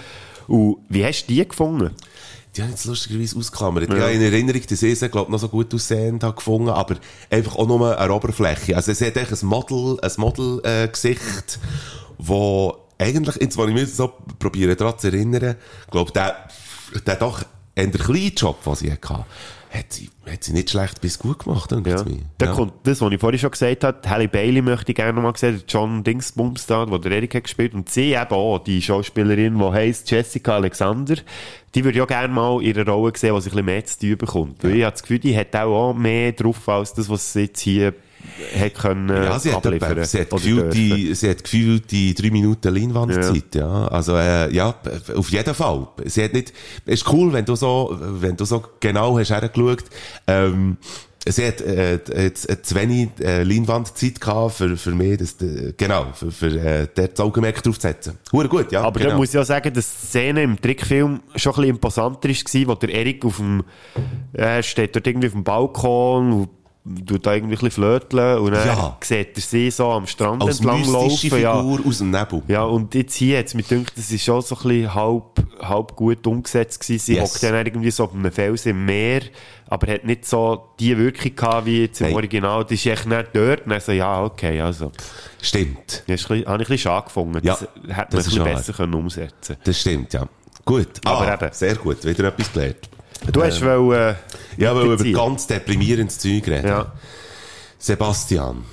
[0.49, 1.95] Und wie hast du die gefunden?
[2.55, 3.89] Die haben jetzt lustigerweise ausgeklammert.
[3.89, 3.97] Ja.
[3.97, 6.97] Ich habe in Erinnerung, dass ich sie, glaube noch so gut aussehend habe gefunden, aber
[7.31, 8.77] einfach auch nur eine Oberfläche.
[8.77, 11.59] Also sie hat eigentlich ein Model, ein Model, äh, Gesicht,
[12.19, 15.57] wo eigentlich, jetzt, wo ich mich so probiere daran zu erinnern,
[15.91, 16.49] glaube der,
[17.07, 17.43] der doch
[17.74, 19.24] eher kleine Job, den sie hatte,
[19.73, 22.05] hat sie, hat sie nicht schlecht bis gut gemacht, denke Ja.
[22.39, 22.53] Da Ja.
[22.53, 23.99] kommt das, was ich vorhin schon gesagt habe.
[24.09, 25.62] Halle Bailey möchte ich gerne noch mal sehen.
[25.66, 27.73] John Dingsbums da, wo der Erik hat gespielt.
[27.74, 31.16] Und sie eben auch, die Schauspielerin, die heisst Jessica Alexander.
[31.74, 34.19] Die würde auch gerne mal einer Rolle sehen, wo sie ein bisschen mehr zu tun
[34.19, 34.62] bekommt.
[34.62, 37.43] Weil ich habe das Gefühl, die hat auch, auch mehr drauf, als das, was sie
[37.44, 37.94] jetzt hier
[38.59, 40.05] hat können Ja, sie hat, abliefern.
[40.05, 43.89] sie hat gefühlt die, sie hat gefühlt die drei Minuten Leinwandzeit, ja.
[43.89, 44.75] Also, äh, ja,
[45.17, 45.89] auf jeden Fall.
[46.05, 46.53] Sie hat nicht,
[46.87, 49.85] es ist cool, wenn du so, wenn du so genau hast hergeschaut,
[50.27, 50.77] ähm,
[51.25, 55.73] Sie hat äh, jetzt äh, zu wenig äh, Leinwandzeit gehabt für, für mich, das, äh,
[55.77, 58.19] genau, für, für äh, dort das Augenmerk drauf zu setzen.
[58.33, 58.83] Hure gut, ja.
[58.83, 59.13] Aber genau.
[59.13, 62.67] da muss ich auch sagen, dass die Szene im Trickfilm schon ein bisschen imposanter war,
[62.67, 63.63] wo der Erik auf dem,
[64.33, 66.49] er steht dort irgendwie auf dem Balkon und
[67.07, 68.97] tut da irgendwie ein bisschen flirteln und dann Ja.
[69.03, 71.41] sieht er sie so am Strand Als entlang laufen.
[71.41, 71.53] Ja.
[71.55, 72.43] Aus dem Nebel.
[72.49, 75.25] ja, und jetzt hier es mir gedacht, das ist schon so ein bisschen halb,
[75.63, 77.05] halb gut umgesetzt gewesen.
[77.05, 77.35] Sie Yes.
[77.41, 79.23] dann irgendwie so auf einem Felsen im Meer,
[79.69, 82.17] aber hat nicht so die Wirkung gehabt, wie jetzt im Nein.
[82.17, 82.65] Original.
[82.65, 84.91] Die ist echt nicht dort und dann so, ja, okay, also.
[85.41, 86.03] Stimmt.
[86.09, 87.41] Das habe ich ein bisschen schade gefunden.
[87.47, 90.27] Ja, das hätte man das ein bisschen besser können umsetzen Das stimmt, ja.
[90.65, 90.89] Gut.
[91.05, 91.53] Aber ah, eben.
[91.53, 92.05] Sehr gut.
[92.05, 92.89] Wieder etwas gelernt.
[93.31, 94.15] Du hast wohl, äh,
[94.57, 96.66] Ja, weil über ganz deprimierendes Zeug reden.
[96.66, 96.93] Ja.
[97.78, 98.65] Sebastian.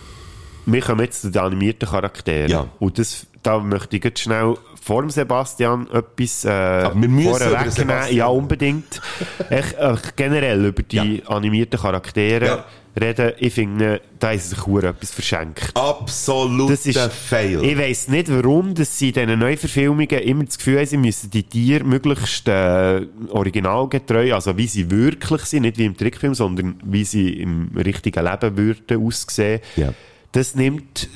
[0.65, 2.49] Wir kommen jetzt zu den animierten Charakteren.
[2.49, 2.67] Ja.
[2.79, 7.29] Und das, da möchte ich jetzt schnell vor dem Sebastian etwas äh, Aber wir müssen
[7.29, 7.71] vorweg über den nehmen.
[7.71, 8.17] Sebastian.
[8.17, 9.01] Ja, unbedingt.
[9.49, 12.65] ich, äh, generell über die animierten Charaktere Ja.
[12.99, 13.33] reden.
[13.39, 15.71] Ich finde, da ist sich etwas verschenkt.
[15.75, 17.63] Absoluter Das ist, Fail.
[17.63, 21.29] ich weiss nicht, warum, dass sie in diesen Neuverfilmungen immer das Gefühl haben, sie müssen
[21.29, 26.75] die Tiere möglichst äh, originalgetreu, also wie sie wirklich sind, nicht wie im Trickfilm, sondern
[26.83, 29.61] wie sie im richtigen Leben würden aussehen.
[29.75, 29.93] Ja.
[30.31, 31.09] Das nimmt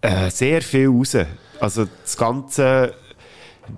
[0.00, 1.16] äh, sehr viel raus.
[1.60, 2.94] Also das ganze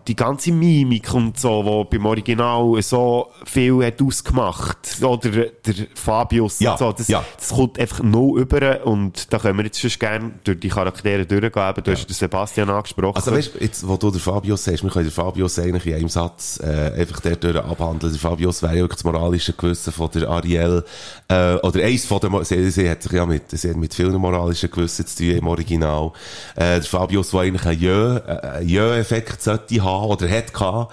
[0.06, 5.02] die ganze Mimik und so, wo beim Original so viel hat ausgemacht.
[5.02, 6.92] Oder der Fabius Ja, und so.
[6.92, 7.24] Das, ja.
[7.38, 11.26] das kommt einfach null über und da können wir jetzt schon gerne durch die Charaktere
[11.26, 11.70] durchgehen.
[11.70, 13.16] Eben, Du hast den Sebastian angesprochen.
[13.16, 16.08] Also weißt, jetzt, wo du den Fabius sagst, wir können den Fabius eigentlich in einem
[16.08, 18.12] Satz äh, einfach dort durch abhandeln.
[18.12, 20.84] Der Fabius wäre ja wirklich das moralische Gewissen von der Ariel,
[21.28, 24.14] äh, oder eins von der, sie, sie hat sich ja mit, sie hat mit vielen
[24.16, 26.12] moralischen Gewissen zu tun im Original.
[26.54, 30.92] Äh, der Fabius, der eigentlich einen äh, einen Jö-Effekt sollte haben, oder hat gehabt,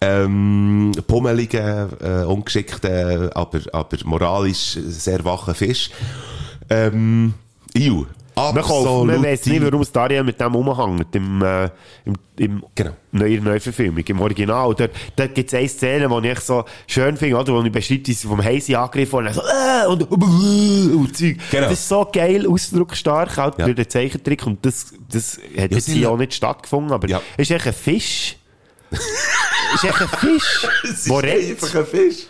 [0.00, 5.90] ähm, pummeligen, äh, ungeschickten, aber, aber moralisch sehr wachen Fisch.
[6.70, 7.34] Ähm,
[7.76, 8.06] Iu.
[8.36, 11.64] man, kauft, man weiss nicht, warum es Dariel mit dem umhängt im, äh,
[12.04, 12.90] im, im Genau.
[13.12, 14.74] neuen Neuverfilmung, im Original.
[14.74, 18.06] Da, da gibt es eine Szene, die ich so schön finde, oder, wo ich beschreibe,
[18.06, 21.36] wie sie vom Heisi angegriffen und so, äh, und, und Zeug.
[21.50, 21.62] Genau.
[21.64, 23.64] Das ist so geil, ausdrucksstark, auch Ja.
[23.66, 24.46] durch den Zeichentrick.
[24.46, 27.20] Und das, das hat jetzt hier auch nicht stattgefunden, aber Ja.
[27.36, 28.36] ist echt ein Fisch.
[28.90, 32.26] ist echt ein Fisch, Es ist einfach ein Fisch.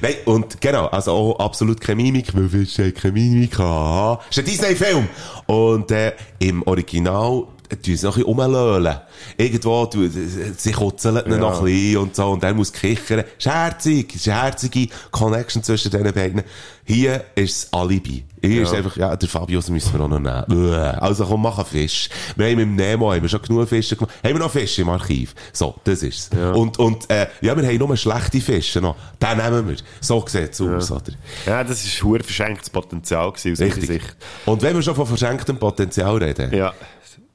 [0.00, 3.58] Nein, und genau, also auch absolut keine Mimik, weil Fisch hat keine Mimik.
[3.58, 4.20] Haha.
[4.30, 5.08] Ist ein Disney-Film.
[5.46, 7.44] Und äh, im Original
[7.76, 8.96] tun sie noch ein bisschen rumlöhlen.
[9.36, 13.24] Irgendwo, du, sie kutzeln ihn noch ein bisschen und so, und er muss kichern.
[13.38, 16.42] Es ist eine herzige Connection zwischen diesen beiden.
[16.84, 18.24] Hier ist das Alibi.
[18.40, 20.72] Hier ist einfach, ja, der Fabius müssen wir auch noch nehmen.
[20.74, 22.08] Also komm, mach einen Fisch.
[22.34, 24.14] Wir haben im Nemo haben wir schon genug Fische gemacht.
[24.24, 25.34] Haben wir noch Fische im Archiv?
[25.52, 26.30] So, das ist's.
[26.54, 28.96] Und, und, äh, ja, wir haben nur schlechte Fische noch.
[29.20, 29.76] Den nehmen wir.
[30.00, 31.12] So sieht's aus, oder?
[31.44, 33.86] Ja, das ist ein verschenktes Potenzial gewesen, aus Richtig.
[33.86, 34.16] Sicht.
[34.46, 36.72] Und wenn wir schon von verschenktem Potenzial reden, Ja.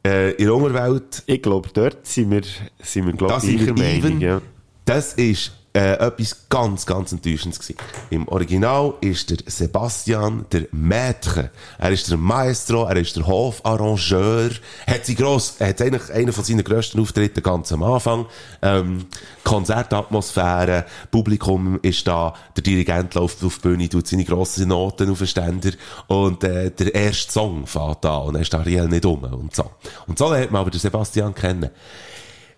[0.05, 2.41] Äh, in der Unterwelt, Ich glaube, dort sind wir,
[2.81, 4.19] sind wir glaube ich, gleicher Meinung.
[4.19, 4.41] Ja.
[4.85, 7.77] Das ist äh, etwas ganz, ganz Enttäuschendes gewesen.
[8.11, 11.49] Im Original ist der Sebastian der Maître.
[11.79, 14.51] Er ist der Maestro, er ist der Hofarrangeur.
[14.85, 18.27] Hat sie gross, hat eigentlich einer von seinen grössten Auftritten ganz am Anfang.
[18.61, 19.05] Ähm,
[19.43, 25.17] Konzertatmosphäre, Publikum ist da, der Dirigent läuft auf die Bühne, tut seine grossen Noten auf
[25.17, 25.71] den Ständer
[26.07, 29.71] und äh, der erste Song fährt an und dann ist Ariel nicht um und so.
[30.05, 31.71] Und so lernt man aber den Sebastian kennen.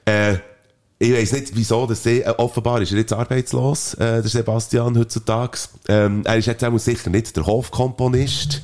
[0.03, 0.37] Äh,
[0.97, 4.97] ich weiss nicht, wieso, dass sie, äh, offenbar ist er jetzt arbeitslos, äh, der Sebastian
[4.97, 5.57] heutzutage.
[5.89, 8.61] Ähm, er ist jetzt auch sicher nicht der Hofkomponist,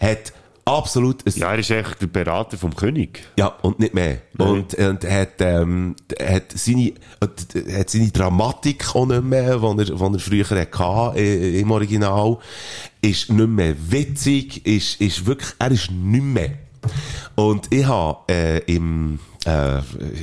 [0.00, 0.32] hat
[0.64, 1.24] absolut...
[1.36, 3.24] Ja, er ist echt der Berater vom König.
[3.36, 4.18] Ja, und nicht mehr.
[4.38, 9.64] Und, und er hat, ähm, hat seine, äh, hat seine Dramatik auch nicht mehr, die
[9.64, 12.38] er, die er früher hatte, äh, im Original,
[13.00, 16.52] ist nicht mehr witzig, ist, ist wirklich, er ist nicht mehr.
[17.34, 19.78] Und ich habe äh, im, äh,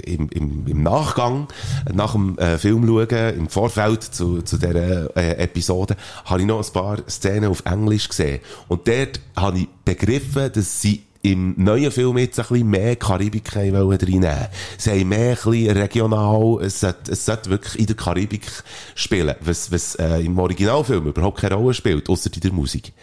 [0.06, 1.48] im, im, im Nachgang,
[1.91, 6.66] nach dem äh, Film schauen, im Vorfeld zu, zu dieser äh, Episode, habe ich noch
[6.66, 8.40] ein paar Szenen auf Englisch gesehen.
[8.68, 13.54] Und dort habe ich begriffen, dass sie im neuen Film jetzt ein bisschen mehr Karibik
[13.56, 14.48] reinnehmen
[14.78, 18.50] Sie haben mehr ein bisschen regional, es sollte, es sollte wirklich in der Karibik
[18.96, 22.94] spielen, was, was äh, im Originalfilm überhaupt keine Rolle spielt, außer in der Musik.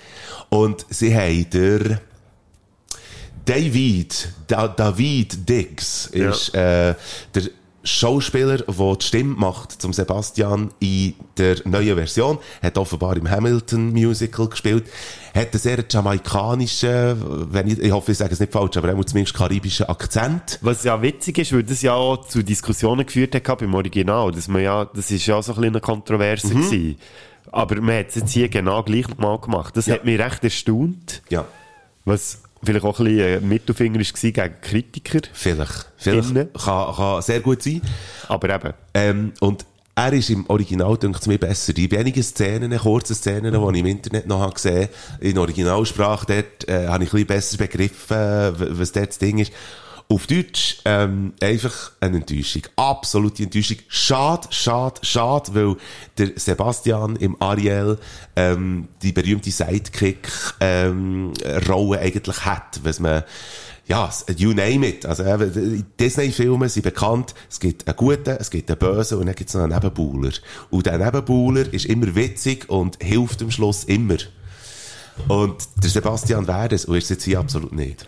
[0.48, 2.00] Und sie haben der
[3.46, 6.94] David, da, David Dix ist äh,
[7.34, 7.42] der
[7.84, 13.92] Schauspieler, der die Stimme macht zum Sebastian in der neuen Version, hat offenbar im Hamilton
[13.92, 14.86] Musical gespielt,
[15.32, 18.98] hat einen sehr jamaikanischen, wenn ich, ich hoffe, ich sage es nicht falsch, aber er
[18.98, 20.58] hat zumindest karibischen Akzent.
[20.62, 24.48] Was ja witzig ist, weil das ja auch zu Diskussionen geführt hat beim Original, dass
[24.48, 26.62] man ja, das ist ja so ein bisschen eine Kontroverse mhm.
[26.62, 26.96] gewesen.
[27.52, 29.76] Aber man hat es jetzt hier genau gleich mal gemacht.
[29.76, 29.94] Das ja.
[29.94, 31.22] hat mich recht erstaunt.
[31.30, 31.46] Ja.
[32.04, 35.20] Was vielleicht auch ein bisschen Mittelfinger war gegen Kritiker.
[35.32, 35.86] Vielleicht.
[35.96, 36.34] Vielleicht.
[36.34, 37.80] Kann, kann sehr gut sein.
[38.28, 38.72] Aber eben.
[38.94, 39.64] Ähm, und
[39.98, 41.72] er ist im Original, denke ich mir, besser.
[41.72, 46.68] Die wenigen Szenen, kurze Szenen, die ich im Internet noch gesehen habe, in Originalsprache, dort
[46.68, 49.52] äh, habe ich ein bisschen besser begriffen, was dort das Ding ist.
[50.08, 52.62] Auf Deutsch ähm, einfach eine Enttäuschung.
[52.76, 53.78] Absolute Enttäuschung.
[53.88, 55.76] Schade, schade, schade, weil
[56.16, 57.98] der Sebastian im Ariel
[58.36, 61.32] ähm, die berühmte Sidekick-Rolle ähm,
[62.00, 63.24] eigentlich hat, was man
[63.88, 65.06] ja, you name it.
[65.06, 65.24] Also,
[66.00, 69.54] Disney-Filme sind bekannt, es gibt einen guten, es gibt einen bösen und dann gibt es
[69.54, 70.32] noch einen Nebenbuhler.
[70.70, 74.16] Und der Nebenbuhler ist immer witzig und hilft am Schluss immer.
[75.28, 78.06] Und der Sebastian wäre das und ist jetzt hier absolut nicht.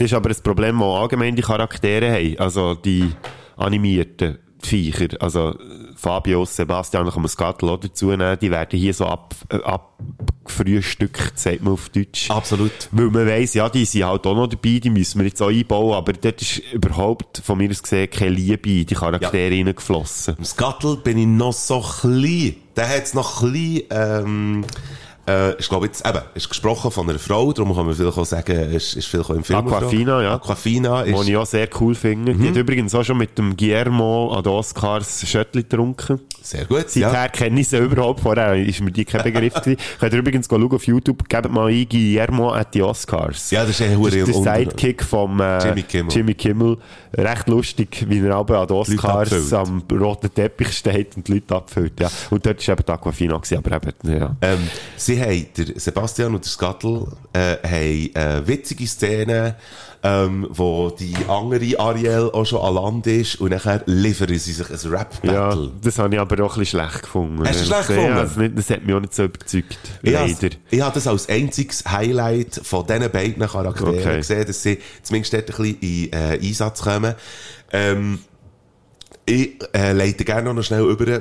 [0.00, 2.38] Das ist aber ein Problem, das allgemein die Charaktere haben.
[2.38, 3.10] Also die
[3.58, 5.08] animierten Viecher.
[5.20, 5.54] Also
[5.94, 8.38] Fabio, Sebastian, kann man das Gattel auch dazu nehmen.
[8.40, 12.30] Die werden hier so ab, äh, abgefrühstückt, sagt man auf Deutsch.
[12.30, 12.72] Absolut.
[12.92, 15.50] Weil man weiss, ja, die sind halt auch noch dabei, die müssen wir jetzt auch
[15.50, 19.56] einbauen, aber dort ist überhaupt von mir aus gesehen keine Liebe in die Charaktere ja.
[19.56, 20.36] reingeflossen.
[20.38, 22.56] Im Skattel bin ich noch so klein.
[22.74, 24.64] Der hat es noch klein, ähm,
[25.30, 28.24] äh, ich glaube jetzt, eben, ist gesprochen von einer Frau, darum kann man vielleicht auch
[28.24, 29.58] sagen, ist, ist vielleicht auch im Film.
[29.58, 30.34] Aquafina, ja.
[30.34, 31.18] Aquafina ist.
[31.18, 32.34] Was ich auch sehr cool finde.
[32.34, 32.42] Mhm.
[32.42, 36.20] Die hat übrigens auch schon mit dem Guillermo an den Oscars Schöttli getrunken.
[36.42, 37.28] Sehr gut, Seither ja.
[37.28, 39.76] kenne ich sie überhaupt, vorher ist mir die kein Begriff gewesen.
[40.00, 43.50] Könnt ihr übrigens schauen auf YouTube, gebt mal ein Guillermo at the Oscars.
[43.50, 46.12] Ja, das ist ein das ist der Sidekick vom äh, Jimmy, Kimmel.
[46.12, 46.78] Jimmy Kimmel.
[47.12, 51.56] Recht lustig, wie er aber an den Oscars am roten Teppich steht und die Leute
[51.56, 52.00] abfüllt.
[52.00, 52.10] Ja.
[52.30, 54.36] Und dort war eben die Aquafina, gewesen, aber eben, ja.
[54.40, 54.58] Ähm,
[54.96, 59.54] sie haben, der Sebastian und der Skattel, äh, haben äh, witzige Szenen,
[60.02, 64.70] ähm, wo die andere Ariel auch schon an Land ist und nachher liefern sie sich
[64.70, 65.32] ein Rap-Battle.
[65.32, 67.46] Ja, das habe ich aber auch ein bisschen schlecht gefunden.
[67.46, 68.08] Hast du schlecht gefunden?
[68.08, 69.78] Ja, das, nicht, das hat mich auch nicht so überzeugt.
[70.02, 70.56] Ich leider.
[70.70, 74.16] Ich habe das als einziges Highlight von diesen beiden Charakteren okay.
[74.16, 77.14] gesehen, dass sie zumindest dort ein bisschen in äh, Einsatz kommen.
[77.72, 78.20] Ähm,
[79.26, 81.20] ich äh, leite gerne noch schnell über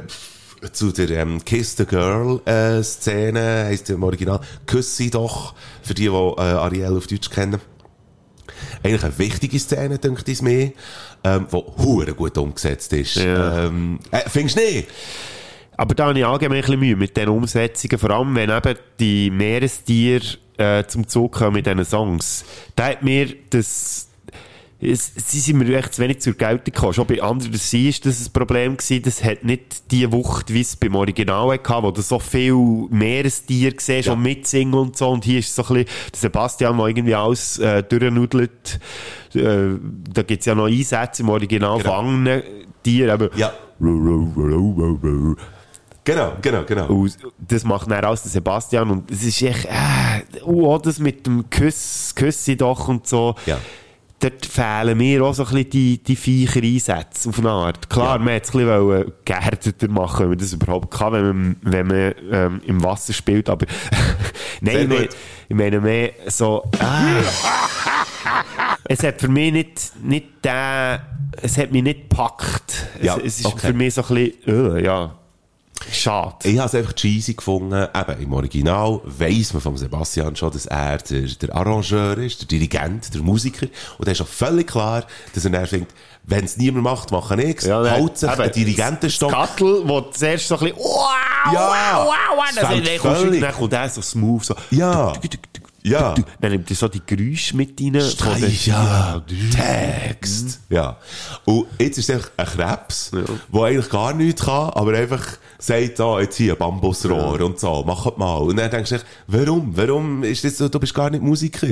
[0.71, 5.93] zu der ähm, Kiss the Girl äh, Szene, heisst im Original Küss sie doch, für
[5.93, 7.59] die, die äh, Ariel auf Deutsch kennen.
[8.83, 10.73] Eigentlich eine wichtige Szene, denke ich mir,
[11.23, 13.15] ähm, die hure gut umgesetzt ist.
[13.15, 13.65] Ja.
[13.65, 14.87] Ähm, äh, findest du nicht?
[15.77, 18.77] Aber da habe ich allgemein ein bisschen Mühe mit den Umsetzungen, vor allem wenn eben
[18.99, 20.25] die Meerestiere
[20.57, 22.43] äh, zum Zug kommen mit diesen Songs.
[22.75, 24.08] Da hat mir das
[24.81, 26.93] es, sie sind mir echt zu wenig zur Geltung gekommen.
[26.93, 29.01] Schon bei anderen Sea ist das ein Problem gewesen.
[29.03, 32.55] Das hat nicht die Wucht, wie es beim Original hatte, wo du so viel
[32.89, 34.13] Meerestier siehst ja.
[34.13, 35.09] und mitsingen und so.
[35.09, 38.79] Und hier ist so ein bisschen der Sebastian, der irgendwie alles äh, durchnudelt.
[39.33, 39.75] Äh,
[40.13, 41.95] da gibt's ja noch Einsätze im Original genau.
[41.95, 42.41] von
[42.81, 43.09] Tieren.
[43.09, 43.51] Aber ja.
[46.05, 46.87] Genau, genau, genau.
[46.87, 51.25] Und das macht dann aus der Sebastian und es ist echt, äh, oh, das mit
[51.27, 53.35] dem Küss, Küssi doch und so.
[53.45, 53.59] Ja
[54.19, 57.89] dort fehlen mir auch so ein bisschen die, die Viecher Einsätze auf eine Art.
[57.89, 58.19] Klar, Ja.
[58.19, 61.87] man hätte es ein bisschen geerdeter machen, wenn man das überhaupt kann, wenn man, wenn
[61.87, 63.65] man ähm, im Wasser spielt, aber
[64.61, 65.09] nein, ich meine,
[65.49, 67.21] ich meine mehr so, ah,
[68.85, 70.99] es hat für mich nicht, nicht den,
[71.41, 72.87] es hat mich nicht gepackt.
[73.01, 73.67] Ja, es, es ist okay.
[73.67, 75.15] für mich so ein bisschen, äh, ja,
[75.91, 76.35] schade.
[76.43, 77.87] Ich habe es einfach cheesy gefunden.
[77.93, 82.47] Eben, im Original weiss man von Sebastian schon, dass er der, der Arrangeur ist, der
[82.47, 83.67] Dirigent, der Musiker.
[83.97, 85.89] Und da ist auch völlig klar, dass er dann findet,
[86.23, 89.31] wenn es niemand macht, mache ich Ja, ja, nein, Haut sich eben, ein Dirigentenstock.
[89.31, 93.53] Gattel, wo zuerst so ein bisschen, wow, Ja, wow, wow, wow, das dann, dann, dann
[93.53, 95.13] kommt er so smooth, so, Ja.
[95.83, 96.13] Ja.
[96.41, 98.01] dann nimmt er so die Geräusche mit rein.
[98.01, 100.61] Streich, ja, Text.
[100.69, 100.97] Ja.
[101.45, 105.25] Und jetzt ist es ein Krebs, der eigentlich gar nichts kann, aber einfach
[105.57, 108.37] sagt, ah, jetzt hier Bambusrohr und so, mach mal.
[108.37, 109.75] Und dann denkst du echt, warum?
[109.75, 111.67] Warum ist das so, du bist gar nicht Musiker?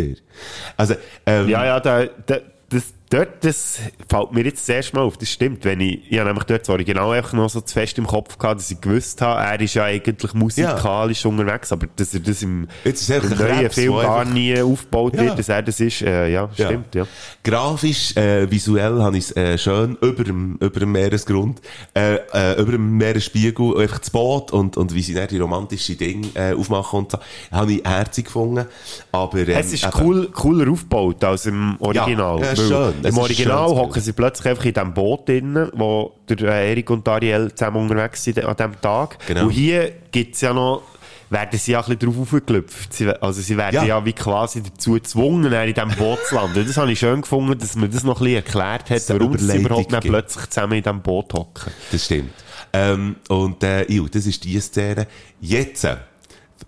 [0.75, 2.37] Also, ähm, Ja, ja, da, da,
[2.69, 3.79] das, dort, das
[4.09, 5.63] fällt mir jetzt das erste Mal auf, das stimmt.
[5.65, 8.37] Wenn ich, ich habe nämlich dort das Original einfach noch so zu fest im Kopf
[8.37, 12.41] gehabt, dass ich gewusst habe, er ist ja eigentlich musikalisch unterwegs, aber dass er das
[12.43, 15.21] im, Jetzt im neuen Krebs, Film gar nie aufgebaut Ja.
[15.23, 16.65] wird, dass er das ist, äh, ja, Ja.
[16.67, 17.07] stimmt, ja.
[17.43, 21.61] Grafisch, äh, visuell habe ich es äh, schön über dem, über dem Meeresgrund,
[21.95, 25.97] äh, äh, über dem Meeresspiegel, einfach das Boot und, und wie sie dann die romantischen
[25.97, 27.19] Dinge äh, aufmachen und so,
[27.51, 28.65] habe ich herzig gefunden.
[29.11, 32.39] Aber, ähm, Es ist eben- cool, cooler aufgebaut als im Original.
[32.41, 32.93] Ja, ja, schön.
[33.03, 36.89] Es Im Original hocken sie plötzlich einfach in diesem Boot drin, wo der äh, Erik
[36.89, 39.17] und Ariel zusammen unterwegs sind an diesem Tag.
[39.27, 39.45] Genau.
[39.45, 40.81] Und hier gibt's ja noch,
[41.29, 42.93] werden sie ja ein bisschen drauf aufgeklüpft.
[42.93, 43.83] Sie, also sie werden Ja.
[43.83, 44.05] ja.
[44.05, 46.65] wie quasi dazu gezwungen, in diesem Boot zu landen.
[46.65, 49.57] Das habe ich schön gefunden, dass man das noch ein bisschen erklärt hat, warum sie
[49.57, 50.11] überhaupt nicht gibt.
[50.13, 51.71] plötzlich zusammen in diesem Boot hocken.
[51.91, 52.31] Das stimmt.
[52.73, 55.07] Ähm, und, äh, das ist die Szene.
[55.41, 55.97] Jetzt, äh,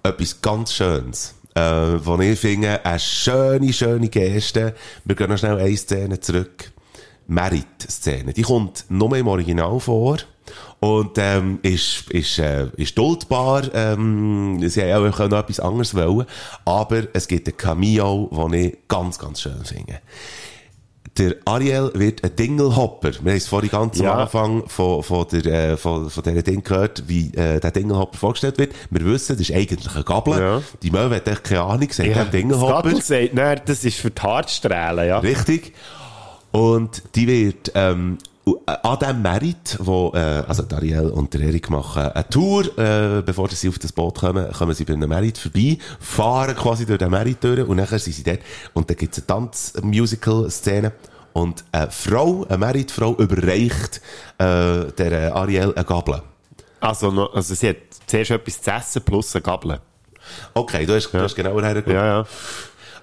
[0.03, 1.35] etwas ganz Schönes.
[1.55, 1.61] Äh,
[2.05, 4.75] wo ich finde, eine schöne, schöne Geste.
[5.03, 6.71] Wir gehen noch schnell eine Szene zurück.
[7.27, 8.33] Merit-Szene.
[8.33, 10.17] Die kommt nur im Original vor.
[10.79, 16.25] Und, ähm, ist, ist, äh, ist duldbar, ähm, sie haben auch noch etwas anderes wollen.
[16.65, 19.99] Aber es gibt ein Cameo, das ich ganz, ganz schön finde.
[21.19, 23.11] Der Ariel wird ein Dingelhopper.
[23.11, 24.13] Wir haben es vorhin ganz Ja.
[24.13, 28.17] am Anfang von, von, der, äh, von, von dieser Ding gehört, wie äh, der Dingelhopper
[28.17, 28.73] vorgestellt wird.
[28.89, 30.39] Wir wissen, das ist eigentlich ein Gabel.
[30.39, 30.61] Ja.
[30.81, 32.83] Die Möwe hat echt keine Ahnung, sagt ja, das Dingelhopper.
[32.83, 35.19] Gattel sagt, nein, das ist für die Haarstrahlen, ja.
[35.19, 35.73] Richtig.
[36.51, 38.17] Und die wird ähm,
[38.65, 40.17] an diesem Merit, wo äh,
[40.47, 44.49] also Dariel und der Erik machen eine Tour, äh, bevor sie auf das Boot kommen,
[44.53, 48.13] kommen sie bei einem Merit vorbei, fahren quasi durch den Merit durch und nachher sind
[48.13, 48.39] sie dort
[48.73, 50.93] und dann gibt es eine Tanz-Musical-Szene
[51.33, 54.01] und eine Frau, eine Merit-Frau überreicht
[54.37, 56.21] äh, der Ariel eine Gabel.
[56.79, 57.77] Also, noch, also sie hat
[58.07, 59.79] zuerst etwas zu essen plus eine Gabel.
[60.53, 61.93] Okay, du hast, du hast genau hergeguckt.
[61.93, 62.25] Ja, ja.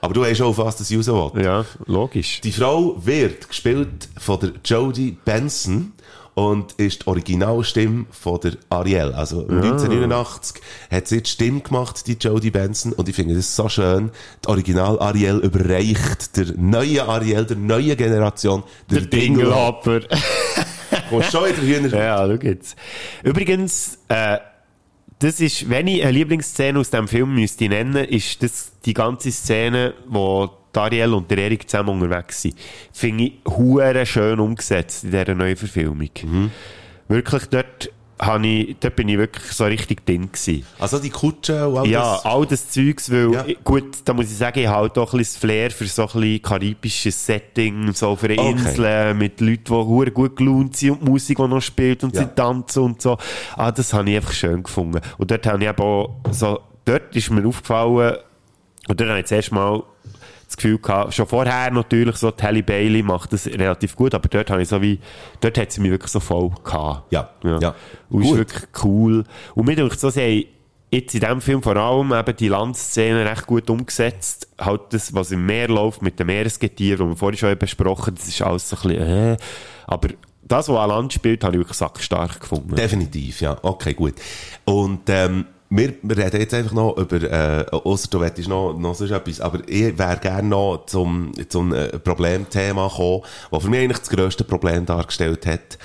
[0.01, 1.45] Aber du weißt schon, auf was das raus will.
[1.45, 2.41] Ja, logisch.
[2.43, 5.93] Die Frau wird gespielt von der Jodie Benson
[6.37, 9.15] und ist die Originalstimme von der Ariel.
[9.15, 10.61] Also 1989
[10.91, 14.11] hat sie die Stimme gemacht, die Jodie Benson, und ich finde das so schön.
[14.45, 20.01] Die Original Ariel überreicht der neuen Ariel, der neuen Generation, der, Dingelhopper.
[21.09, 21.99] Kommst schon wieder Hühner.
[21.99, 22.77] ja, schau jetzt.
[23.23, 24.37] Übrigens, äh,
[25.21, 29.33] das ist, wenn ich eine Lieblingsszene aus dem Film müsste nennen, ist das die ganze
[29.33, 32.55] Szene, wo Dariel und der Erik zusammen unterwegs sind.
[32.93, 36.11] Finde ich hure schön umgesetzt in dieser neuen Verfilmung.
[37.09, 40.65] Wirklich, dort, habe ich, dort bin ich wirklich so richtig drin gewesen.
[40.79, 42.25] Also die Kutsche und all Ja, das.
[42.25, 43.45] all das Zeugs, weil, Ja.
[43.63, 46.03] gut, da muss ich sagen, ich habe halt auch ein bisschen das Flair für so
[46.03, 48.51] ein bisschen karibisches Setting, so einer Okay.
[48.51, 49.65] Insel, mit Leuten,
[50.05, 52.23] die gut gelaunt sind und die Musik, die noch spielt und Ja.
[52.23, 53.19] sie tanzen und so.
[53.55, 55.01] Ah, das habe ich einfach schön gefunden.
[55.19, 58.17] Und dort habe ich eben auch so, dort ist mir aufgefallen,
[58.89, 59.83] und dort habe ich das erste Mal
[60.47, 64.29] das Gefühl gehabt, schon vorher natürlich so, die Halle Bailey macht das relativ gut, aber
[64.29, 65.01] dort habe ich so wie,
[65.41, 67.13] dort hat sie mich wirklich so voll gehabt.
[67.13, 67.75] Ja, ja.
[68.09, 68.39] Und ist Gut.
[68.39, 69.25] wirklich cool.
[69.55, 70.45] Und mir denkt so, sie haben
[70.91, 74.49] jetzt in diesem Film vor allem eben die Landszene recht gut umgesetzt.
[74.59, 78.29] Halt das, was im Meer läuft mit den Meeresgetieren, das wir vorhin schon besprochen das
[78.29, 79.37] ist alles so ein bisschen, äh.
[79.87, 80.09] Aber
[80.43, 82.77] das, was an Land spielt, habe ich wirklich sackstark gefunden.
[82.77, 83.57] Definitiv, ja.
[83.63, 84.15] Okay, gut.
[84.65, 88.95] Und ähm, wir, wir reden jetzt einfach noch über, äh, ausser du wettest noch, noch
[88.95, 93.81] sonst etwas, aber ich wäre gerne noch zum, zum äh, Problemthema gekommen, das für mich
[93.81, 95.79] eigentlich das grösste Problem dargestellt hat.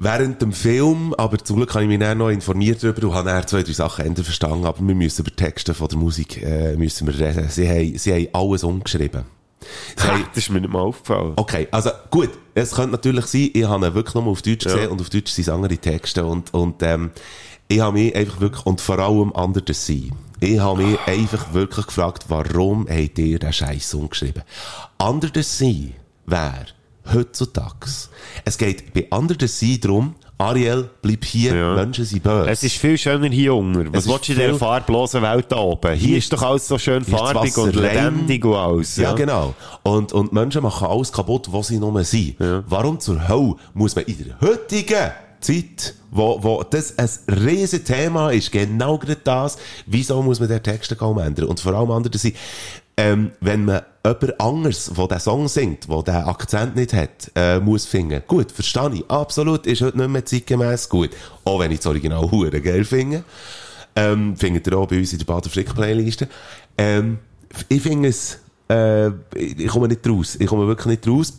[0.00, 3.30] Während dem Film, aber zum Glück habe ich mich dann noch informiert darüber und habe
[3.30, 6.76] dann zwei, drei Sachen ändern verstanden, aber wir müssen über Texte von der Musik äh,
[6.76, 7.48] müssen wir reden.
[7.48, 9.24] Sie haben, sie haben alles umgeschrieben.
[9.96, 11.32] Sie Ha, haben, das ist mir nicht mal aufgefallen.
[11.34, 14.88] Okay, also gut, es könnte natürlich sein, ich habe ihn wirklich nur auf Deutsch gesehen
[14.88, 17.10] und auf Deutsch sind es andere Texte und, und ähm,
[17.68, 21.52] ich habe mich einfach wirklich, und vor allem Under the Sea, Ich habe mich einfach
[21.52, 24.42] wirklich gefragt, warum habt ihr den Scheiß umgeschrieben?
[25.02, 25.88] Under the Sea
[26.26, 26.66] wäre
[27.12, 27.90] heutzutage.
[28.44, 31.74] Es geht bei Under the Sea darum, Ariel, bleib hier, Ja.
[31.74, 32.48] Menschen sind böse.
[32.48, 33.92] Es ist viel schöner hier unten.
[33.92, 35.94] Was willst du in dieser farblosen Welt da oben?
[35.94, 38.96] Hier, Hier- ist doch alles so schön farbig und lebendig und alles.
[38.96, 39.54] Ja, genau.
[39.82, 42.36] Und, und Menschen machen alles kaputt, was sie nur sind.
[42.68, 48.30] Warum zur Hölle muss man in der heutigen Zeit, wo, wo das ein riesen Thema
[48.30, 51.46] ist, genau das, wieso muss man den Text kaum ändern?
[51.46, 52.36] Und vor allem andere sind,
[52.96, 57.60] ähm, wenn man jemand anderes, der den Song singt, der den Akzent nicht hat, äh,
[57.60, 58.22] muss finden.
[58.26, 59.10] Gut, verstehe ich.
[59.10, 61.10] Absolut, ist heute nicht mehr zeitgemäß gut.
[61.44, 63.22] Auch wenn ich das Original hure geil finde.
[63.94, 66.28] Ähm, findet ihr auch bei uns in der Bader Frick Playliste.
[66.76, 67.18] Ähm,
[67.68, 70.36] ich finde es, äh, ich komme nicht raus.
[70.38, 71.34] Ich komme wirklich nicht raus.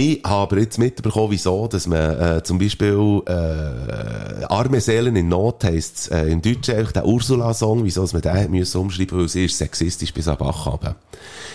[0.00, 5.64] Ich habe jetzt mitbekommen, wieso, dass man äh, zum Beispiel äh, «Arme Seelen in Not»
[5.64, 9.46] heisst äh, im Deutschen einfach der Ursula-Song, wieso dass man den müssen umschreiben weil sie
[9.46, 10.94] ist sexistisch bis an Bach runter.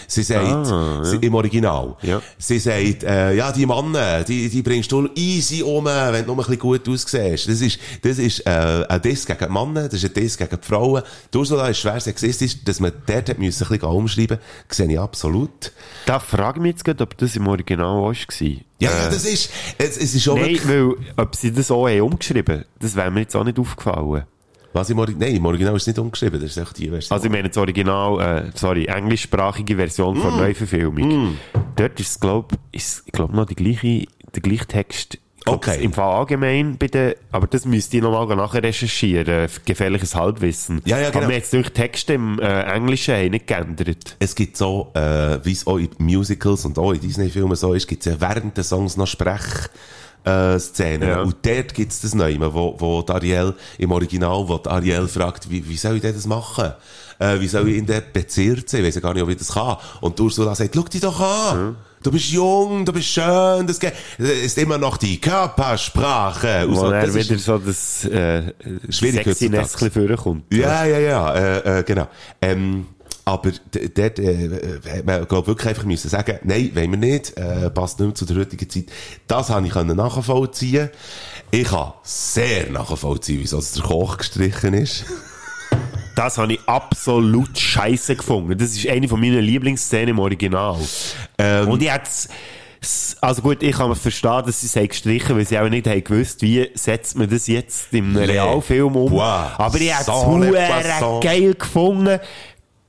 [0.08, 1.04] Sie sagt, Ah, ja.
[1.06, 2.22] sie, im Original, Ja.
[2.38, 6.36] sie sagt, äh, ja, die Männer, die, die bringst du easy um, wenn du nur
[6.36, 7.48] ein bisschen gut aussiehst.
[7.48, 10.60] Das ist, das ist äh, ein Diss gegen die Männer, das ist ein Diss gegen
[10.62, 11.02] die Frauen.
[11.34, 14.38] Die Ursula ist schwer sexistisch, dass man dort hat müssen ein bisschen umschreiben
[14.70, 15.72] sehe ich absolut.
[16.06, 18.50] Da frage ich mich jetzt gerade, ob das im Original auch war.
[18.80, 22.02] Ja, ja, das ist, es, es ist schon Nein, weil, ob sie das auch haben
[22.02, 24.24] umgeschrieben das wäre mir jetzt auch nicht aufgefallen.
[24.74, 25.28] Was im Original?
[25.28, 27.16] Nein, im Original ist es nicht umgeschrieben, das ist echt die Version.
[27.16, 30.22] Also ich meine das Original, äh, sorry, englischsprachige Version Mm.
[30.22, 31.38] von Neuverfilmung.
[31.76, 35.20] Dort ist es, glaub, ist, glaub noch die gleiche, der gleiche Text.
[35.46, 35.84] Okay.
[35.84, 39.50] Im Fall allgemein bei den, aber das müsst ihr nochmal nachher recherchieren.
[39.66, 40.82] Gefährliches Halbwissen.
[40.86, 41.20] Ja, ja, genau.
[41.20, 44.16] Aber wir jetzt durch Texte im äh, Englischen haben nicht geändert.
[44.20, 47.88] es gibt so, äh, wie es auch in Musicals und auch in Disney-Filmen so ist,
[47.88, 49.70] gibt es ja während der Songs noch Sprech,
[50.24, 51.10] äh, Szenen.
[51.10, 51.22] Ja.
[51.22, 55.68] Und dort gibt es das Neue, wo, wo Ariel im Original, wo Ariel fragt, wie,
[55.68, 56.74] wie soll ich denn das machen?
[57.20, 58.82] Äh, wie soll ich in den Bezirk sein?
[58.82, 59.78] Ich weiss ja gar nicht, ob ich das kann.
[60.02, 61.76] Und Ursula sagt, schau dich doch an!
[62.04, 63.80] Du bist jung, du bist schön, das
[64.18, 66.66] ist immer noch die Körpersprache.
[66.68, 68.54] Wo so, dann das ist- wieder so das äh,
[68.90, 70.54] Sexiness vorkommt.
[70.54, 72.08] Ja, ja, ja, äh, äh, genau.
[72.42, 72.88] Ähm,
[73.26, 74.50] aber dort äh,
[74.98, 78.16] hat man, glaub, wirklich einfach müssen sagen, nein, wollen wir nicht, äh, passt nicht mehr
[78.16, 78.86] zu der heutigen Zeit.
[79.28, 80.90] Das habe ich können nachvollziehen.
[81.50, 85.06] Ich kann sehr nachvollziehen, wieso es der Koch gestrichen ist.
[86.16, 88.58] Das habe ich absolut scheiße gefunden.
[88.58, 90.78] Das ist eine von meinen Lieblingsszenen im Original.
[91.38, 92.10] Ähm, Und ich hätte
[93.22, 95.88] also gut, ich kann mir verstehen, dass sie es haben gestrichen, weil sie auch nicht
[95.88, 98.16] haben gewusst, wie setzt man das jetzt im.
[98.16, 99.12] Realfilm um.
[99.12, 99.52] Wow.
[99.58, 102.20] Aber ich hätte es geil gefunden.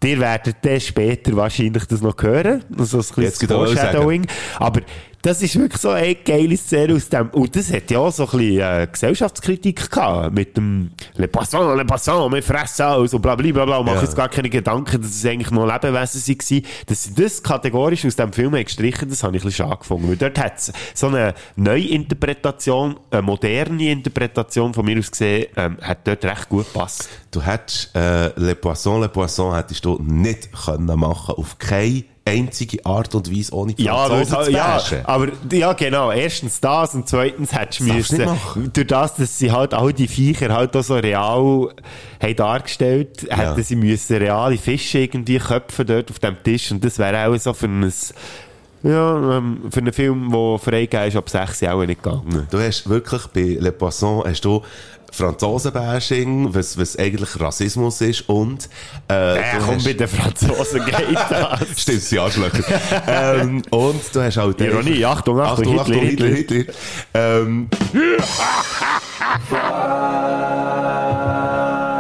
[0.02, 2.62] Ihr werdet dann später wahrscheinlich das noch hören.
[2.76, 4.26] So ein Jetzt kleines Foreshadowing.
[4.59, 4.80] Aber
[5.24, 7.30] das ist wirklich so eine geile Szene aus dem.
[7.30, 10.34] Und das hat ja auch so ein bisschen äh, Gesellschaftskritik gehabt.
[10.34, 13.78] Mit dem Le Poisson, Le Poisson, wir fressen alles und bla bla bla bla.
[13.78, 14.01] Und Ja.
[14.01, 16.62] uns gar keine Gedanken, dass es eigentlich noch Lebewesen waren.
[16.86, 20.09] Dass sie das kategorisch aus dem Film gestrichen das habe ich ein bisschen schade gefunden.
[20.10, 25.78] Weil dort hat es so eine Neuinterpretation, eine moderne Interpretation von mir aus gesehen, ähm,
[25.80, 27.09] hat dort recht gut gepasst.
[27.30, 32.84] Du hättest äh, Le Poisson, Le Poisson hättest du nicht können machen, auf keine einzige
[32.86, 36.10] Art und Weise, ohne Ja, Franzosen weil, zu ja, aber ja, genau.
[36.10, 40.52] Erstens das und zweitens hättest du müssen, durch das, dass sie halt all die Viecher
[40.52, 41.68] halt auch so real
[42.20, 46.70] haben dargestellt, hätten sie müssen reale Fische irgendwie köpfen dort auf dem Tisch.
[46.70, 47.92] Und das wäre auch so für ein
[48.84, 52.46] ja, ähm, für einen Film, der freigegeben ist, ab 6 Jahre auch nicht gegangen.
[52.51, 54.62] Du hast wirklich bei Le Poisson hast du
[55.14, 58.68] Franzosen-Bashing, was, was eigentlich Rassismus ist und
[59.10, 61.60] äh, Äh, komm, hast- bei den Franzosen geht das.
[61.80, 62.62] Stimmt, sie Arschlöcher.
[63.06, 64.60] ähm, und du hast halt...
[64.60, 66.74] Ironie, Achtung, Achtung, Achtung, Achtung, Hitler, Hitler, Hitler.
[67.14, 67.68] Ähm,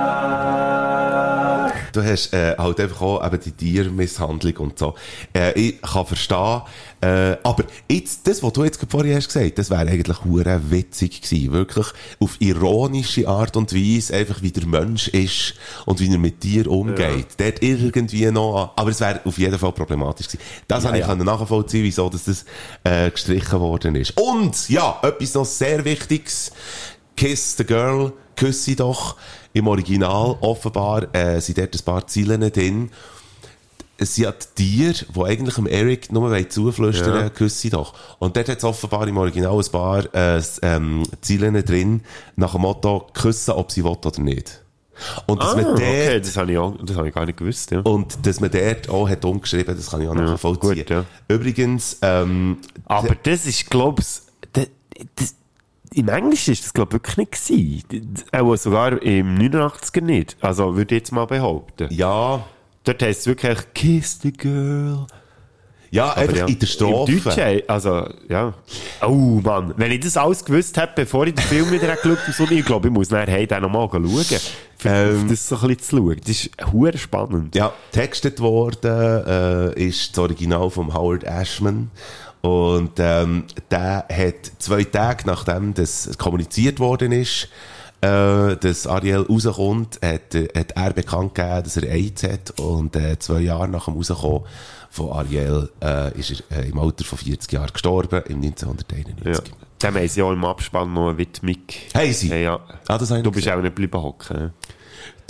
[1.94, 4.94] du hast äh, halt einfach auch eben die Tiermisshandlung und so.
[5.34, 6.62] Äh, ich kann verstehen,
[7.00, 11.22] äh, aber jetzt, das, was du jetzt vorhin hast gesagt, das wäre eigentlich hure witzig
[11.22, 11.52] gewesen.
[11.52, 11.86] Wirklich
[12.20, 15.54] auf ironische Art und Weise, einfach wie der Mensch ist
[15.86, 17.28] und wie er mit dir umgeht.
[17.36, 20.42] Dort irgendwie noch, aber es wäre auf jeden Fall problematisch gewesen.
[20.68, 21.14] Das Ja, habe ich ja.
[21.14, 22.44] nachvollziehen, wieso dass das
[22.84, 24.18] äh, gestrichen worden ist.
[24.18, 26.52] Und, ja, etwas noch sehr Wichtiges.
[27.16, 29.16] Kiss the Girl, küss sie doch.
[29.54, 32.90] Im Original offenbar äh, sind dort ein paar Zeilen drin.
[33.98, 37.30] Sie hat Tiere, die eigentlich dem Eric nur zuflüstern, Ja.
[37.30, 37.94] küss sie doch.
[38.18, 42.02] Und dort hat es offenbar im Original ein paar äh, ähm, Zeilen drin,
[42.34, 44.60] nach dem Motto, küssen, ob sie will oder nicht.
[45.26, 47.38] Und dass Ah, man dort, okay, das habe ich, auch, das habe ich gar nicht
[47.38, 47.70] gewusst.
[47.70, 47.80] Ja.
[47.80, 50.76] und dass man dort auch hat umgeschrieben, das kann ich auch Ja, nachvollziehen.
[50.78, 51.04] gut, ja.
[51.28, 54.22] Übrigens, ähm, Aber das ist, das,
[55.16, 55.34] das,
[55.94, 58.14] im Englischen ist das, glaube ich, wirklich nicht gewesen.
[58.32, 60.36] Auch sogar im 89er nicht.
[60.40, 61.88] Also, würde ich jetzt mal behaupten.
[61.90, 62.44] Ja.
[62.84, 65.06] Dort heisst es wirklich Kiss the Girl.
[65.90, 67.12] Ja, Aber einfach ja, in der Strophe.
[67.12, 68.52] Im Deutschen, also, ja.
[69.06, 69.74] Oh, Mann.
[69.76, 72.64] Wenn ich das alles gewusst hätte, bevor ich den Film wieder geschaut habe, so, ich
[72.64, 74.40] glaube, ich muss nachher hey, den nochmal schauen.
[74.76, 75.28] Für Ähm.
[75.28, 76.20] das so ein bisschen zu schauen.
[76.20, 77.54] Das ist hure spannend.
[77.54, 79.24] Ja, textet worden
[79.72, 81.92] äh, ist das Original von Howard Ashman.
[82.44, 87.48] Und ähm, der hat zwei Tage nachdem das kommuniziert worden ist,
[88.02, 92.60] äh, dass Ariel rauskommt, hat, äh, hat er bekannt gegeben, dass er AIDS hat.
[92.60, 94.42] Und äh, zwei Jahre nach dem Rauskommen
[94.90, 99.24] von Ariel äh, ist er äh, im Alter von 40 Jahren gestorben, im 1991.
[99.24, 99.40] Ja.
[99.82, 101.56] Dem haben sie auch im Abspann noch eine Widmung.
[101.94, 102.28] Haben sie?
[102.28, 102.60] Ja, ja.
[102.88, 104.52] Ah, Du bist auch nicht bleiben hocken.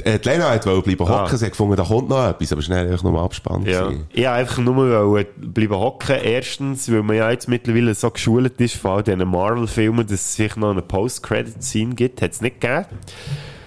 [0.03, 1.23] Äh, die Lena hat wollte bleiben Ah.
[1.25, 3.66] hocken, sie hat gefunden, da kommt noch etwas, aber schnell einfach nur abspannt.
[3.66, 3.91] Ja.
[3.91, 4.77] Ich wollte einfach nur
[5.11, 6.16] wollen bleiben hocken.
[6.23, 10.35] Erstens, weil man ja jetzt mittlerweile so geschult ist, vor allem diesen Marvel-Filmen, dass es
[10.37, 12.21] vielleicht noch eine Post-Credit-Scene gibt.
[12.23, 12.87] Hat es nicht gegeben.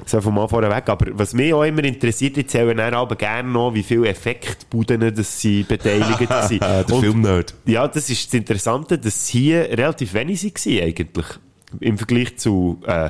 [0.05, 0.87] So von mal vorweg.
[0.89, 5.13] Aber was mich auch immer interessiert, ich zähle dann aber gerne noch, wie viele Effektbuden
[5.13, 6.61] das sie beteiligt sind.
[6.61, 7.53] Der Und- Filmnerd.
[7.65, 11.25] Ja, das ist das Interessante, dass hier relativ wenig waren eigentlich.
[11.81, 13.09] Im Vergleich zu, äh,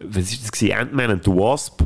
[0.00, 0.76] was ist das gewesen?
[0.76, 1.82] Ant-Man and the Wasp,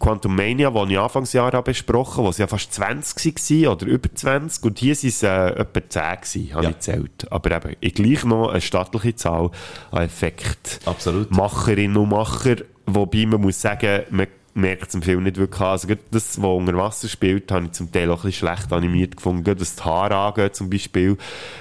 [0.00, 4.12] Quantum Mania, die ich Anfangsjahr habe besprochen, wo es ja fast 20 waren oder über
[4.12, 4.64] 20.
[4.64, 6.70] Und hier waren es äh, etwa 10 gewesen, habe Ja.
[6.70, 7.26] ich gezählt.
[7.30, 9.50] Aber eben, ich gleich noch eine stattliche Zahl
[9.92, 10.80] an Effekt.
[10.86, 11.30] Absolut.
[11.30, 12.56] Macherinnen und Macher,
[12.86, 15.68] wobei man muss sagen, man merkt es im Film nicht wirklich an.
[15.68, 19.16] Also das, was unter Wasser spielt, habe ich zum Teil auch ein bisschen schlecht animiert
[19.16, 19.44] gefunden.
[19.44, 21.16] Gerade was die Haare angeht zum Beispiel.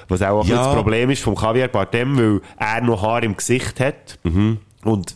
[0.07, 0.55] Was auch, Ja.
[0.65, 4.17] das Problem ist vom Javier Bardem, weil er noch Haare im Gesicht hat.
[4.83, 5.15] Und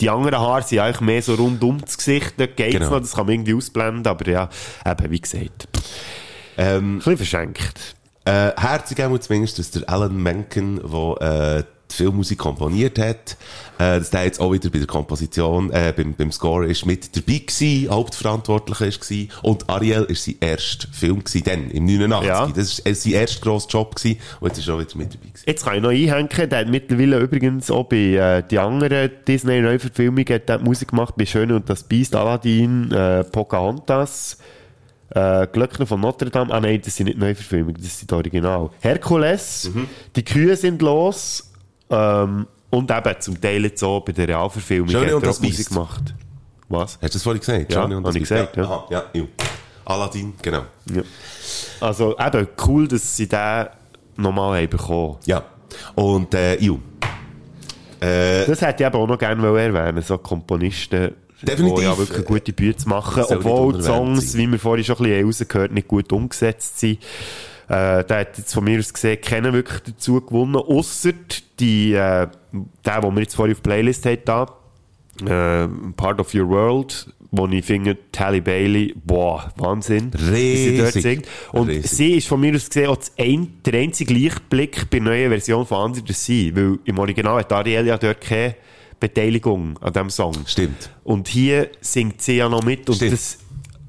[0.00, 2.34] die anderen Haare sind eigentlich mehr so rund um das Gesicht.
[2.38, 2.90] Dort geht's Genau.
[2.90, 4.06] noch, das kann man irgendwie ausblenden.
[4.06, 4.48] Aber ja,
[4.86, 5.68] eben, wie gesagt,
[6.56, 7.94] Ähm, ein bisschen verschenkt.
[8.24, 13.36] Äh, herzig auch zumindest, dass der Alan Menken, der äh, die Filmmusik komponiert hat,
[13.78, 17.16] äh, dass der jetzt auch wieder bei der Komposition, äh, beim, beim Score ist mit
[17.16, 19.30] dabei gewesen, Hauptverantwortlicher ist gewesen.
[19.42, 22.28] Und Ariel ist sein erster Film gewesen, dann, im 89.
[22.28, 22.46] Ja.
[22.46, 25.14] Das ist äh, sein erster grosser Job gewesen, und jetzt ist er auch wieder mit
[25.14, 25.44] dabei gewesen.
[25.46, 30.26] Jetzt kann ich noch einhängen, der hat mittlerweile übrigens auch bei äh, die anderen Disney-Neuverfilmungen
[30.28, 34.38] hat der Musik gemacht, bei Schöne und das Biest, Aladdin, äh, Pocahontas,
[35.10, 38.70] äh, Glöckner von Notre Dame, ah nein, das sind nicht Neuverfilmungen, das sind die Original.
[38.80, 39.88] Herkules, Mhm.
[40.16, 41.50] die Kühe sind los,
[41.90, 45.68] ähm, und eben zum Teil jetzt auch bei der Realverfilmung Schöne hat er auch Musik
[45.68, 46.14] gemacht.
[46.68, 46.92] Was?
[46.92, 47.72] Hast du das vorhin gesagt?
[47.72, 48.64] Ja, Johnny und das ich gesagt, ja.
[48.64, 49.22] Aha, ja, ja.
[49.86, 50.64] Aladdin, genau.
[50.94, 51.02] Ja.
[51.80, 53.66] Also eben, cool, dass sie den
[54.16, 55.16] nochmal haben bekommen.
[55.24, 55.42] Ja.
[55.94, 56.78] Und, äh, Ju.
[58.00, 61.78] Äh, Das hätte ich aber auch noch gerne erwähnen, so Komponisten, Definitiv.
[61.78, 64.40] die ja wirklich gute Bücher machen, soll nicht obwohl die Songs, sein.
[64.42, 66.98] wie wir vorhin schon ein bisschen rausgehört nicht gut umgesetzt sind.
[67.68, 71.12] Äh, der hat jetzt von mir aus gesehen keinen wirklich dazu gewonnen, ausser
[71.60, 72.28] die, äh,
[72.84, 74.46] der, den wir jetzt vorhin auf die Playlist da,
[75.20, 80.10] äh, Part of Your World, wo ich finde, Tally Bailey, boah, Wahnsinn.
[80.14, 81.02] wie sie dort Riesig.
[81.02, 81.28] singt.
[81.52, 81.90] Und Riesig.
[81.90, 85.30] sie ist von mir aus gesehen auch das ein, der einzige Lichtblick bei der neuen
[85.30, 88.54] Version von Under the Sea, weil im Original hat Ariel ja dort keine
[88.98, 90.34] Beteiligung an diesem Song.
[90.46, 90.90] Stimmt.
[91.04, 93.12] Und hier singt sie ja noch mit und Stimmt.
[93.12, 93.38] das,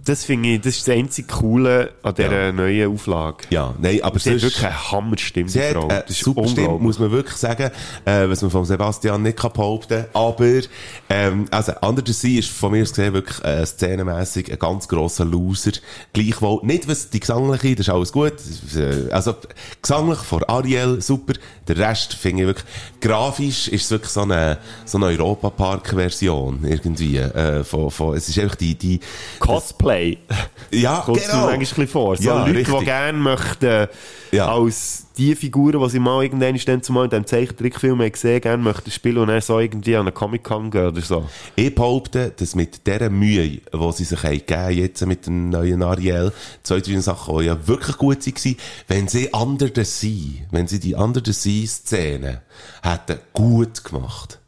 [0.05, 2.51] das finde ich, das ist das einzige Coole an dieser Ja.
[2.51, 3.37] neuen Auflage.
[3.49, 5.87] Ja, nein, aber Sie hat sonst- wirklich eine Hammerstimme, Sie die hat Frau.
[5.89, 7.69] äh, Das ist super Stimme, muss man wirklich sagen,
[8.05, 10.61] äh, was man von Sebastian nicht kann behaupten Aber,
[11.09, 15.25] ähm, also, Under the Sea ist von mir gesehen wirklich äh, szenenmässig ein ganz grosser
[15.25, 15.71] Loser.
[16.13, 18.33] Gleichwohl, nicht was die gesangliche, das ist alles gut.
[18.75, 19.35] Äh, Also,
[19.81, 21.33] gesanglich von Ariel, super.
[21.67, 22.65] Der Rest finde ich wirklich,
[23.01, 28.39] grafisch ist es wirklich so eine, so eine Europa-Park-Version, irgendwie, äh, von, von, es ist
[28.39, 28.99] einfach die, die,
[29.39, 29.88] Cosplay.
[30.71, 31.33] Ja, Kommt genau.
[31.33, 32.15] manchmal ein bisschen vor.
[32.17, 32.79] So Ja, Leute, richtig.
[32.79, 33.87] die gerne möchten,
[34.31, 34.47] Ja.
[34.53, 38.89] als die Figuren, die sie mal irgendwann dann zumal in diesem Zeichentrickfilm gesehen, gerne möchten
[38.91, 41.25] spielen und dann so irgendwie an eine Comic-Con gehen oder so.
[41.55, 43.61] Ich behaupte, dass mit dieser Mühe, die
[43.93, 46.31] sie sich haben gegeben jetzt mit dem neuen Ariel,
[46.63, 48.55] zwei, drei Sachen, die ja wirklich gut waren,
[48.87, 52.41] wenn sie Under the Sea, wenn sie die Under the Sea Szene
[52.83, 54.38] hätten gut gemacht,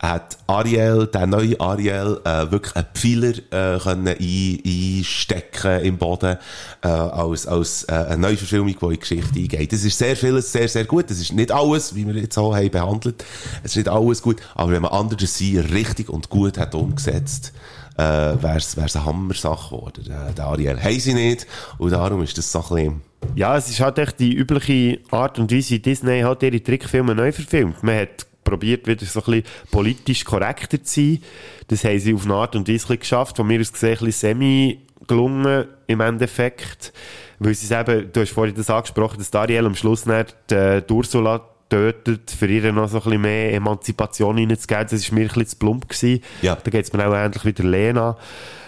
[0.00, 6.38] hat Ariel, der neue Ariel, äh, wirklich einen Pfeiler äh, können ein, einstecken im Boden
[6.82, 9.72] äh, als, als äh, eine Neuverfilmung, die in die Geschichte eingeht.
[9.72, 11.10] Das ist sehr vieles, sehr, sehr gut.
[11.10, 13.24] Das ist nicht alles, wie wir jetzt so haben behandelt.
[13.62, 16.74] Es ist nicht alles gut, aber wenn man Under the Sea richtig und gut hat
[16.74, 17.52] umgesetzt,
[17.98, 20.04] äh, wäre es eine Hammer-Sache geworden.
[20.08, 21.46] Der, der Ariel haben sie nicht
[21.76, 23.02] und darum ist das so ein bisschen...
[23.34, 27.14] Ja, es ist halt echt die übliche Art und Weise, wie Disney hat ihre Trickfilme
[27.14, 27.82] neu verfilmt.
[27.82, 31.22] Man hat probiert, wieder so ein bisschen politisch korrekter zu sein.
[31.68, 33.36] Das haben sie auf eine Art und Weise geschafft.
[33.36, 36.92] Von mir aus gesehen ein bisschen semi gelungen im Endeffekt.
[37.38, 40.92] Weil sie es eben, du hast vorhin das angesprochen, dass Dariel am Schluss nicht die
[40.92, 41.40] Ursula
[41.70, 44.86] getötet, für ihr noch so ein bisschen mehr Emanzipation reinzugeben.
[44.90, 45.88] Das war mir ein bisschen zu plump.
[45.88, 46.22] Gewesen.
[46.42, 46.56] Ja.
[46.56, 48.16] Da geht es mir auch ähnlich wie der Lena.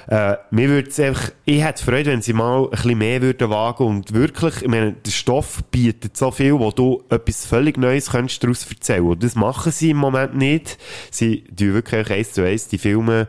[0.08, 3.86] Äh, mir würd's einfach, ich hätte Freude, wenn sie mal ein bisschen mehr würden wagen
[3.86, 8.42] und wirklich, ich meine, der Stoff bietet so viel, wo du etwas völlig Neues könntest
[8.42, 9.02] daraus erzählen.
[9.04, 10.78] Und das machen sie im Moment nicht.
[11.10, 13.28] Sie tun wirklich eins zu eins die Filme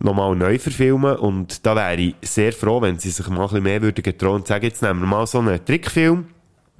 [0.00, 3.62] nochmal neu verfilmen und da wäre ich sehr froh, wenn sie sich mal ein bisschen
[3.62, 6.26] mehr würden getrauen und sagen, jetzt nehmen wir mal so einen Trickfilm,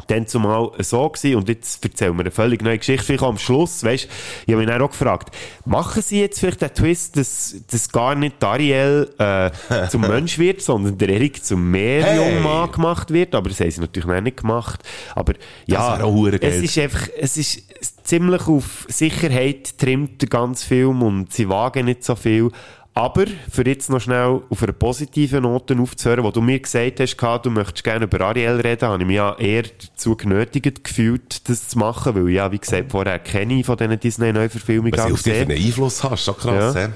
[0.06, 3.04] dann zumal so gewesen und jetzt erzählen wir eine völlig neue Geschichte.
[3.04, 4.08] Vielleicht am Schluss, weißt
[4.46, 5.34] ich habe mich dann auch gefragt,
[5.64, 9.50] machen sie jetzt vielleicht den Twist, dass, dass gar nicht Ariel äh,
[9.88, 14.06] zum Mensch wird, sondern der Erik zum Meerjungmann gemacht wird, aber das haben sie natürlich
[14.06, 14.82] noch nicht gemacht.
[15.14, 15.34] Aber
[15.66, 15.98] ja,
[16.40, 17.62] es ist einfach, es ist
[18.04, 22.50] ziemlich auf Sicherheit trimmt der ganze Film und sie wagen nicht so viel.
[22.98, 27.16] Aber, für jetzt noch schnell auf einer positiven Note aufzuhören, wo du mir gesagt hast,
[27.44, 31.68] du möchtest gerne über Ariel reden, habe ich mich ja eher dazu genötigt gefühlt, das
[31.68, 35.32] zu machen, weil ja, wie gesagt, vorher keine von diesen Disney-Neuverfilmungen Was du auf dich
[35.32, 36.86] einen Einfluss hast, schon krass, Ja.
[36.86, 36.88] hä?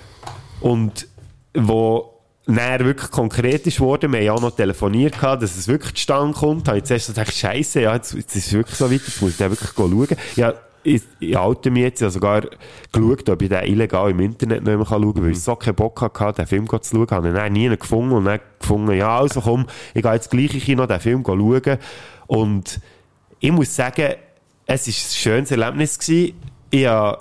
[0.60, 1.06] Und
[1.54, 5.68] wo näher wirklich konkret ist worden, wir haben ja auch noch telefoniert gehabt, dass es
[5.68, 8.90] wirklich zustande kommt, habe ich zuerst gedacht, Scheiße, ja, jetzt, jetzt ist es wirklich so
[8.90, 10.08] weit, jetzt muss ich da wirklich schauen.
[10.34, 10.54] Ja,
[10.84, 12.42] ich, ich halte mich jetzt, ich habe sogar
[12.92, 15.74] geschaut, ob ich den illegal im Internet nicht mehr schauen kann, weil ich so keinen
[15.74, 19.18] Bock hatte, den Film zu schauen, habe ihn dann nie gefunden und dann gefunden, ja,
[19.18, 21.78] also komm, ich gehe jetzt gleich in Kino den Film schauen
[22.26, 22.80] und
[23.40, 24.14] ich muss sagen,
[24.66, 26.34] es war ein schönes Erlebnis gewesen.
[26.70, 27.18] Ich habe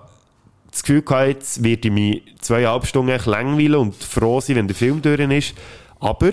[0.69, 4.75] das Gefühl gehabt, jetzt werde ich mich zweieinhalb Stunden langweilen und froh sein, wenn der
[4.75, 5.55] Film durch ist.
[5.99, 6.31] Aber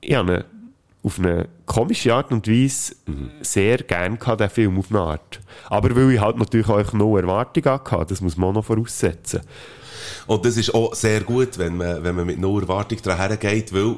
[0.00, 0.44] ich habe
[1.06, 2.96] auf eine komische Art und Weise
[3.40, 5.40] sehr gern gehabt, den Film auf eine Art.
[5.70, 9.42] Aber weil ich halt natürlich auch noch Erwartungen hatte, das muss man auch noch voraussetzen.
[10.26, 13.72] Und das ist auch sehr gut, wenn man, wenn man mit null Erwartung daran hergeht,
[13.72, 13.96] weil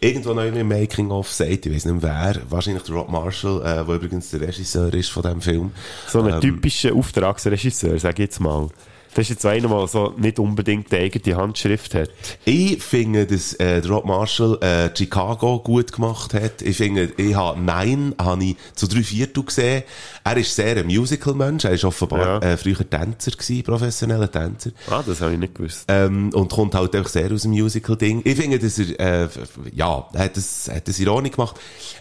[0.00, 3.84] irgendwo noch im Making-of sagt, ich weiß nicht mehr wer, wahrscheinlich der Rob Marshall, äh,
[3.84, 5.70] der übrigens der Regisseur ist von diesem Film.
[6.08, 8.68] So ein Ähm, typischer Auftragsregisseur, sage ich jetzt mal.
[9.14, 12.08] Das ist jetzt einer, der so nicht unbedingt die eigene Handschrift hat.
[12.46, 16.62] Ich finde, dass äh, Rob Marshall äh, Chicago gut gemacht hat.
[16.62, 19.82] Ich finde, ich habe Nein habe ich zu drei Viertel gesehen.
[20.24, 21.64] Er ist sehr ein Musical-Mensch.
[21.64, 22.52] Er ist offenbar Ja.
[22.52, 24.70] äh, früher Tänzer gewesen, professioneller Tänzer.
[24.88, 25.84] Ah, das habe ich nicht gewusst.
[25.88, 28.22] Ähm, und kommt halt einfach sehr aus dem Musical-Ding.
[28.24, 29.28] Ich finde, dass er, äh,
[29.74, 31.60] ja, hat das, hat das ironisch gemacht.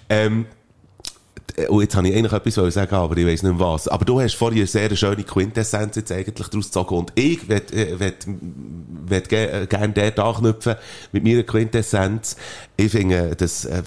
[0.09, 0.45] Ähm,
[1.69, 3.87] und jetzt habe ich eigentlich etwas sagen, aber ich weiß nicht mehr was.
[3.87, 6.95] Aber du hast vorhin eine sehr schöne Quintessenz jetzt eigentlich daraus gezogen.
[6.95, 7.93] Und ich werd, äh,
[9.09, 10.75] äh, gerne dort anknüpfen
[11.11, 12.35] mit meiner Quintessenz.
[12.77, 13.83] Ich finde, dass, äh,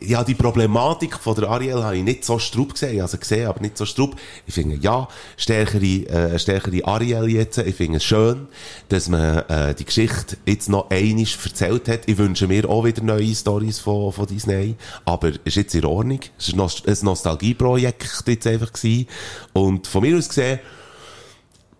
[0.00, 3.06] ja, die Problematik von der Ariel habe ich nicht so strupp gesehen.
[3.06, 4.16] Sie gesehen, aber nicht so strupp.
[4.46, 7.58] Ich finde, ja, stärkere, äh, stärkere Ariel jetzt.
[7.58, 8.48] Ich finde es schön,
[8.90, 12.00] dass man äh, die Geschichte jetzt noch einisch erzählt hat.
[12.06, 14.76] Ich wünsche mir auch wieder neue Stories von, von Disney.
[15.04, 16.20] Aber ist jetzt in Ordnung.
[16.38, 19.08] Es war ein Nostalgieprojekt jetzt einfach gewesen.
[19.52, 20.60] Und von mir aus gesehen,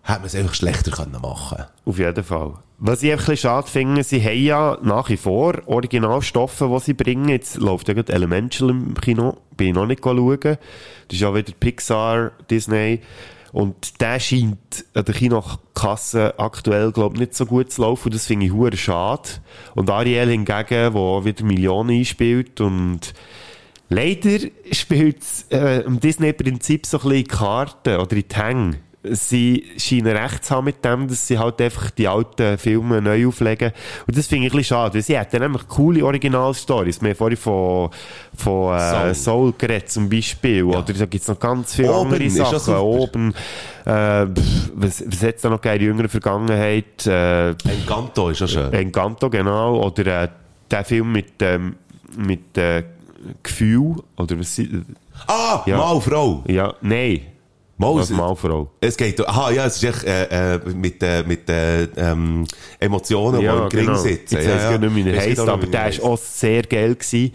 [0.03, 2.53] hätte man es einfach schlechter können machen Auf jeden Fall.
[2.81, 6.93] Was ich ein bisschen schade finde, sie haben ja nach wie vor Originalstoffe, die sie
[6.93, 7.27] bringen.
[7.27, 9.37] Jetzt läuft ja gerade Elemental im Kino.
[9.57, 10.39] Bin ich noch nicht schauen.
[10.39, 10.57] Das
[11.11, 13.01] ist ja wieder Pixar, Disney.
[13.51, 18.07] Und der scheint an der Kinokasse aktuell, glaube ich, nicht so gut zu laufen.
[18.07, 19.29] Und das finde ich hure schade.
[19.75, 23.13] Und Ariel hingegen, wo wieder Millionen einspielt und
[23.89, 28.77] Leider spielt äh, im Disney-Prinzip so ein bisschen Karten oder in die Hänge.
[29.01, 33.27] Sie scheinen recht zu haben mit dem, dass sie halt einfach die alten Filme neu
[33.27, 33.71] auflegen.
[34.05, 37.01] Und das finde ich ein bisschen schade, weil sie hätten nämlich coole Originalstories.
[37.01, 37.91] Wir haben vorhin von,
[38.35, 39.15] von äh, Soul.
[39.15, 39.53] Soul.
[39.57, 40.63] geredet zum Beispiel.
[40.63, 42.75] Oder da gibt es noch ganz viele Oben andere ja Sachen.
[42.75, 43.33] Oben,
[43.85, 47.07] äh, pff, was, was hat es da noch gegeben in jüngerer Vergangenheit?
[47.07, 48.73] Äh, Encanto ist ja schön.
[48.73, 49.81] Encanto, genau.
[49.81, 50.27] Oder äh,
[50.69, 51.77] der Film mit, ähm,
[52.17, 52.83] mit äh,
[53.43, 53.95] Gefühl.
[54.17, 54.59] Oder was
[55.27, 55.77] Ah, Ja.
[55.77, 56.43] Mal Frau.
[56.47, 57.21] Ja, nein.
[57.79, 58.69] Was Malfrau.
[58.81, 62.45] Es geht, aha, ja, es ist echt, äh, äh, mit, äh, mit, äh, ähm,
[62.79, 64.35] Emotionen, die im Gring sitzen.
[64.35, 64.77] Jetzt ja, ja.
[64.77, 66.03] nicht, wie er Weiss heisst, aber der er ist heisst.
[66.05, 67.31] auch sehr geil gewesen.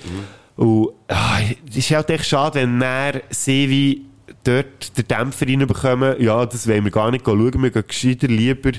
[0.56, 1.38] Und, ah,
[1.68, 4.02] es ist halt echt schade, wenn er sie wie
[4.44, 8.72] dort den Dämpfer reinbekommen, ja, das wollen wir gar nicht schauen, wir gehen gescheiter lieber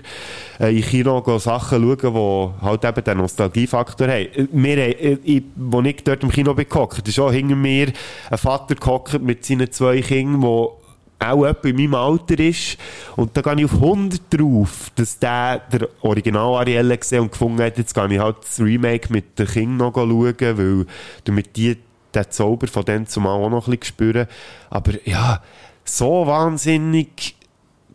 [0.59, 2.13] äh, in Kino Sachen schauen,
[2.59, 4.27] die halt eben den Nostalgiefaktor haben.
[4.27, 7.55] Äh, Wir, haben- äh, ich, wo ich dort im Kino bin gehockt, ist auch hinter
[7.55, 7.87] mir
[8.29, 10.79] ein Vater gehockt mit seinen zwei Kindern, wo
[11.19, 12.77] auch etwa in meinem Alter ist.
[13.15, 17.61] Und da gehe ich auf 100 drauf, dass der der Original Ariel gesehen und gefunden
[17.61, 20.85] hat, jetzt gehe ich halt das Remake mit den Kindern noch schauen, weil
[21.23, 21.77] damit die
[22.13, 24.27] den Zauber von denen zumal auch noch ein bisschen spüren.
[24.69, 25.41] Aber ja,
[25.83, 27.35] so wahnsinnig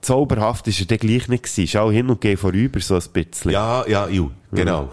[0.01, 1.78] zauberhaft ist er dann gleich nicht gewesen.
[1.78, 3.52] Auch hin und her vorüber, so ein bisschen.
[3.52, 4.92] Ja, ja, ju, genau.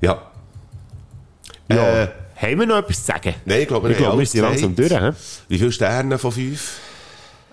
[0.00, 0.22] Ja.
[1.68, 2.02] Ja.
[2.02, 2.08] Äh,
[2.40, 3.34] haben wir noch etwas zu sagen?
[3.44, 4.90] Nein, ich glaube, ich glaube, wir sind langsam durch.
[4.90, 5.12] hä?
[5.48, 6.78] Wie viele Sterne von fünf?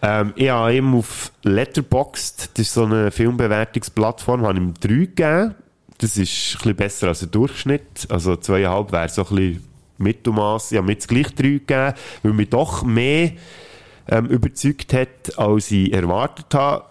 [0.01, 5.55] Ähm, ich habe ihm auf Letterboxd, das ist so eine Filmbewertungsplattform, habe ihm drei gegeben.
[5.97, 8.07] Das ist ein bisschen besser als der Durchschnitt.
[8.09, 9.63] Also zweieinhalb wäre so ein bisschen
[9.97, 10.71] Mittelmaß.
[10.71, 13.31] Ich habe mir jetzt gleich drei gegeben, weil mich doch mehr
[14.07, 16.85] ähm, überzeugt hat, als ich erwartet habe.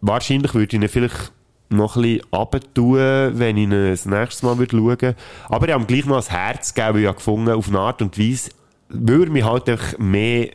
[0.00, 1.32] Wahrscheinlich würde ich ihn vielleicht
[1.68, 5.16] noch ein bisschen wenn ich ihn das nächste Mal würde schauen würde.
[5.48, 7.78] Aber ich habe ihm gleich noch ein Herz gegeben, weil ich habe gefunden, auf eine
[7.78, 8.50] Art und Weise,
[8.88, 10.50] würde mir halt einfach mehr,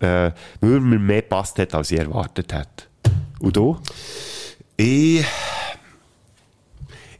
[0.00, 0.30] äh,
[0.60, 2.84] würde mir mehr gepasst hat, als ich erwartet hätte.
[3.40, 3.76] Und du?
[4.76, 5.24] Ich,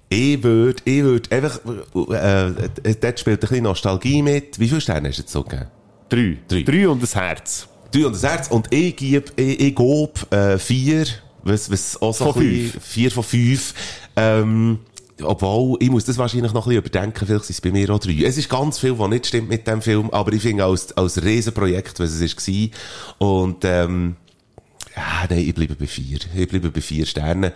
[0.08, 4.58] ich würde, ich würde einfach, äh, dort spielt ein bisschen Nostalgie mit.
[4.58, 5.66] Wie viele Sterne hast du jetzt so gegeben?
[6.08, 6.38] Drei.
[6.48, 6.62] Drei.
[6.62, 7.68] Drei und ein Herz.
[7.90, 8.48] Drei und ein Herz.
[8.48, 11.06] Und ich gebe, ich, ich gebe, äh, vier,
[11.46, 12.84] was, was auch so Von bisschen- fünf.
[12.84, 13.74] vier von fünf.
[14.16, 14.78] Ähm,
[15.22, 17.98] obwohl, ich muss das wahrscheinlich noch ein bisschen überdenken, vielleicht sind es bei mir auch
[17.98, 18.22] drei.
[18.24, 21.22] Es ist ganz viel, was nicht stimmt mit dem Film, aber ich finde als, als
[21.22, 22.68] Riesenprojekt, was es ist, war.
[23.26, 24.16] Und, ähm,
[24.94, 26.18] ja, nein, ich bleibe bei vier.
[26.34, 27.52] Ich bleibe bei vier Sternen.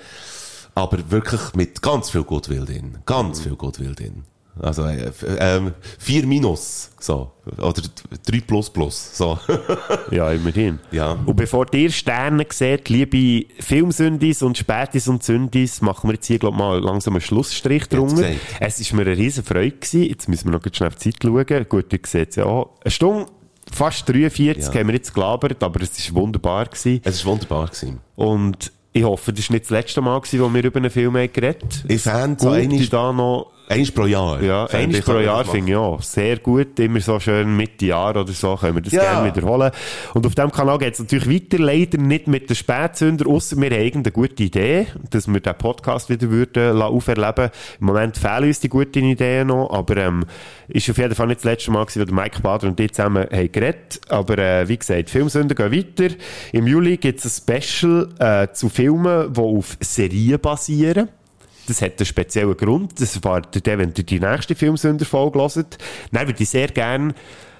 [0.74, 2.98] Aber wirklich mit ganz viel Goodwill drin.
[3.04, 4.24] Ganz viel Goodwill drin.
[4.62, 7.30] Also, äh, ähm, vier minus, so.
[7.58, 7.82] Oder
[8.26, 9.38] drei plus plus, so.
[10.10, 10.78] Ja, immerhin.
[10.90, 11.12] Ja.
[11.24, 16.38] Und bevor ihr Sterne seht, liebe Filmsündis und Spätis und Sündis, machen wir jetzt hier,
[16.38, 18.30] glaub mal langsam einen Schlussstrich drunter.
[18.60, 20.02] Es war mir eine riesen Freude gewesen.
[20.04, 21.68] Jetzt müssen wir noch schnell auf die Zeit schauen.
[21.68, 22.70] Gut, ihr seht es ja auch.
[22.84, 23.26] Eine Stunde,
[23.72, 24.80] fast 43 Ja.
[24.80, 27.00] haben wir jetzt gelabert, aber es war wunderbar gewesen.
[27.04, 27.66] Es war wunderbar.
[27.68, 28.00] Gewesen.
[28.16, 31.16] Und ich hoffe, das war nicht das letzte Mal, gewesen, wo wir über einen Film
[31.16, 34.42] haben geredet Ich fände so einmal, da noch einmal pro Jahr.
[34.42, 36.78] ja, ich, pro Jahr finde ich auch sehr gut.
[36.78, 39.02] Immer so schön Mitte Jahr oder so können wir das Ja.
[39.02, 39.70] gerne wiederholen.
[40.14, 43.70] Und auf diesem Kanal geht es natürlich weiter, leider nicht mit den Spätsünder, außer wir
[43.70, 47.50] haben irgendeine gute Idee, dass wir den Podcast wieder würden auferleben.
[47.80, 50.24] Im Moment fehlen uns die guten Ideen noch, aber ähm,
[50.68, 53.24] ist auf jeden Fall nicht das letzte Mal gewesen, wo Mike Bader und ich zusammen
[53.30, 54.00] haben geredet.
[54.08, 56.14] Aber äh, wie gesagt, Filmsünder gehen weiter.
[56.52, 61.08] Im Juli gibt es ein Special äh, zu Filmen, die auf Serien basieren.
[61.66, 63.00] Das hat einen speziellen Grund.
[63.00, 65.78] Das erfahrt ihr wenn ihr die nächste Filmsünder-Folge hört.
[66.12, 67.14] Dann würde ich sehr gerne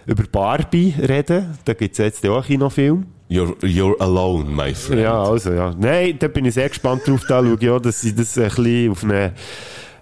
[0.06, 1.58] über Barbie reden.
[1.64, 3.06] Da gibt es jetzt auch einen Kinofilm.
[3.30, 5.02] You're, you're alone, my friend.
[5.02, 5.72] Ja, also, ja.
[5.78, 7.22] Nein, da bin ich sehr gespannt drauf.
[7.28, 9.34] Da schaue ich auch, dass ich das ein bisschen auf eine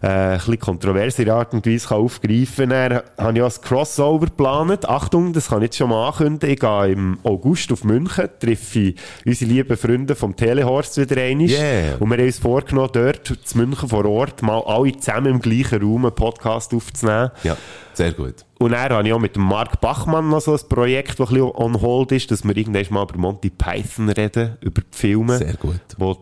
[0.02, 3.00] äh, ein bisschen kontroverse Art und Weise kann aufgreifen kann.
[3.18, 4.88] Habe ich auch ein Crossover geplant.
[4.88, 6.54] Achtung, das kann ich jetzt schon mal ankündigen.
[6.54, 8.94] Ich gehe im August auf München, treffe
[9.26, 11.48] unsere lieben Freunde vom Telehorst wieder einmal.
[11.48, 11.96] Yeah.
[11.98, 15.82] Und wir haben uns vorgenommen, dort zu München vor Ort mal alle zusammen im gleichen
[15.82, 17.30] Raum einen Podcast aufzunehmen.
[17.42, 17.56] Ja,
[17.92, 18.44] sehr gut.
[18.58, 21.34] Und dann habe ich auch mit dem Mark Bachmann noch so ein Projekt, das ein
[21.34, 25.38] bisschen on hold ist, dass wir irgendwann mal über Monty Python reden, über die Filme.
[25.38, 25.80] Sehr gut.
[25.96, 26.16] Wo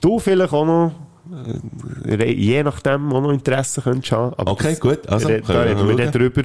[0.00, 0.92] du vielleicht auch noch,
[2.26, 4.34] je nachdem, auch noch Interesse könntest haben.
[4.36, 5.08] Aber Okay, das- gut.
[5.08, 6.42] Also, da, reden wir dann drüber,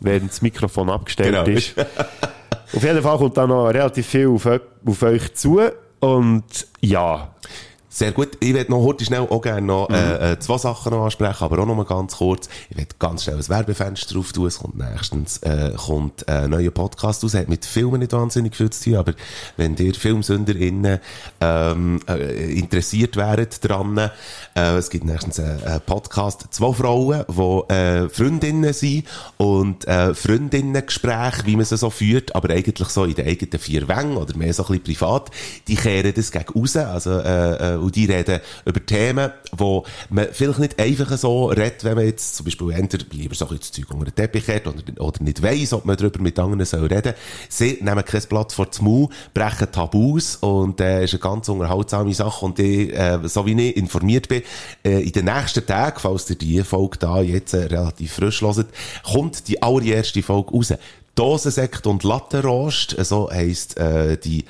[0.00, 1.56] wenn das Mikrofon abgestellt Genau.
[1.56, 1.74] ist.
[2.74, 5.60] auf jeden Fall kommt da noch relativ viel auf, auf euch zu.
[6.00, 6.44] Und
[6.80, 7.34] ja,
[7.96, 8.36] Sehr gut.
[8.40, 9.94] Ich werde noch heute schnell auch gerne noch Mhm.
[9.94, 12.46] äh, äh, zwei Sachen noch ansprechen, aber auch noch mal ganz kurz.
[12.68, 14.48] Ich werde ganz schnell ein Werbefenster drauf tun.
[14.48, 17.32] Es kommt nächstens äh, kommt äh, ein neuer Podcast aus.
[17.32, 19.14] Hat mit Filmen nicht wahnsinnig viel zu tun, aber
[19.56, 20.98] wenn ihr FilmsünderInnen
[21.40, 26.48] ähm, äh, interessiert wäret dran, äh, es gibt nächstens einen, einen Podcast.
[26.50, 29.04] Zwei Frauen, die äh, Freundinnen sind
[29.38, 33.88] und äh, Freundinnengespräche, wie man sie so führt, aber eigentlich so in den eigenen vier
[33.88, 35.30] Wängen oder mehr so ein bisschen privat,
[35.66, 36.76] die kehren das gegen raus.
[36.76, 41.84] Also, äh, äh, und die reden über Themen, wo man vielleicht nicht einfach so redet,
[41.84, 44.66] wenn man jetzt zum Beispiel entweder lieber so ein bisschen Zeug unter den Teppich kehrt
[44.66, 47.14] oder, oder nicht weiss, ob man darüber mit anderen soll reden.
[47.48, 52.12] Sie nehmen kein Blatt vor den Mund, brechen Tabus und äh, ist eine ganz unterhaltsame
[52.12, 54.42] Sache und ich, äh, so wie ich informiert bin,
[54.84, 58.66] äh, in den nächsten Tagen, falls ihr die Folge da jetzt äh, relativ frisch hört,
[59.04, 60.74] kommt die allererste Folge raus.
[61.16, 64.44] Dosensekt und Lattenrost, so heisst äh, die,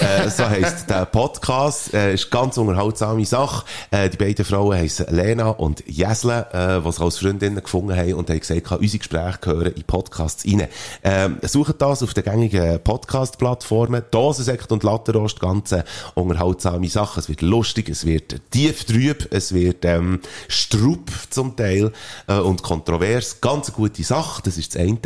[0.00, 3.64] äh, so heisst der Podcast, äh, ist ganz unterhaltsame Sache.
[3.90, 8.30] Äh, die beiden Frauen heissen Lena und Jesle, äh, sich als Freundinnen gefunden haben und
[8.30, 10.68] haben gesagt, unsere Gespräche gehören in Podcasts rein.
[11.02, 14.04] Ähm, sucht das auf den gängigen Podcast-Plattformen.
[14.12, 15.82] Dosensekt und Lattenrost, ganz äh,
[16.14, 17.18] unterhaltsame Sache.
[17.18, 21.90] Es wird lustig, es wird tief trüb, es wird ähm, strupp zum Teil
[22.28, 23.40] äh, und kontrovers.
[23.40, 25.00] Ganz eine gute Sache, das ist das eine.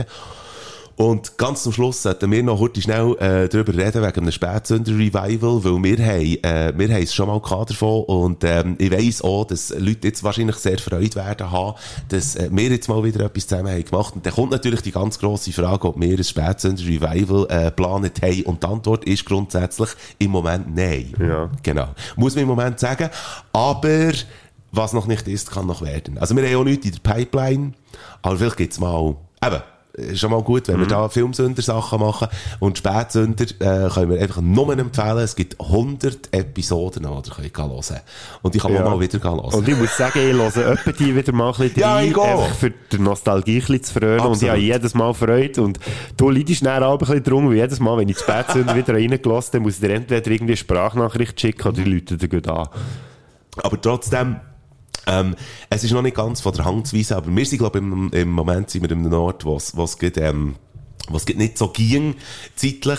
[0.99, 5.63] Und ganz zum Schluss sollten wir noch heute schnell äh, darüber reden, wegen einem Spätsünder-Revival,
[5.63, 9.23] weil wir haben, äh, wir haben es schon mal gehabt davon und ähm, ich weiss
[9.23, 13.25] auch, dass Leute jetzt wahrscheinlich sehr Freude werden haben, dass äh, wir jetzt mal wieder
[13.25, 14.17] etwas zusammen haben gemacht.
[14.17, 18.43] Und dann kommt natürlich die ganz grosse Frage, ob wir ein Spätsünder-Revival äh, geplant haben
[18.43, 21.15] und die Antwort ist grundsätzlich im Moment nein.
[21.21, 21.49] Ja.
[21.63, 21.91] Genau.
[22.17, 23.09] Muss man im Moment sagen.
[23.53, 24.11] Aber
[24.73, 26.19] was noch nicht ist, kann noch werden.
[26.19, 27.75] Also wir haben auch nichts in der Pipeline,
[28.21, 29.15] aber vielleicht gibt's mal,
[29.45, 29.63] eben,
[29.99, 30.89] ist schon mal gut, wenn wir Mhm.
[30.91, 32.29] da Filmsünder-Sachen machen.
[32.61, 35.19] Und Spätsünder äh, können wir einfach nur empfehlen.
[35.19, 37.83] Es gibt 100 Episoden, die ihr könnt hören
[38.43, 38.83] Und die kann Ja.
[38.85, 39.39] mal wieder hören.
[39.41, 42.17] Und ich muss sagen, ich höre öppe die wieder mal ein bisschen Ja, rein, ich
[42.19, 44.21] einfach für die Nostalgie ein bisschen zu frönen.
[44.21, 44.51] Und ich Absolut.
[44.53, 45.63] habe jedes Mal Freude.
[45.63, 45.79] Und
[46.17, 49.51] du leidest nachher auch ein bisschen drum, weil jedes Mal, wenn ich Spätsünder wieder reingelassen
[49.53, 52.69] dann muss ich dir entweder irgendwie eine Sprachnachricht schicken oder die Leute dir gut an.
[53.63, 54.37] Aber trotzdem,
[55.09, 55.35] ähm,
[55.71, 57.85] es ist noch nicht ganz von der Hand zu weisen, aber wir sind, glaube ich,
[57.85, 60.57] im, im Moment sind wir in einem Ort, wo es, wo es geht, ähm,
[61.25, 62.15] geht nicht so ging,
[62.55, 62.99] zeitlich.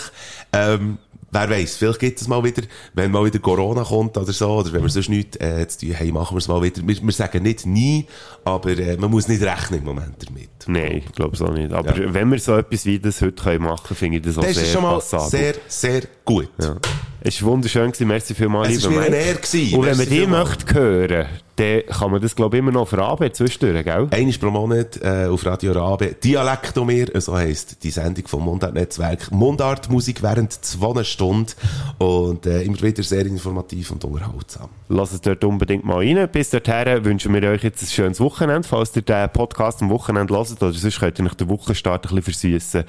[0.52, 0.98] Ähm,
[1.30, 2.62] wer weiß, vielleicht gibt es mal wieder,
[2.94, 5.94] wenn mal wieder Corona kommt oder so, oder wenn wir sonst nichts äh, zu tun
[5.98, 6.82] haben, machen wir es mal wieder.
[6.84, 8.06] Wir, wir sagen nicht nie,
[8.44, 10.50] aber äh, man muss nicht rechnen im Moment damit.
[10.66, 11.72] Nein, ich glaube es auch nicht.
[11.72, 14.42] Aber wenn wir so etwas wie das heute können machen können, finde ich das auch
[14.42, 15.30] Das sehr ist schon mal passabel.
[15.30, 16.48] sehr, sehr gut.
[16.60, 16.76] Ja.
[17.22, 18.08] Es war wunderschön, gewesen.
[18.08, 19.16] merci vielmals, Es lieber war mir Mike.
[19.16, 19.78] Ehre gewesen.
[19.78, 21.26] Und wenn man die möchte hören,
[21.56, 24.08] dann kann man das, glaube ich, immer noch verarbeiten zwischendurch, gell?
[24.10, 26.14] Einmal pro Monat äh, auf Radio Rabe.
[26.24, 29.30] Dialektomir, so heisst die Sendung vom Mundart-Netzwerk.
[29.30, 31.52] Mundartmusik während zwei Stunden
[31.98, 34.70] und äh, immer wieder sehr informativ und unterhaltsam.
[34.88, 36.28] Lasst es dort unbedingt mal rein.
[36.32, 40.34] Bis dorthin wünschen wir euch jetzt ein schönes Wochenende, falls ihr den Podcast am Wochenende
[40.34, 40.50] hört.
[40.62, 42.84] Oder sonst könnt ihr euch den Wochenstart ein bisschen versüssen.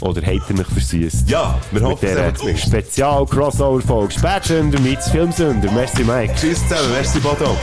[0.00, 1.30] Oder habt ihr euch versüßt?
[1.30, 3.56] Ja, wir hoffen es dieser zumindest.
[3.60, 4.12] Spezial-Crossover-Folge.
[4.12, 5.70] Spätsünder meets Filmsünder.
[5.72, 6.34] Merci, Mike.
[6.34, 7.56] Tschüss zusammen, merci Bodo.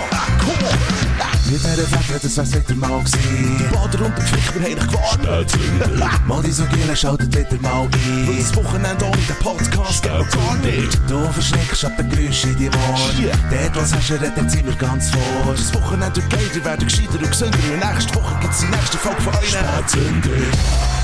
[1.50, 3.58] Mit dieser Wette, das wär's wieder mal gewesen.
[3.58, 6.28] Die Bader und der Pflichter haben dich gewarnt.
[6.28, 8.28] Mal die so Giele schaltet wieder mal ein.
[8.28, 11.00] Und das Wochenende ohne den Podcast geht gar nicht.
[11.08, 13.32] Du verschreckst ab den Geräuschen in die Ohren.
[13.50, 15.54] Dort, was hast du, redet sind wir ganz vor.
[15.54, 17.58] Das Wochenende wird geiler, werden gescheiter und gesünder.
[17.58, 19.50] Und nächste Woche gibt's die nächste Folge von euch.
[19.50, 20.97] Spätzünder.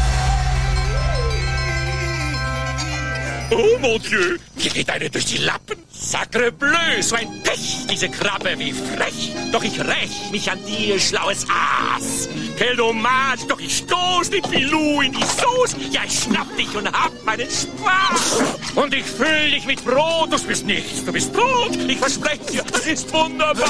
[3.55, 5.77] Oh mon Dieu, mir geht eine durch die Lappen.
[5.91, 9.31] Sacre bleu, so ein Pech, diese Krabbe, wie frech.
[9.51, 12.27] Doch ich räch mich an dir, schlaues Aas.
[12.57, 15.75] Quel dommage, doch ich stoß den Filou in die Sauce.
[15.91, 18.41] Ja, ich schnapp dich und hab meinen Spaß.
[18.73, 21.75] Und ich füll dich mit Brot, du bist nichts, du bist tot.
[21.87, 23.69] Ich verspreche dir, das ist wunderbar.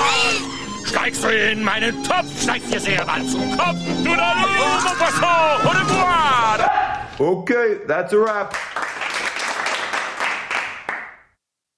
[0.85, 3.77] Steigst du in meinen Topf, steigst dir sehr bald zum Kopf.
[4.03, 6.69] Du da, mon passant, au revoir.
[7.19, 8.55] Okay, that's a wrap.